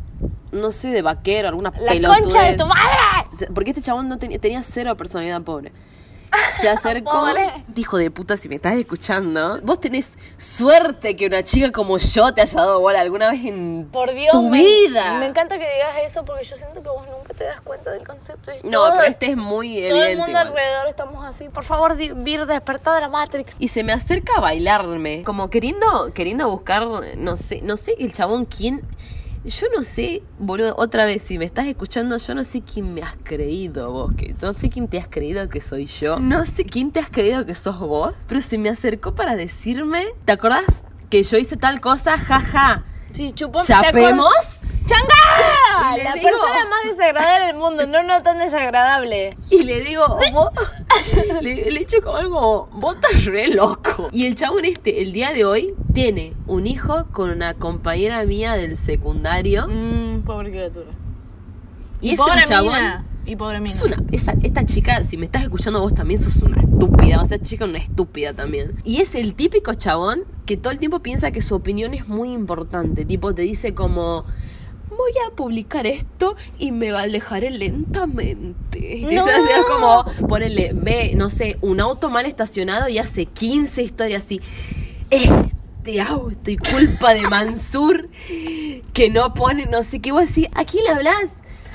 No 0.51 0.71
sé, 0.71 0.89
de 0.89 1.01
vaquero, 1.01 1.47
alguna 1.47 1.71
¡La 1.79 1.91
pelotudez. 1.91 2.21
concha 2.21 2.41
de 2.43 2.57
tu 2.57 2.65
madre! 2.65 3.49
Porque 3.53 3.71
este 3.71 3.81
chabón 3.81 4.07
no 4.09 4.17
tenía, 4.17 4.39
tenía 4.39 4.63
cero 4.63 4.95
personalidad 4.97 5.41
pobre. 5.41 5.71
Se 6.61 6.69
acercó, 6.69 7.25
dijo 7.67 7.97
de 7.97 8.09
puta, 8.11 8.37
si 8.37 8.47
me 8.47 8.55
estás 8.55 8.75
escuchando, 8.75 9.59
vos 9.63 9.79
tenés 9.79 10.17
suerte 10.37 11.15
que 11.15 11.25
una 11.25 11.43
chica 11.43 11.71
como 11.71 11.97
yo 11.97 12.33
te 12.33 12.41
haya 12.41 12.59
dado 12.59 12.79
bola 12.79 13.01
alguna 13.01 13.31
vez 13.31 13.43
en 13.45 13.89
Por 13.91 14.11
Dios, 14.13 14.31
tu 14.31 14.49
me, 14.49 14.59
vida. 14.59 15.15
me 15.17 15.25
encanta 15.25 15.57
que 15.57 15.65
digas 15.73 15.95
eso 16.05 16.23
porque 16.23 16.43
yo 16.45 16.55
siento 16.55 16.81
que 16.81 16.89
vos 16.89 17.03
nunca 17.07 17.33
te 17.33 17.43
das 17.45 17.59
cuenta 17.61 17.91
del 17.91 18.05
concepto. 18.07 18.51
Y 18.51 18.67
No, 18.67 18.79
todo- 18.85 18.91
pero 18.97 19.03
este 19.03 19.25
es 19.31 19.37
muy 19.37 19.85
Todo 19.87 20.03
el 20.03 20.17
mundo 20.17 20.31
igual. 20.31 20.47
alrededor 20.47 20.87
estamos 20.87 21.25
así. 21.25 21.49
Por 21.49 21.63
favor, 21.63 21.95
Vir, 21.97 22.45
despertá 22.45 22.95
de 22.95 23.01
la 23.01 23.09
Matrix. 23.09 23.55
Y 23.59 23.67
se 23.69 23.83
me 23.83 23.91
acerca 23.91 24.33
a 24.37 24.41
bailarme, 24.41 25.23
como 25.23 25.49
queriendo, 25.49 26.11
queriendo 26.13 26.47
buscar, 26.49 26.85
no 27.17 27.35
sé, 27.35 27.61
no 27.63 27.75
sé 27.77 27.95
el 27.99 28.13
chabón 28.13 28.45
quién. 28.45 28.81
Yo 29.43 29.67
no 29.75 29.83
sé, 29.83 30.21
boludo, 30.37 30.75
otra 30.77 31.05
vez, 31.05 31.23
si 31.23 31.39
me 31.39 31.45
estás 31.45 31.65
escuchando, 31.65 32.15
yo 32.17 32.35
no 32.35 32.43
sé 32.43 32.61
quién 32.61 32.93
me 32.93 33.01
has 33.01 33.15
creído 33.23 33.91
vos, 33.91 34.13
que 34.15 34.35
no 34.39 34.53
sé 34.53 34.69
quién 34.69 34.87
te 34.87 34.99
has 34.99 35.07
creído 35.07 35.49
que 35.49 35.61
soy 35.61 35.87
yo. 35.87 36.19
No 36.19 36.45
sé 36.45 36.63
quién 36.63 36.91
te 36.91 36.99
has 36.99 37.09
creído 37.09 37.43
que 37.45 37.55
sos 37.55 37.79
vos, 37.79 38.13
pero 38.27 38.39
se 38.39 38.59
me 38.59 38.69
acercó 38.69 39.15
para 39.15 39.35
decirme, 39.35 40.05
¿te 40.25 40.33
acordás 40.33 40.83
que 41.09 41.23
yo 41.23 41.37
hice 41.37 41.57
tal 41.57 41.81
cosa? 41.81 42.19
Jaja. 42.19 42.83
Sí, 43.13 43.31
chupón. 43.33 43.65
¿Chapemos? 43.65 44.60
¡Changa! 44.85 45.97
La 46.03 46.13
digo- 46.13 46.29
persona 46.29 46.69
más 46.69 46.83
desagradable 46.97 47.45
del 47.47 47.55
mundo, 47.57 47.87
no, 47.87 48.03
no 48.03 48.21
tan 48.23 48.37
desagradable. 48.39 49.37
Y 49.49 49.63
le 49.63 49.81
digo, 49.81 50.05
vos, 50.33 50.49
le, 51.41 51.71
le 51.71 51.79
echo 51.81 52.01
como 52.01 52.17
algo, 52.17 52.69
vos 52.73 52.95
estás 52.95 53.25
re 53.25 53.49
loco. 53.49 54.09
Y 54.11 54.25
el 54.25 54.35
chabón 54.35 54.65
este, 54.65 55.01
el 55.01 55.13
día 55.13 55.33
de 55.33 55.45
hoy, 55.45 55.73
tiene 55.93 56.33
un 56.47 56.67
hijo 56.67 57.05
con 57.11 57.29
una 57.29 57.53
compañera 57.53 58.23
mía 58.25 58.53
del 58.53 58.77
secundario. 58.77 59.67
Mmm, 59.67 60.21
pobre 60.21 60.51
criatura. 60.51 60.91
Y, 62.01 62.09
ese 62.09 62.17
pobre 62.17 62.43
chabón 62.45 62.73
mina. 62.73 63.05
Y 63.25 63.35
pobre 63.35 63.59
mina. 63.59 63.73
es 63.73 63.81
una, 63.83 63.97
esa- 64.11 64.33
esta 64.41 64.65
chica, 64.65 65.03
si 65.03 65.17
me 65.17 65.25
estás 65.25 65.43
escuchando 65.43 65.79
vos 65.81 65.93
también 65.93 66.19
sos 66.19 66.37
una 66.37 66.59
estúpida, 66.61 67.21
o 67.21 67.25
sea, 67.25 67.39
chica 67.39 67.65
una 67.65 67.77
estúpida 67.77 68.33
también. 68.33 68.81
Y 68.83 69.01
es 69.01 69.13
el 69.15 69.35
típico 69.35 69.73
chabón 69.75 70.23
que 70.45 70.57
todo 70.57 70.71
el 70.73 70.79
tiempo 70.79 70.99
piensa 71.01 71.31
que 71.31 71.41
su 71.41 71.53
opinión 71.55 71.93
es 71.93 72.07
muy 72.07 72.33
importante, 72.33 73.05
tipo 73.05 73.35
te 73.35 73.43
dice 73.43 73.75
como, 73.75 74.25
voy 75.01 75.11
a 75.27 75.35
publicar 75.35 75.87
esto 75.87 76.35
y 76.57 76.71
me 76.71 76.91
alejaré 76.91 77.49
lentamente. 77.49 78.97
Y 78.97 79.05
No. 79.15 79.25
como, 79.67 80.27
ponele, 80.27 80.71
ve, 80.73 81.13
no 81.15 81.29
sé, 81.29 81.57
un 81.61 81.79
auto 81.79 82.09
mal 82.09 82.25
estacionado 82.25 82.87
y 82.87 82.97
hace 82.99 83.25
15 83.25 83.81
historias 83.81 84.25
así. 84.25 84.41
Este 85.09 86.01
auto 86.01 86.51
y 86.51 86.57
culpa 86.57 87.13
de 87.13 87.21
Mansur 87.21 88.09
que 88.93 89.09
no 89.09 89.33
pone 89.33 89.65
no 89.65 89.83
sé 89.83 89.99
qué. 89.99 90.11
Vos 90.11 90.27
decís, 90.27 90.47
¿a 90.53 90.63
quién 90.65 90.83
le 90.83 90.91
hablas? 90.91 91.31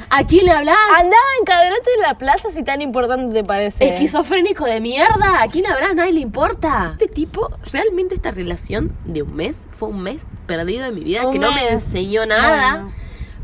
¿A 0.08 0.24
quién 0.24 0.46
le 0.46 0.52
hablas? 0.52 0.76
Andá, 0.96 1.16
encadenate 1.40 1.90
en 1.96 2.02
la 2.02 2.16
plaza 2.16 2.50
si 2.50 2.62
tan 2.62 2.80
importante 2.80 3.34
te 3.34 3.42
parece. 3.42 3.84
Esquizofrénico 3.84 4.64
de 4.64 4.80
mierda, 4.80 5.42
¿a 5.42 5.48
quién 5.48 5.66
habrá? 5.66 5.94
Nadie 5.94 6.12
le 6.12 6.20
importa. 6.20 6.90
Este 6.92 7.08
tipo, 7.08 7.50
realmente 7.72 8.14
esta 8.14 8.30
relación 8.30 8.96
de 9.04 9.22
un 9.22 9.34
mes 9.34 9.66
fue 9.72 9.88
un 9.88 10.02
mes 10.02 10.18
perdido 10.46 10.84
de 10.84 10.92
mi 10.92 11.00
vida 11.02 11.26
Un 11.26 11.32
que 11.32 11.38
no 11.40 11.50
me 11.50 11.68
enseñó 11.70 12.24
nada. 12.26 12.88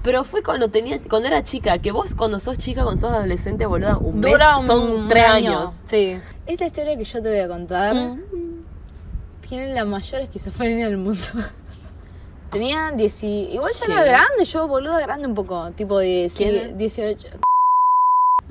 Pero 0.02 0.24
fue 0.24 0.42
cuando 0.42 0.68
tenía, 0.68 1.00
cuando 1.08 1.28
era 1.28 1.42
chica, 1.44 1.78
que 1.78 1.92
vos 1.92 2.14
cuando 2.16 2.40
sos 2.40 2.56
chica, 2.58 2.82
cuando 2.82 3.00
sos 3.00 3.12
adolescente, 3.12 3.66
boluda, 3.66 3.98
un 3.98 4.18
mes 4.20 4.32
Dura 4.32 4.58
un, 4.58 4.66
son 4.66 4.90
un 4.90 5.08
tres 5.08 5.24
año. 5.24 5.58
años. 5.60 5.80
Sí. 5.84 6.18
Esta 6.46 6.64
historia 6.66 6.96
que 6.96 7.04
yo 7.04 7.22
te 7.22 7.28
voy 7.30 7.38
a 7.38 7.46
contar 7.48 7.94
Mm. 7.94 8.20
tiene 9.48 9.72
la 9.74 9.84
mayor 9.84 10.22
esquizofrenia 10.22 10.86
del 10.86 10.98
mundo. 10.98 11.20
Tenía 12.50 12.90
10 12.90 13.22
y- 13.24 13.48
Igual 13.52 13.72
ya 13.72 13.84
era 13.86 14.04
grande, 14.04 14.44
yo 14.44 14.66
boluda 14.68 15.00
grande 15.00 15.26
un 15.26 15.34
poco, 15.34 15.70
tipo 15.70 15.98
de 15.98 16.30
¿Quién 16.36 16.54
es? 16.56 16.76
18. 16.76 17.28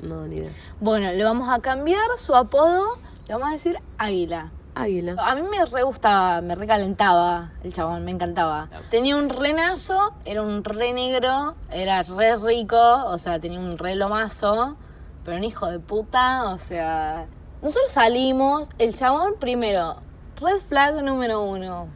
No, 0.00 0.26
ni 0.26 0.36
idea. 0.36 0.50
Bueno, 0.80 1.12
le 1.12 1.22
vamos 1.22 1.48
a 1.48 1.60
cambiar 1.60 2.00
su 2.16 2.34
apodo, 2.34 2.96
le 3.28 3.34
vamos 3.34 3.48
a 3.48 3.52
decir 3.52 3.78
Águila. 3.98 4.50
Águila. 4.74 5.16
A 5.18 5.34
mí 5.34 5.42
me 5.42 5.64
re 5.64 5.82
gustaba, 5.82 6.40
me 6.40 6.54
recalentaba 6.54 7.52
el 7.62 7.72
chabón, 7.72 8.04
me 8.04 8.10
encantaba. 8.10 8.68
Tenía 8.90 9.16
un 9.16 9.28
renazo, 9.28 10.14
era 10.24 10.42
un 10.42 10.64
re 10.64 10.92
negro, 10.92 11.54
era 11.70 12.02
re 12.02 12.36
rico, 12.36 13.04
o 13.06 13.18
sea, 13.18 13.38
tenía 13.38 13.58
un 13.58 13.76
re 13.76 13.94
lomazo, 13.94 14.76
pero 15.24 15.36
un 15.36 15.44
hijo 15.44 15.66
de 15.66 15.78
puta, 15.78 16.44
o 16.50 16.58
sea... 16.58 17.26
Nosotros 17.60 17.92
salimos, 17.92 18.68
el 18.78 18.96
chabón 18.96 19.34
primero, 19.38 19.98
red 20.40 20.58
flag 20.58 21.02
número 21.04 21.42
uno. 21.42 21.86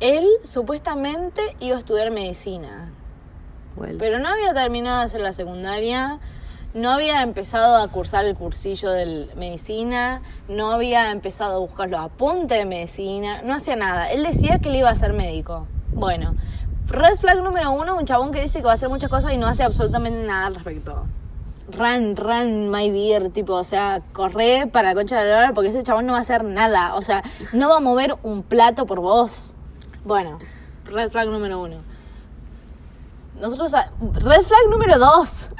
Él 0.00 0.26
supuestamente 0.42 1.56
iba 1.60 1.76
a 1.76 1.80
estudiar 1.80 2.10
medicina. 2.10 2.92
Bueno. 3.76 3.96
Pero 3.98 4.18
no 4.18 4.28
había 4.28 4.54
terminado 4.54 5.00
de 5.00 5.04
hacer 5.04 5.20
la 5.20 5.32
secundaria, 5.32 6.18
no 6.74 6.90
había 6.90 7.22
empezado 7.22 7.76
a 7.76 7.88
cursar 7.88 8.24
el 8.24 8.36
cursillo 8.36 8.90
de 8.90 9.28
medicina, 9.36 10.22
no 10.48 10.70
había 10.70 11.10
empezado 11.10 11.56
a 11.56 11.58
buscar 11.58 11.88
los 11.88 12.00
apuntes 12.00 12.58
de 12.58 12.64
medicina, 12.66 13.42
no 13.42 13.54
hacía 13.54 13.76
nada. 13.76 14.10
Él 14.10 14.22
decía 14.22 14.58
que 14.58 14.68
él 14.68 14.76
iba 14.76 14.90
a 14.90 14.96
ser 14.96 15.12
médico. 15.12 15.66
Bueno, 15.92 16.34
red 16.86 17.16
flag 17.16 17.42
número 17.42 17.70
uno, 17.72 17.96
un 17.96 18.04
chabón 18.04 18.32
que 18.32 18.42
dice 18.42 18.58
que 18.58 18.66
va 18.66 18.72
a 18.72 18.74
hacer 18.74 18.88
muchas 18.88 19.08
cosas 19.08 19.32
y 19.32 19.38
no 19.38 19.46
hace 19.46 19.62
absolutamente 19.62 20.26
nada 20.26 20.46
al 20.46 20.54
respecto. 20.54 21.06
Run, 21.70 22.16
run, 22.16 22.70
my 22.70 22.90
beer, 22.90 23.30
tipo, 23.30 23.54
o 23.54 23.64
sea, 23.64 24.02
corre 24.12 24.68
para 24.72 24.90
la 24.90 24.94
concha 24.94 25.18
de 25.18 25.28
la 25.28 25.36
lora 25.40 25.54
porque 25.54 25.70
ese 25.70 25.82
chabón 25.82 26.06
no 26.06 26.12
va 26.12 26.18
a 26.18 26.22
hacer 26.22 26.44
nada. 26.44 26.94
O 26.96 27.02
sea, 27.02 27.22
no 27.52 27.68
va 27.68 27.76
a 27.78 27.80
mover 27.80 28.14
un 28.22 28.42
plato 28.42 28.86
por 28.86 29.00
vos. 29.00 29.54
Bueno, 30.04 30.38
red 30.84 31.10
flag 31.10 31.28
número 31.28 31.60
uno. 31.60 31.87
Nosotros, 33.40 33.72
a- 33.74 33.90
red 34.14 34.42
flag 34.42 34.68
número 34.70 34.98
dos. 34.98 35.50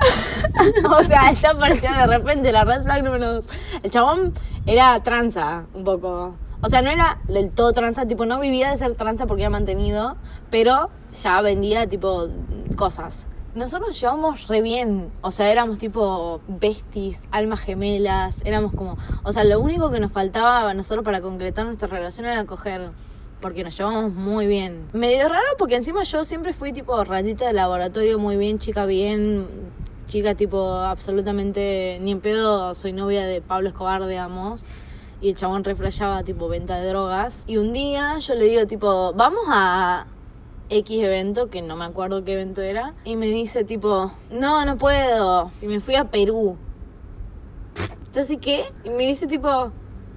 o 0.98 1.02
sea, 1.04 1.32
ya 1.32 1.50
apareció 1.50 1.90
de 1.92 2.06
repente 2.06 2.52
la 2.52 2.64
red 2.64 2.82
flag 2.82 3.04
número 3.04 3.34
dos. 3.34 3.48
El 3.82 3.90
chabón 3.90 4.34
era 4.66 5.00
tranza, 5.02 5.66
un 5.74 5.84
poco. 5.84 6.34
O 6.60 6.68
sea, 6.68 6.82
no 6.82 6.90
era 6.90 7.18
del 7.28 7.50
todo 7.50 7.72
tranza, 7.72 8.06
tipo, 8.06 8.26
no 8.26 8.40
vivía 8.40 8.70
de 8.70 8.78
ser 8.78 8.94
tranza 8.96 9.26
porque 9.26 9.42
era 9.42 9.50
mantenido, 9.50 10.16
pero 10.50 10.90
ya 11.22 11.40
vendía, 11.40 11.86
tipo, 11.88 12.28
cosas. 12.76 13.28
Nosotros 13.54 13.98
llevamos 14.00 14.48
re 14.48 14.60
bien, 14.60 15.10
o 15.20 15.30
sea, 15.30 15.50
éramos 15.50 15.78
tipo 15.78 16.40
besties, 16.48 17.26
almas 17.30 17.60
gemelas, 17.60 18.42
éramos 18.44 18.72
como, 18.72 18.98
o 19.24 19.32
sea, 19.32 19.42
lo 19.44 19.58
único 19.60 19.90
que 19.90 20.00
nos 20.00 20.12
faltaba 20.12 20.68
a 20.68 20.74
nosotros 20.74 21.04
para 21.04 21.20
concretar 21.20 21.64
nuestra 21.64 21.88
relación 21.88 22.26
era 22.26 22.44
coger, 22.44 22.90
porque 23.40 23.64
nos 23.64 23.76
llevamos 23.76 24.12
muy 24.12 24.46
bien. 24.46 24.88
Medio 24.92 25.28
raro 25.28 25.46
porque 25.58 25.76
encima 25.76 26.02
yo 26.02 26.24
siempre 26.24 26.52
fui 26.52 26.72
tipo 26.72 27.02
ratita 27.04 27.46
de 27.46 27.52
laboratorio, 27.52 28.18
muy 28.18 28.36
bien, 28.36 28.58
chica 28.58 28.86
bien, 28.86 29.46
chica 30.06 30.34
tipo 30.34 30.74
absolutamente 30.74 31.98
ni 32.00 32.12
en 32.12 32.20
pedo, 32.20 32.74
soy 32.74 32.92
novia 32.92 33.26
de 33.26 33.40
Pablo 33.40 33.68
Escobar, 33.68 34.06
digamos. 34.06 34.66
Y 35.20 35.30
el 35.30 35.36
chabón 35.36 35.64
reflejaba 35.64 36.22
tipo 36.22 36.48
venta 36.48 36.78
de 36.78 36.88
drogas. 36.88 37.42
Y 37.46 37.56
un 37.56 37.72
día 37.72 38.18
yo 38.18 38.34
le 38.34 38.44
digo 38.44 38.66
tipo, 38.66 39.12
vamos 39.14 39.44
a 39.48 40.06
X 40.70 41.02
evento, 41.02 41.48
que 41.48 41.62
no 41.62 41.76
me 41.76 41.84
acuerdo 41.84 42.24
qué 42.24 42.34
evento 42.34 42.62
era. 42.62 42.94
Y 43.04 43.16
me 43.16 43.26
dice 43.26 43.64
tipo, 43.64 44.12
no, 44.30 44.64
no 44.64 44.78
puedo. 44.78 45.50
Y 45.60 45.66
me 45.66 45.80
fui 45.80 45.96
a 45.96 46.04
Perú. 46.04 46.56
Entonces, 48.06 48.30
¿y 48.30 48.36
qué? 48.38 48.64
Y 48.84 48.90
me 48.90 49.06
dice 49.06 49.26
tipo, 49.26 49.48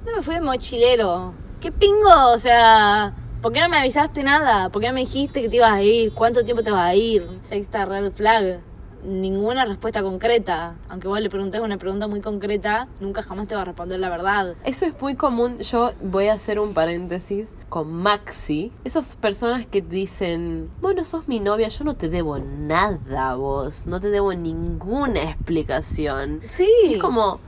no 0.06 0.16
me 0.16 0.22
fui 0.22 0.36
de 0.36 0.42
mochilero. 0.42 1.34
¿Qué 1.62 1.72
pingo? 1.72 2.10
O 2.34 2.40
sea, 2.40 3.14
¿por 3.44 3.54
qué 3.54 3.62
no 3.62 3.70
me 3.70 3.78
avisaste 3.78 4.24
nada? 4.24 4.70
¿Por 4.70 4.82
qué 4.82 4.88
no 4.88 4.96
me 4.96 5.02
dijiste 5.02 5.44
que 5.44 5.48
te 5.48 5.58
ibas 5.58 5.72
a 5.72 5.84
ir? 5.84 6.12
¿Cuánto 6.12 6.44
tiempo 6.44 6.64
te 6.64 6.72
vas 6.72 6.90
a 6.90 6.96
ir? 6.96 7.30
Sexta 7.44 7.86
red 7.86 8.12
flag. 8.12 8.62
Ninguna 9.04 9.66
respuesta 9.66 10.02
concreta. 10.02 10.74
Aunque 10.90 11.08
vos 11.08 11.22
le 11.22 11.30
preguntes 11.30 11.62
una 11.62 11.78
pregunta 11.78 12.08
muy 12.08 12.20
concreta, 12.20 12.88
nunca 13.00 13.22
jamás 13.22 13.48
te 13.48 13.54
va 13.54 13.62
a 13.62 13.66
responder 13.66 14.00
la 14.00 14.10
verdad. 14.10 14.56
Eso 14.64 14.88
es 14.88 15.00
muy 15.00 15.14
común. 15.14 15.60
Yo 15.60 15.92
voy 16.02 16.30
a 16.30 16.34
hacer 16.34 16.60
un 16.60 16.74
paréntesis 16.74 17.56
con 17.70 17.94
Maxi. 17.94 18.72
Esas 18.84 19.16
personas 19.16 19.68
que 19.68 19.82
dicen, 19.82 20.72
bueno, 20.82 21.06
sos 21.06 21.28
mi 21.28 21.40
novia, 21.40 21.68
yo 21.68 21.84
no 21.84 21.96
te 21.96 22.10
debo 22.10 22.40
nada 22.40 23.30
a 23.30 23.36
vos. 23.36 23.86
No 23.86 24.00
te 24.00 24.10
debo 24.10 24.34
ninguna 24.34 25.22
explicación. 25.22 26.42
Sí. 26.48 26.68
Es 26.86 27.00
como, 27.00 27.40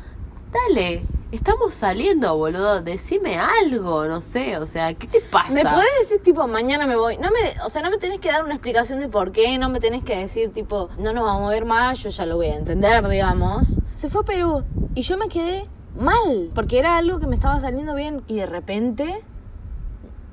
dale, 0.53 1.01
estamos 1.31 1.73
saliendo, 1.73 2.35
boludo. 2.37 2.81
Decime 2.81 3.37
algo, 3.37 4.05
no 4.05 4.21
sé. 4.21 4.57
O 4.57 4.67
sea, 4.67 4.93
¿qué 4.93 5.07
te 5.07 5.19
pasa? 5.21 5.53
¿Me 5.53 5.63
puedes 5.63 5.99
decir, 6.01 6.21
tipo, 6.23 6.47
mañana 6.47 6.87
me 6.87 6.95
voy? 6.95 7.17
No 7.17 7.29
me, 7.31 7.59
o 7.65 7.69
sea, 7.69 7.81
no 7.81 7.89
me 7.89 7.97
tenés 7.97 8.19
que 8.19 8.29
dar 8.29 8.43
una 8.43 8.53
explicación 8.53 8.99
de 8.99 9.09
por 9.09 9.31
qué, 9.31 9.57
no 9.57 9.69
me 9.69 9.79
tenés 9.79 10.03
que 10.03 10.17
decir, 10.17 10.53
tipo, 10.53 10.89
no 10.97 11.13
nos 11.13 11.23
vamos 11.25 11.47
a 11.47 11.49
ver 11.49 11.65
más, 11.65 11.99
yo 11.99 12.09
ya 12.09 12.25
lo 12.25 12.35
voy 12.35 12.47
a 12.47 12.55
entender, 12.55 13.07
digamos. 13.07 13.79
Se 13.95 14.09
fue 14.09 14.21
a 14.21 14.25
Perú 14.25 14.63
y 14.95 15.01
yo 15.01 15.17
me 15.17 15.27
quedé 15.27 15.67
mal, 15.97 16.49
porque 16.53 16.79
era 16.79 16.97
algo 16.97 17.19
que 17.19 17.27
me 17.27 17.35
estaba 17.35 17.59
saliendo 17.59 17.95
bien 17.95 18.23
y 18.27 18.35
de 18.35 18.45
repente 18.45 19.23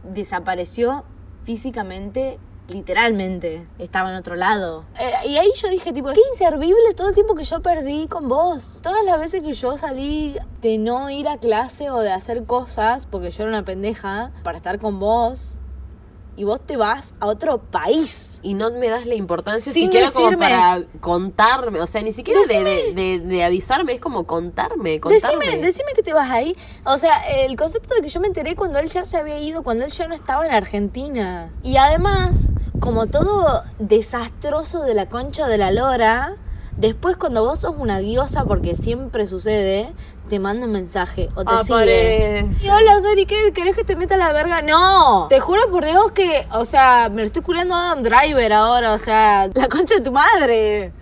desapareció 0.04 1.04
físicamente. 1.44 2.38
Literalmente, 2.70 3.66
estaba 3.78 4.10
en 4.10 4.16
otro 4.16 4.36
lado. 4.36 4.84
Eh, 4.98 5.28
y 5.28 5.36
ahí 5.38 5.50
yo 5.56 5.68
dije, 5.68 5.92
tipo, 5.92 6.12
qué 6.12 6.20
inservible 6.32 6.94
todo 6.94 7.08
el 7.08 7.14
tiempo 7.14 7.34
que 7.34 7.42
yo 7.42 7.60
perdí 7.62 8.06
con 8.06 8.28
vos. 8.28 8.80
Todas 8.80 9.04
las 9.04 9.18
veces 9.18 9.42
que 9.42 9.52
yo 9.52 9.76
salí 9.76 10.36
de 10.62 10.78
no 10.78 11.10
ir 11.10 11.28
a 11.28 11.38
clase 11.38 11.90
o 11.90 11.98
de 11.98 12.12
hacer 12.12 12.44
cosas, 12.44 13.08
porque 13.08 13.32
yo 13.32 13.42
era 13.42 13.50
una 13.50 13.64
pendeja, 13.64 14.30
para 14.44 14.56
estar 14.56 14.78
con 14.78 15.00
vos, 15.00 15.58
y 16.36 16.44
vos 16.44 16.60
te 16.64 16.76
vas 16.76 17.12
a 17.18 17.26
otro 17.26 17.58
país. 17.58 18.29
Y 18.42 18.54
no 18.54 18.70
me 18.72 18.88
das 18.88 19.06
la 19.06 19.14
importancia 19.14 19.72
Sin 19.72 19.84
siquiera 19.84 20.10
como 20.10 20.36
para 20.38 20.82
contarme, 21.00 21.80
o 21.80 21.86
sea, 21.86 22.02
ni 22.02 22.12
siquiera 22.12 22.40
de, 22.48 22.64
de, 22.64 22.92
de- 22.94 23.18
de 23.20 23.44
avisarme, 23.44 23.92
es 23.94 24.00
como 24.00 24.24
contarme, 24.26 25.00
contarme. 25.00 25.44
Decime, 25.46 25.62
decime 25.66 25.92
que 25.94 26.02
te 26.02 26.12
vas 26.12 26.30
ahí. 26.30 26.56
O 26.84 26.96
sea, 26.98 27.18
el 27.28 27.56
concepto 27.56 27.94
de 27.94 28.00
que 28.02 28.08
yo 28.08 28.20
me 28.20 28.26
enteré 28.28 28.54
cuando 28.56 28.78
él 28.78 28.88
ya 28.88 29.04
se 29.04 29.16
había 29.16 29.38
ido, 29.40 29.62
cuando 29.62 29.84
él 29.84 29.90
ya 29.90 30.06
no 30.08 30.14
estaba 30.14 30.46
en 30.46 30.52
Argentina. 30.52 31.50
Y 31.62 31.76
además, 31.76 32.50
como 32.80 33.06
todo 33.06 33.62
desastroso 33.78 34.82
de 34.82 34.94
la 34.94 35.06
concha 35.08 35.46
de 35.46 35.58
la 35.58 35.70
lora, 35.72 36.36
después 36.76 37.16
cuando 37.16 37.44
vos 37.44 37.60
sos 37.60 37.74
una 37.78 37.98
diosa, 37.98 38.44
porque 38.44 38.74
siempre 38.76 39.26
sucede, 39.26 39.92
te 40.30 40.38
manda 40.38 40.64
un 40.64 40.72
mensaje 40.72 41.28
o 41.34 41.44
te 41.44 41.50
sigue. 41.64 41.74
Aparece. 41.74 42.64
Y 42.64 42.70
hola, 42.70 43.00
Sari, 43.02 43.26
¿qué? 43.26 43.52
¿Querés 43.52 43.76
que 43.76 43.84
te 43.84 43.96
meta 43.96 44.16
la 44.16 44.32
verga? 44.32 44.62
No. 44.62 45.26
Te 45.28 45.40
juro 45.40 45.62
por 45.70 45.84
Dios 45.84 46.12
que, 46.12 46.46
o 46.52 46.64
sea, 46.64 47.08
me 47.10 47.16
lo 47.22 47.26
estoy 47.26 47.42
culando 47.42 47.74
a 47.74 47.90
Adam 47.92 48.02
Driver 48.04 48.52
ahora, 48.52 48.94
o 48.94 48.98
sea, 48.98 49.48
la 49.52 49.68
concha 49.68 49.96
de 49.96 50.00
tu 50.00 50.12
madre. 50.12 50.92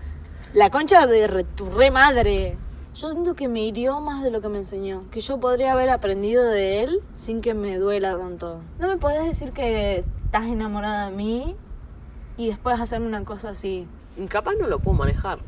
La 0.55 0.71
concha 0.71 1.07
de 1.07 1.27
re- 1.29 1.45
tu 1.45 1.71
re 1.71 1.91
madre. 1.91 2.57
Yo 2.95 3.11
siento 3.11 3.35
que 3.35 3.47
me 3.47 3.61
hirió 3.61 4.01
más 4.01 4.25
de 4.25 4.31
lo 4.31 4.41
que 4.41 4.49
me 4.49 4.59
enseñó. 4.59 5.03
Que 5.13 5.21
yo 5.21 5.39
podría 5.39 5.73
haber 5.73 5.91
aprendido 5.91 6.45
de 6.45 6.83
él 6.83 7.01
sin 7.13 7.43
que 7.43 7.53
me 7.55 7.77
duela 7.77 8.17
tanto. 8.19 8.61
No 8.81 8.89
me 8.89 8.97
podés 8.97 9.25
decir 9.25 9.53
que 9.53 9.99
estás 9.99 10.47
enamorada 10.47 11.11
de 11.11 11.15
mí 11.17 11.55
y 12.39 12.49
después 12.49 12.81
hacerme 12.81 13.07
una 13.07 13.25
cosa 13.25 13.51
así. 13.51 13.87
Capaz 14.29 14.55
no 14.59 14.67
lo 14.67 14.79
puedo 14.81 14.97
manejar. 14.97 15.39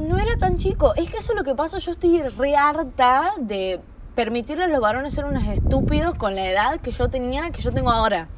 No 0.00 0.18
era 0.18 0.36
tan 0.38 0.58
chico. 0.58 0.94
Es 0.94 1.10
que 1.10 1.18
eso 1.18 1.32
es 1.32 1.38
lo 1.38 1.44
que 1.44 1.54
pasa. 1.54 1.78
Yo 1.78 1.92
estoy 1.92 2.22
re 2.22 2.56
harta 2.56 3.32
de 3.38 3.80
permitirle 4.14 4.64
a 4.64 4.68
los 4.68 4.80
varones 4.80 5.14
ser 5.14 5.24
unos 5.24 5.44
estúpidos 5.44 6.14
con 6.14 6.34
la 6.34 6.48
edad 6.48 6.80
que 6.80 6.90
yo 6.90 7.08
tenía, 7.08 7.50
que 7.50 7.62
yo 7.62 7.72
tengo 7.72 7.90
ahora. 7.90 8.28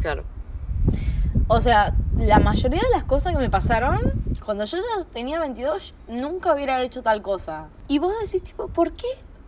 Claro. 0.00 0.24
O 1.48 1.60
sea, 1.60 1.94
la 2.16 2.38
mayoría 2.40 2.80
de 2.80 2.90
las 2.90 3.04
cosas 3.04 3.32
que 3.32 3.38
me 3.38 3.50
pasaron, 3.50 4.00
cuando 4.44 4.64
yo 4.64 4.78
ya 4.78 5.04
tenía 5.12 5.38
22, 5.38 5.94
nunca 6.08 6.54
hubiera 6.54 6.82
hecho 6.82 7.02
tal 7.02 7.22
cosa. 7.22 7.66
Y 7.88 7.98
vos 7.98 8.12
decís, 8.20 8.42
tipo, 8.42 8.68
¿por 8.68 8.92
qué? 8.92 9.06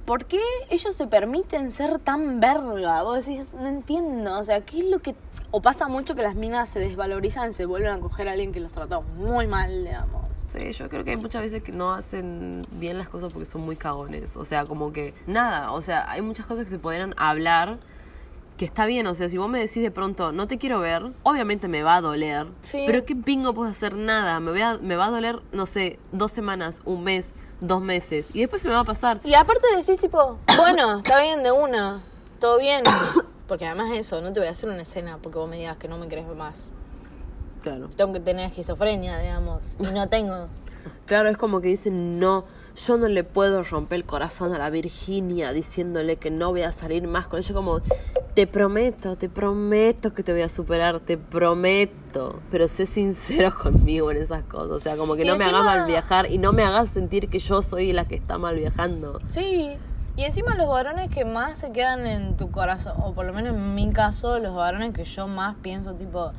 ¿Por 0.08 0.24
qué 0.24 0.40
ellos 0.70 0.96
se 0.96 1.06
permiten 1.06 1.70
ser 1.70 1.98
tan 1.98 2.40
verga? 2.40 3.02
Vos 3.02 3.26
decís, 3.26 3.52
no 3.52 3.66
entiendo, 3.66 4.38
o 4.38 4.42
sea, 4.42 4.62
¿qué 4.62 4.78
es 4.78 4.86
lo 4.86 5.00
que... 5.00 5.14
O 5.50 5.60
pasa 5.60 5.86
mucho 5.86 6.14
que 6.14 6.22
las 6.22 6.34
minas 6.34 6.70
se 6.70 6.78
desvalorizan, 6.80 7.52
se 7.52 7.66
vuelven 7.66 7.90
a 7.92 8.00
coger 8.00 8.26
a 8.26 8.32
alguien 8.32 8.50
que 8.50 8.60
los 8.60 8.72
trató 8.72 9.02
muy 9.02 9.46
mal, 9.46 9.84
digamos. 9.84 10.22
Sí, 10.34 10.72
yo 10.72 10.88
creo 10.88 11.04
que 11.04 11.10
hay 11.10 11.16
muchas 11.18 11.42
veces 11.42 11.62
que 11.62 11.72
no 11.72 11.92
hacen 11.92 12.62
bien 12.72 12.96
las 12.96 13.10
cosas 13.10 13.30
porque 13.34 13.44
son 13.44 13.60
muy 13.60 13.76
cagones. 13.76 14.34
O 14.38 14.46
sea, 14.46 14.64
como 14.64 14.92
que 14.94 15.12
nada, 15.26 15.72
o 15.72 15.82
sea, 15.82 16.10
hay 16.10 16.22
muchas 16.22 16.46
cosas 16.46 16.64
que 16.64 16.70
se 16.70 16.78
podrían 16.78 17.14
hablar 17.18 17.78
que 18.56 18.64
está 18.64 18.86
bien, 18.86 19.06
o 19.06 19.14
sea, 19.14 19.28
si 19.28 19.36
vos 19.38 19.48
me 19.48 19.58
decís 19.60 19.82
de 19.82 19.90
pronto, 19.90 20.32
no 20.32 20.48
te 20.48 20.56
quiero 20.58 20.80
ver, 20.80 21.12
obviamente 21.22 21.68
me 21.68 21.82
va 21.82 21.96
a 21.96 22.00
doler. 22.00 22.46
Sí. 22.64 22.82
Pero 22.86 23.04
qué 23.04 23.14
pingo 23.14 23.52
puedo 23.54 23.70
hacer 23.70 23.94
nada, 23.94 24.40
me, 24.40 24.50
voy 24.52 24.62
a- 24.62 24.78
me 24.78 24.96
va 24.96 25.06
a 25.06 25.10
doler, 25.10 25.40
no 25.52 25.64
sé, 25.66 25.98
dos 26.12 26.32
semanas, 26.32 26.80
un 26.84 27.04
mes, 27.04 27.30
dos 27.60 27.80
meses. 27.80 28.28
Y 28.34 28.40
después 28.40 28.62
se 28.62 28.68
me 28.68 28.74
va 28.74 28.80
a 28.80 28.84
pasar. 28.84 29.20
Y 29.24 29.34
aparte 29.34 29.66
decís 29.76 30.00
tipo, 30.00 30.38
bueno, 30.56 30.98
está 30.98 31.20
bien 31.20 31.42
de 31.42 31.52
una, 31.52 32.02
todo 32.40 32.58
bien. 32.58 32.84
Porque 33.46 33.66
además 33.66 33.90
eso, 33.92 34.20
no 34.20 34.32
te 34.32 34.40
voy 34.40 34.48
a 34.48 34.52
hacer 34.52 34.68
una 34.68 34.82
escena 34.82 35.18
porque 35.22 35.38
vos 35.38 35.48
me 35.48 35.56
digas 35.56 35.78
que 35.78 35.88
no 35.88 35.96
me 35.96 36.06
querés 36.08 36.26
más. 36.36 36.72
Claro. 37.62 37.88
Tengo 37.96 38.12
que 38.12 38.20
tener 38.20 38.46
esquizofrenia, 38.46 39.18
digamos, 39.18 39.76
y 39.80 39.84
no 39.84 40.06
tengo. 40.08 40.48
Claro, 41.06 41.28
es 41.28 41.36
como 41.36 41.60
que 41.60 41.68
dicen, 41.68 42.18
no, 42.18 42.44
yo 42.86 42.96
no 42.96 43.08
le 43.08 43.24
puedo 43.24 43.62
romper 43.62 43.96
el 43.96 44.04
corazón 44.04 44.54
a 44.54 44.58
la 44.58 44.70
Virginia 44.70 45.52
diciéndole 45.52 46.16
que 46.16 46.30
no 46.30 46.50
voy 46.50 46.62
a 46.62 46.72
salir 46.72 47.06
más 47.06 47.26
con 47.26 47.38
ella. 47.38 47.54
Como, 47.54 47.80
te 48.34 48.46
prometo, 48.46 49.16
te 49.16 49.28
prometo 49.28 50.14
que 50.14 50.22
te 50.22 50.32
voy 50.32 50.42
a 50.42 50.48
superar, 50.48 51.00
te 51.00 51.18
prometo. 51.18 52.40
Pero 52.50 52.68
sé 52.68 52.86
sincero 52.86 53.52
conmigo 53.62 54.10
en 54.10 54.18
esas 54.18 54.44
cosas. 54.44 54.70
O 54.70 54.80
sea, 54.80 54.96
como 54.96 55.16
que 55.16 55.24
Y 55.24 55.26
no 55.26 55.36
me 55.36 55.44
hagas 55.44 55.64
mal 55.64 55.86
viajar 55.86 56.30
y 56.30 56.38
no 56.38 56.52
me 56.52 56.62
hagas 56.62 56.90
sentir 56.90 57.28
que 57.28 57.38
yo 57.38 57.62
soy 57.62 57.92
la 57.92 58.06
que 58.06 58.14
está 58.14 58.38
mal 58.38 58.56
viajando. 58.56 59.20
Sí. 59.28 59.76
Y 60.16 60.24
encima 60.24 60.56
los 60.56 60.68
varones 60.68 61.10
que 61.10 61.24
más 61.24 61.58
se 61.58 61.70
quedan 61.70 62.04
en 62.04 62.36
tu 62.36 62.50
corazón, 62.50 62.94
o 63.04 63.12
por 63.12 63.24
lo 63.24 63.32
menos 63.32 63.54
en 63.54 63.76
mi 63.76 63.92
caso, 63.92 64.40
los 64.40 64.52
varones 64.52 64.92
que 64.92 65.04
yo 65.04 65.28
más 65.28 65.54
pienso, 65.62 65.94
tipo, 65.94 66.32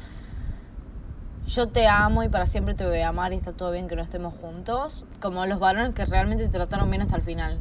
yo 1.50 1.68
te 1.68 1.88
amo 1.88 2.22
y 2.24 2.30
para 2.30 2.46
siempre 2.46 2.76
te 2.76 2.86
voy 2.86 3.00
a 3.00 3.10
amar 3.10 3.34
y 3.34 3.36
está 3.36 3.54
todo 3.54 3.72
bien 3.72 3.88
que 3.88 3.96
no 3.96 4.04
estemos 4.04 4.36
juntos, 4.36 5.04
como 5.20 5.44
los 5.48 5.60
varones 5.60 5.96
que 5.96 6.06
realmente 6.06 6.46
te 6.46 6.52
trataron 6.52 6.90
bien 6.92 7.02
hasta 7.02 7.16
el 7.16 7.24
final. 7.24 7.60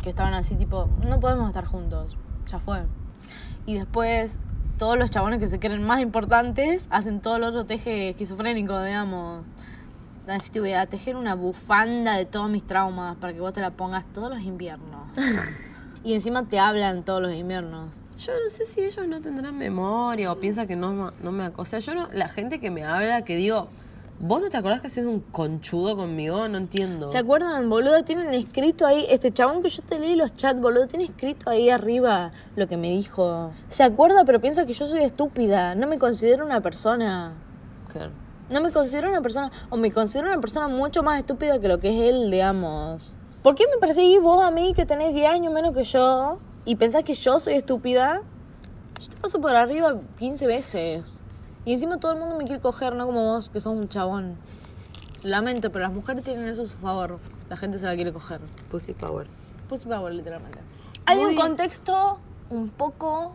Que 0.00 0.10
estaban 0.10 0.32
así, 0.32 0.54
tipo, 0.54 0.88
no 1.02 1.18
podemos 1.18 1.48
estar 1.48 1.64
juntos, 1.64 2.16
ya 2.46 2.60
fue. 2.60 2.84
Y 3.66 3.74
después, 3.74 4.38
todos 4.78 4.96
los 4.96 5.10
chabones 5.10 5.40
que 5.40 5.48
se 5.48 5.58
creen 5.58 5.84
más 5.84 6.00
importantes 6.00 6.86
hacen 6.90 7.20
todo 7.20 7.36
el 7.36 7.42
otro 7.42 7.66
teje 7.66 8.10
esquizofrénico, 8.10 8.80
digamos. 8.80 9.44
Así 10.28 10.50
te 10.50 10.60
voy 10.60 10.74
a 10.74 10.86
tejer 10.86 11.16
una 11.16 11.34
bufanda 11.34 12.16
de 12.16 12.26
todos 12.26 12.48
mis 12.48 12.64
traumas 12.64 13.16
para 13.16 13.32
que 13.32 13.40
vos 13.40 13.52
te 13.52 13.60
la 13.60 13.72
pongas 13.72 14.06
todos 14.12 14.30
los 14.30 14.40
inviernos. 14.42 15.18
y 16.04 16.14
encima 16.14 16.44
te 16.44 16.60
hablan 16.60 17.02
todos 17.02 17.20
los 17.20 17.32
inviernos. 17.32 18.07
Yo 18.18 18.32
no 18.32 18.50
sé 18.50 18.66
si 18.66 18.80
ellos 18.80 19.06
no 19.06 19.20
tendrán 19.20 19.56
memoria 19.56 20.32
o 20.32 20.40
piensan 20.40 20.66
que 20.66 20.74
no, 20.74 21.12
no 21.22 21.32
me... 21.32 21.52
O 21.56 21.64
sea, 21.64 21.78
yo 21.78 21.94
no... 21.94 22.08
La 22.12 22.28
gente 22.28 22.58
que 22.58 22.68
me 22.68 22.84
habla, 22.84 23.22
que 23.22 23.36
digo, 23.36 23.68
¿vos 24.18 24.40
no 24.40 24.50
te 24.50 24.56
acordás 24.56 24.80
que 24.80 24.90
sido 24.90 25.08
un 25.08 25.20
conchudo 25.20 25.94
conmigo? 25.94 26.48
No 26.48 26.58
entiendo. 26.58 27.08
¿Se 27.08 27.18
acuerdan, 27.18 27.70
boludo? 27.70 28.02
Tienen 28.02 28.34
escrito 28.34 28.86
ahí, 28.86 29.06
este 29.08 29.32
chabón 29.32 29.62
que 29.62 29.68
yo 29.68 29.82
te 29.82 30.00
leí 30.00 30.16
los 30.16 30.34
chats, 30.34 30.60
boludo, 30.60 30.88
tiene 30.88 31.04
escrito 31.04 31.48
ahí 31.48 31.70
arriba 31.70 32.32
lo 32.56 32.66
que 32.66 32.76
me 32.76 32.90
dijo. 32.90 33.52
Se 33.68 33.84
acuerda, 33.84 34.24
pero 34.24 34.40
piensa 34.40 34.66
que 34.66 34.72
yo 34.72 34.88
soy 34.88 35.02
estúpida. 35.02 35.76
No 35.76 35.86
me 35.86 36.00
considero 36.00 36.44
una 36.44 36.60
persona. 36.60 37.34
Claro. 37.92 38.10
No 38.50 38.60
me 38.60 38.72
considero 38.72 39.10
una 39.10 39.20
persona, 39.20 39.52
o 39.70 39.76
me 39.76 39.92
considero 39.92 40.26
una 40.26 40.40
persona 40.40 40.66
mucho 40.66 41.04
más 41.04 41.18
estúpida 41.20 41.60
que 41.60 41.68
lo 41.68 41.78
que 41.78 41.90
es 41.90 42.14
él, 42.14 42.32
digamos. 42.32 43.14
¿Por 43.44 43.54
qué 43.54 43.64
me 43.72 43.78
perseguís 43.78 44.20
vos 44.20 44.42
a 44.42 44.50
mí 44.50 44.74
que 44.74 44.86
tenés 44.86 45.14
10 45.14 45.30
años 45.30 45.52
menos 45.52 45.72
que 45.72 45.84
yo 45.84 46.40
y 46.68 46.76
pensás 46.76 47.02
que 47.02 47.14
yo 47.14 47.38
soy 47.38 47.54
estúpida? 47.54 48.22
Yo 49.00 49.08
te 49.08 49.16
paso 49.16 49.40
por 49.40 49.54
arriba 49.54 49.96
15 50.18 50.46
veces. 50.46 51.22
Y 51.64 51.72
encima 51.72 51.98
todo 51.98 52.12
el 52.12 52.18
mundo 52.18 52.36
me 52.36 52.44
quiere 52.44 52.60
coger, 52.60 52.94
no 52.94 53.06
como 53.06 53.24
vos, 53.24 53.48
que 53.50 53.60
sos 53.60 53.74
un 53.74 53.88
chabón. 53.88 54.36
Lamento, 55.22 55.72
pero 55.72 55.84
las 55.84 55.92
mujeres 55.94 56.24
tienen 56.24 56.46
eso 56.46 56.62
a 56.62 56.66
su 56.66 56.76
favor. 56.76 57.18
La 57.48 57.56
gente 57.56 57.78
se 57.78 57.86
la 57.86 57.94
quiere 57.96 58.12
coger. 58.12 58.40
Pussy 58.70 58.92
power. 58.92 59.26
Pussy 59.68 59.88
power, 59.88 60.12
literalmente. 60.12 60.58
Hay 61.06 61.18
Muy- 61.18 61.30
un 61.30 61.36
contexto 61.36 62.18
un 62.50 62.68
poco 62.68 63.32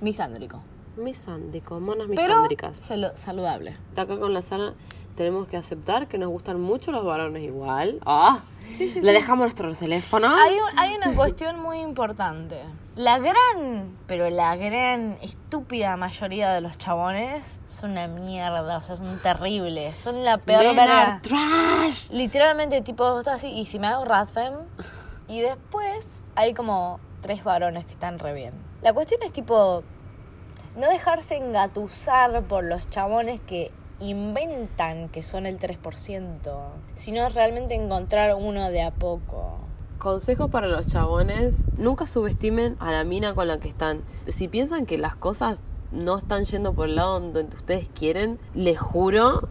misándrico. 0.00 0.62
Misándico, 0.96 1.78
monas 1.80 2.06
Pero 2.08 2.22
misándricas. 2.22 2.90
salu- 2.90 3.14
saludable. 3.14 3.76
Acá 3.96 4.18
con 4.18 4.32
la 4.32 4.40
Sara 4.42 4.72
tenemos 5.14 5.46
que 5.46 5.56
aceptar 5.56 6.08
que 6.08 6.18
nos 6.18 6.28
gustan 6.30 6.60
mucho 6.60 6.90
los 6.92 7.04
varones 7.04 7.42
igual. 7.42 8.00
¡Ah! 8.06 8.40
Sí, 8.74 8.88
sí, 8.88 9.00
Le 9.00 9.12
dejamos 9.12 9.44
nuestro 9.44 9.72
teléfono. 9.74 10.34
Hay, 10.36 10.54
un- 10.56 10.78
hay 10.78 10.94
una 10.94 11.12
cuestión 11.14 11.60
muy 11.60 11.78
importante. 11.80 12.60
La 12.94 13.18
gran, 13.18 13.96
pero 14.06 14.30
la 14.30 14.56
gran 14.56 15.18
estúpida 15.22 15.96
mayoría 15.96 16.52
de 16.52 16.60
los 16.62 16.78
chabones 16.78 17.60
son 17.66 17.92
una 17.92 18.06
mierda, 18.06 18.78
o 18.78 18.82
sea, 18.82 18.96
son 18.96 19.18
terribles, 19.18 19.98
son 19.98 20.24
la 20.24 20.38
peor 20.38 20.74
Men 20.74 20.88
are 20.88 21.20
trash. 21.20 22.08
Literalmente, 22.10 22.80
tipo, 22.82 23.04
así, 23.26 23.48
y 23.48 23.64
si 23.66 23.78
me 23.78 23.86
hago 23.88 24.04
Razen, 24.06 24.54
y 25.28 25.40
después 25.40 26.06
hay 26.36 26.54
como 26.54 26.98
tres 27.20 27.44
varones 27.44 27.84
que 27.86 27.92
están 27.92 28.18
re 28.18 28.32
bien. 28.32 28.54
La 28.82 28.92
cuestión 28.94 29.22
es 29.22 29.32
tipo, 29.32 29.82
no 30.76 30.88
dejarse 30.88 31.36
engatusar 31.36 32.42
por 32.44 32.64
los 32.64 32.88
chabones 32.88 33.40
que 33.40 33.70
inventan 34.00 35.08
que 35.08 35.22
son 35.22 35.46
el 35.46 35.58
3%, 35.58 36.58
sino 36.94 37.28
realmente 37.28 37.74
encontrar 37.74 38.34
uno 38.34 38.70
de 38.70 38.82
a 38.82 38.90
poco. 38.90 39.58
Consejo 39.98 40.48
para 40.48 40.68
los 40.68 40.86
chabones, 40.86 41.64
nunca 41.78 42.06
subestimen 42.06 42.76
a 42.80 42.92
la 42.92 43.04
mina 43.04 43.34
con 43.34 43.48
la 43.48 43.58
que 43.58 43.68
están. 43.68 44.02
Si 44.26 44.48
piensan 44.48 44.84
que 44.84 44.98
las 44.98 45.16
cosas 45.16 45.64
no 45.92 46.18
están 46.18 46.44
yendo 46.44 46.74
por 46.74 46.88
el 46.88 46.96
lado 46.96 47.20
donde 47.20 47.56
ustedes 47.56 47.88
quieren, 47.88 48.38
les 48.54 48.78
juro 48.78 49.48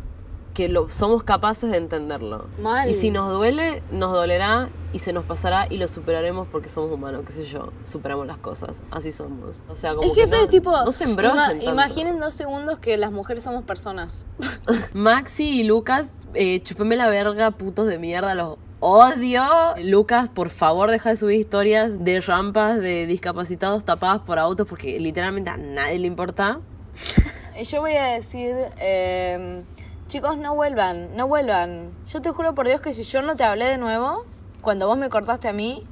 que 0.55 0.69
lo, 0.69 0.89
somos 0.89 1.21
capaces 1.23 1.69
de 1.69 1.77
entenderlo. 1.77 2.47
Mal. 2.59 2.89
Y 2.89 2.95
si 2.95 3.11
nos 3.11 3.31
duele, 3.31 3.83
nos 3.91 4.11
dolerá 4.13 4.69
y 4.93 4.99
se 4.99 5.13
nos 5.13 5.23
pasará 5.25 5.67
y 5.69 5.77
lo 5.77 5.87
superaremos 5.87 6.47
porque 6.51 6.69
somos 6.69 6.91
humanos, 6.91 7.23
qué 7.27 7.33
sé 7.33 7.43
yo, 7.43 7.71
superamos 7.83 8.25
las 8.25 8.37
cosas, 8.39 8.81
así 8.89 9.11
somos. 9.11 9.61
O 9.69 9.75
sea, 9.75 9.93
como 9.93 10.07
Es 10.07 10.13
que 10.13 10.23
eso 10.23 10.37
no, 10.37 10.43
es 10.43 10.49
tipo. 10.49 10.71
no 10.71 10.91
se 10.91 11.05
ima- 11.05 11.61
imaginen 11.61 12.19
dos 12.19 12.33
segundos 12.33 12.79
que 12.79 12.97
las 12.97 13.11
mujeres 13.11 13.43
somos 13.43 13.63
personas. 13.65 14.25
Maxi 14.93 15.59
y 15.59 15.63
Lucas, 15.65 16.09
eh, 16.33 16.61
chupeme 16.63 16.95
la 16.95 17.07
verga, 17.09 17.51
putos 17.51 17.85
de 17.87 17.99
mierda, 17.99 18.33
los 18.33 18.57
odio. 18.79 19.43
Lucas, 19.83 20.29
por 20.29 20.49
favor, 20.49 20.89
deja 20.89 21.09
de 21.09 21.17
subir 21.17 21.37
historias 21.39 22.03
de 22.03 22.21
rampas 22.21 22.79
de 22.79 23.07
discapacitados 23.07 23.83
tapadas 23.83 24.21
por 24.21 24.39
autos 24.39 24.65
porque 24.67 24.99
literalmente 25.01 25.49
a 25.49 25.57
nadie 25.57 25.99
le 25.99 26.07
importa. 26.07 26.61
Yo 27.69 27.81
voy 27.81 27.95
a 27.95 28.05
decir. 28.07 28.53
eh, 28.79 29.63
chicos, 30.07 30.37
no 30.37 30.55
vuelvan, 30.55 31.15
no 31.15 31.27
vuelvan. 31.27 31.91
Yo 32.07 32.21
te 32.21 32.29
juro 32.29 32.53
por 32.53 32.67
Dios 32.67 32.81
que 32.81 32.93
si 32.93 33.03
yo 33.03 33.21
no 33.21 33.35
te 33.35 33.43
hablé 33.43 33.65
de 33.65 33.77
nuevo, 33.77 34.25
cuando 34.61 34.87
vos 34.87 34.97
me 34.97 35.09
cortaste 35.09 35.47
a 35.47 35.53
mí, 35.53 35.83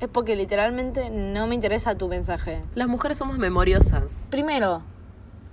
es 0.00 0.08
porque 0.08 0.36
literalmente 0.36 1.10
no 1.10 1.46
me 1.46 1.54
interesa 1.54 1.96
tu 1.96 2.08
mensaje. 2.08 2.62
Las 2.74 2.88
mujeres 2.88 3.18
somos 3.18 3.36
memoriosas. 3.38 4.28
Primero, 4.30 4.82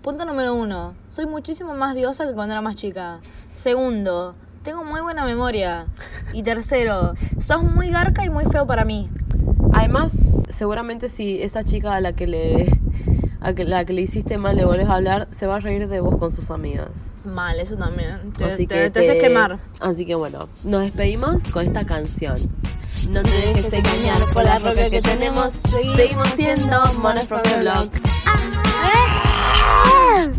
punto 0.02 0.26
número 0.26 0.54
uno, 0.54 0.94
soy 1.10 1.26
muchísimo 1.26 1.74
más 1.74 1.96
diosa 1.96 2.28
que 2.28 2.34
cuando 2.34 2.54
era 2.54 2.62
más 2.62 2.76
chica. 2.76 3.20
Segundo, 3.56 4.36
tengo 4.64 4.84
muy 4.84 5.02
buena 5.02 5.26
memoria. 5.26 5.88
Y 6.32 6.44
tercero, 6.44 7.16
sos 7.40 7.64
muy 7.64 7.90
garca 7.90 8.24
y 8.24 8.30
muy 8.30 8.46
feo 8.46 8.68
para 8.68 8.86
mí. 8.86 9.10
Además, 9.74 10.16
seguramente 10.48 11.10
si 11.10 11.42
esa 11.42 11.64
chica 11.64 11.96
a 11.96 12.02
la 12.02 12.14
que 12.14 12.28
le 12.28 12.68
a 13.46 13.52
la 13.52 13.86
que 13.86 13.94
le 13.94 14.02
hiciste 14.02 14.40
mal 14.40 14.56
le 14.56 14.66
volvés 14.66 14.88
a 14.90 14.96
hablar, 14.96 15.28
se 15.30 15.46
va 15.46 15.58
a 15.58 15.60
reír 15.60 15.88
de 15.88 16.00
vos 16.00 16.18
con 16.18 16.32
sus 16.32 16.50
amigas. 16.50 17.14
Mal, 17.24 17.60
eso 17.60 17.78
también. 17.78 18.34
Te, 18.34 18.46
haces 18.46 18.68
quemar. 19.22 19.60
Así 19.80 20.06
que 20.06 20.16
bueno, 20.16 20.50
nos 20.64 20.82
despedimos 20.82 21.44
con 21.44 21.64
esta 21.64 21.86
canción. 21.86 22.38
No 23.10 23.22
te 23.22 23.30
dejes 23.30 23.72
engañar 23.72 24.18
por 24.34 24.46
la 24.46 24.58
roca 24.58 24.90
que 24.90 25.00
tenemos. 25.00 25.54
Seguimos, 25.96 26.30
siendo 26.30 26.94
money 26.96 27.24
from 27.24 27.44
the 27.44 27.60
Block. 27.60 27.92
Ah. 28.26 28.40
Ah. 29.78 30.32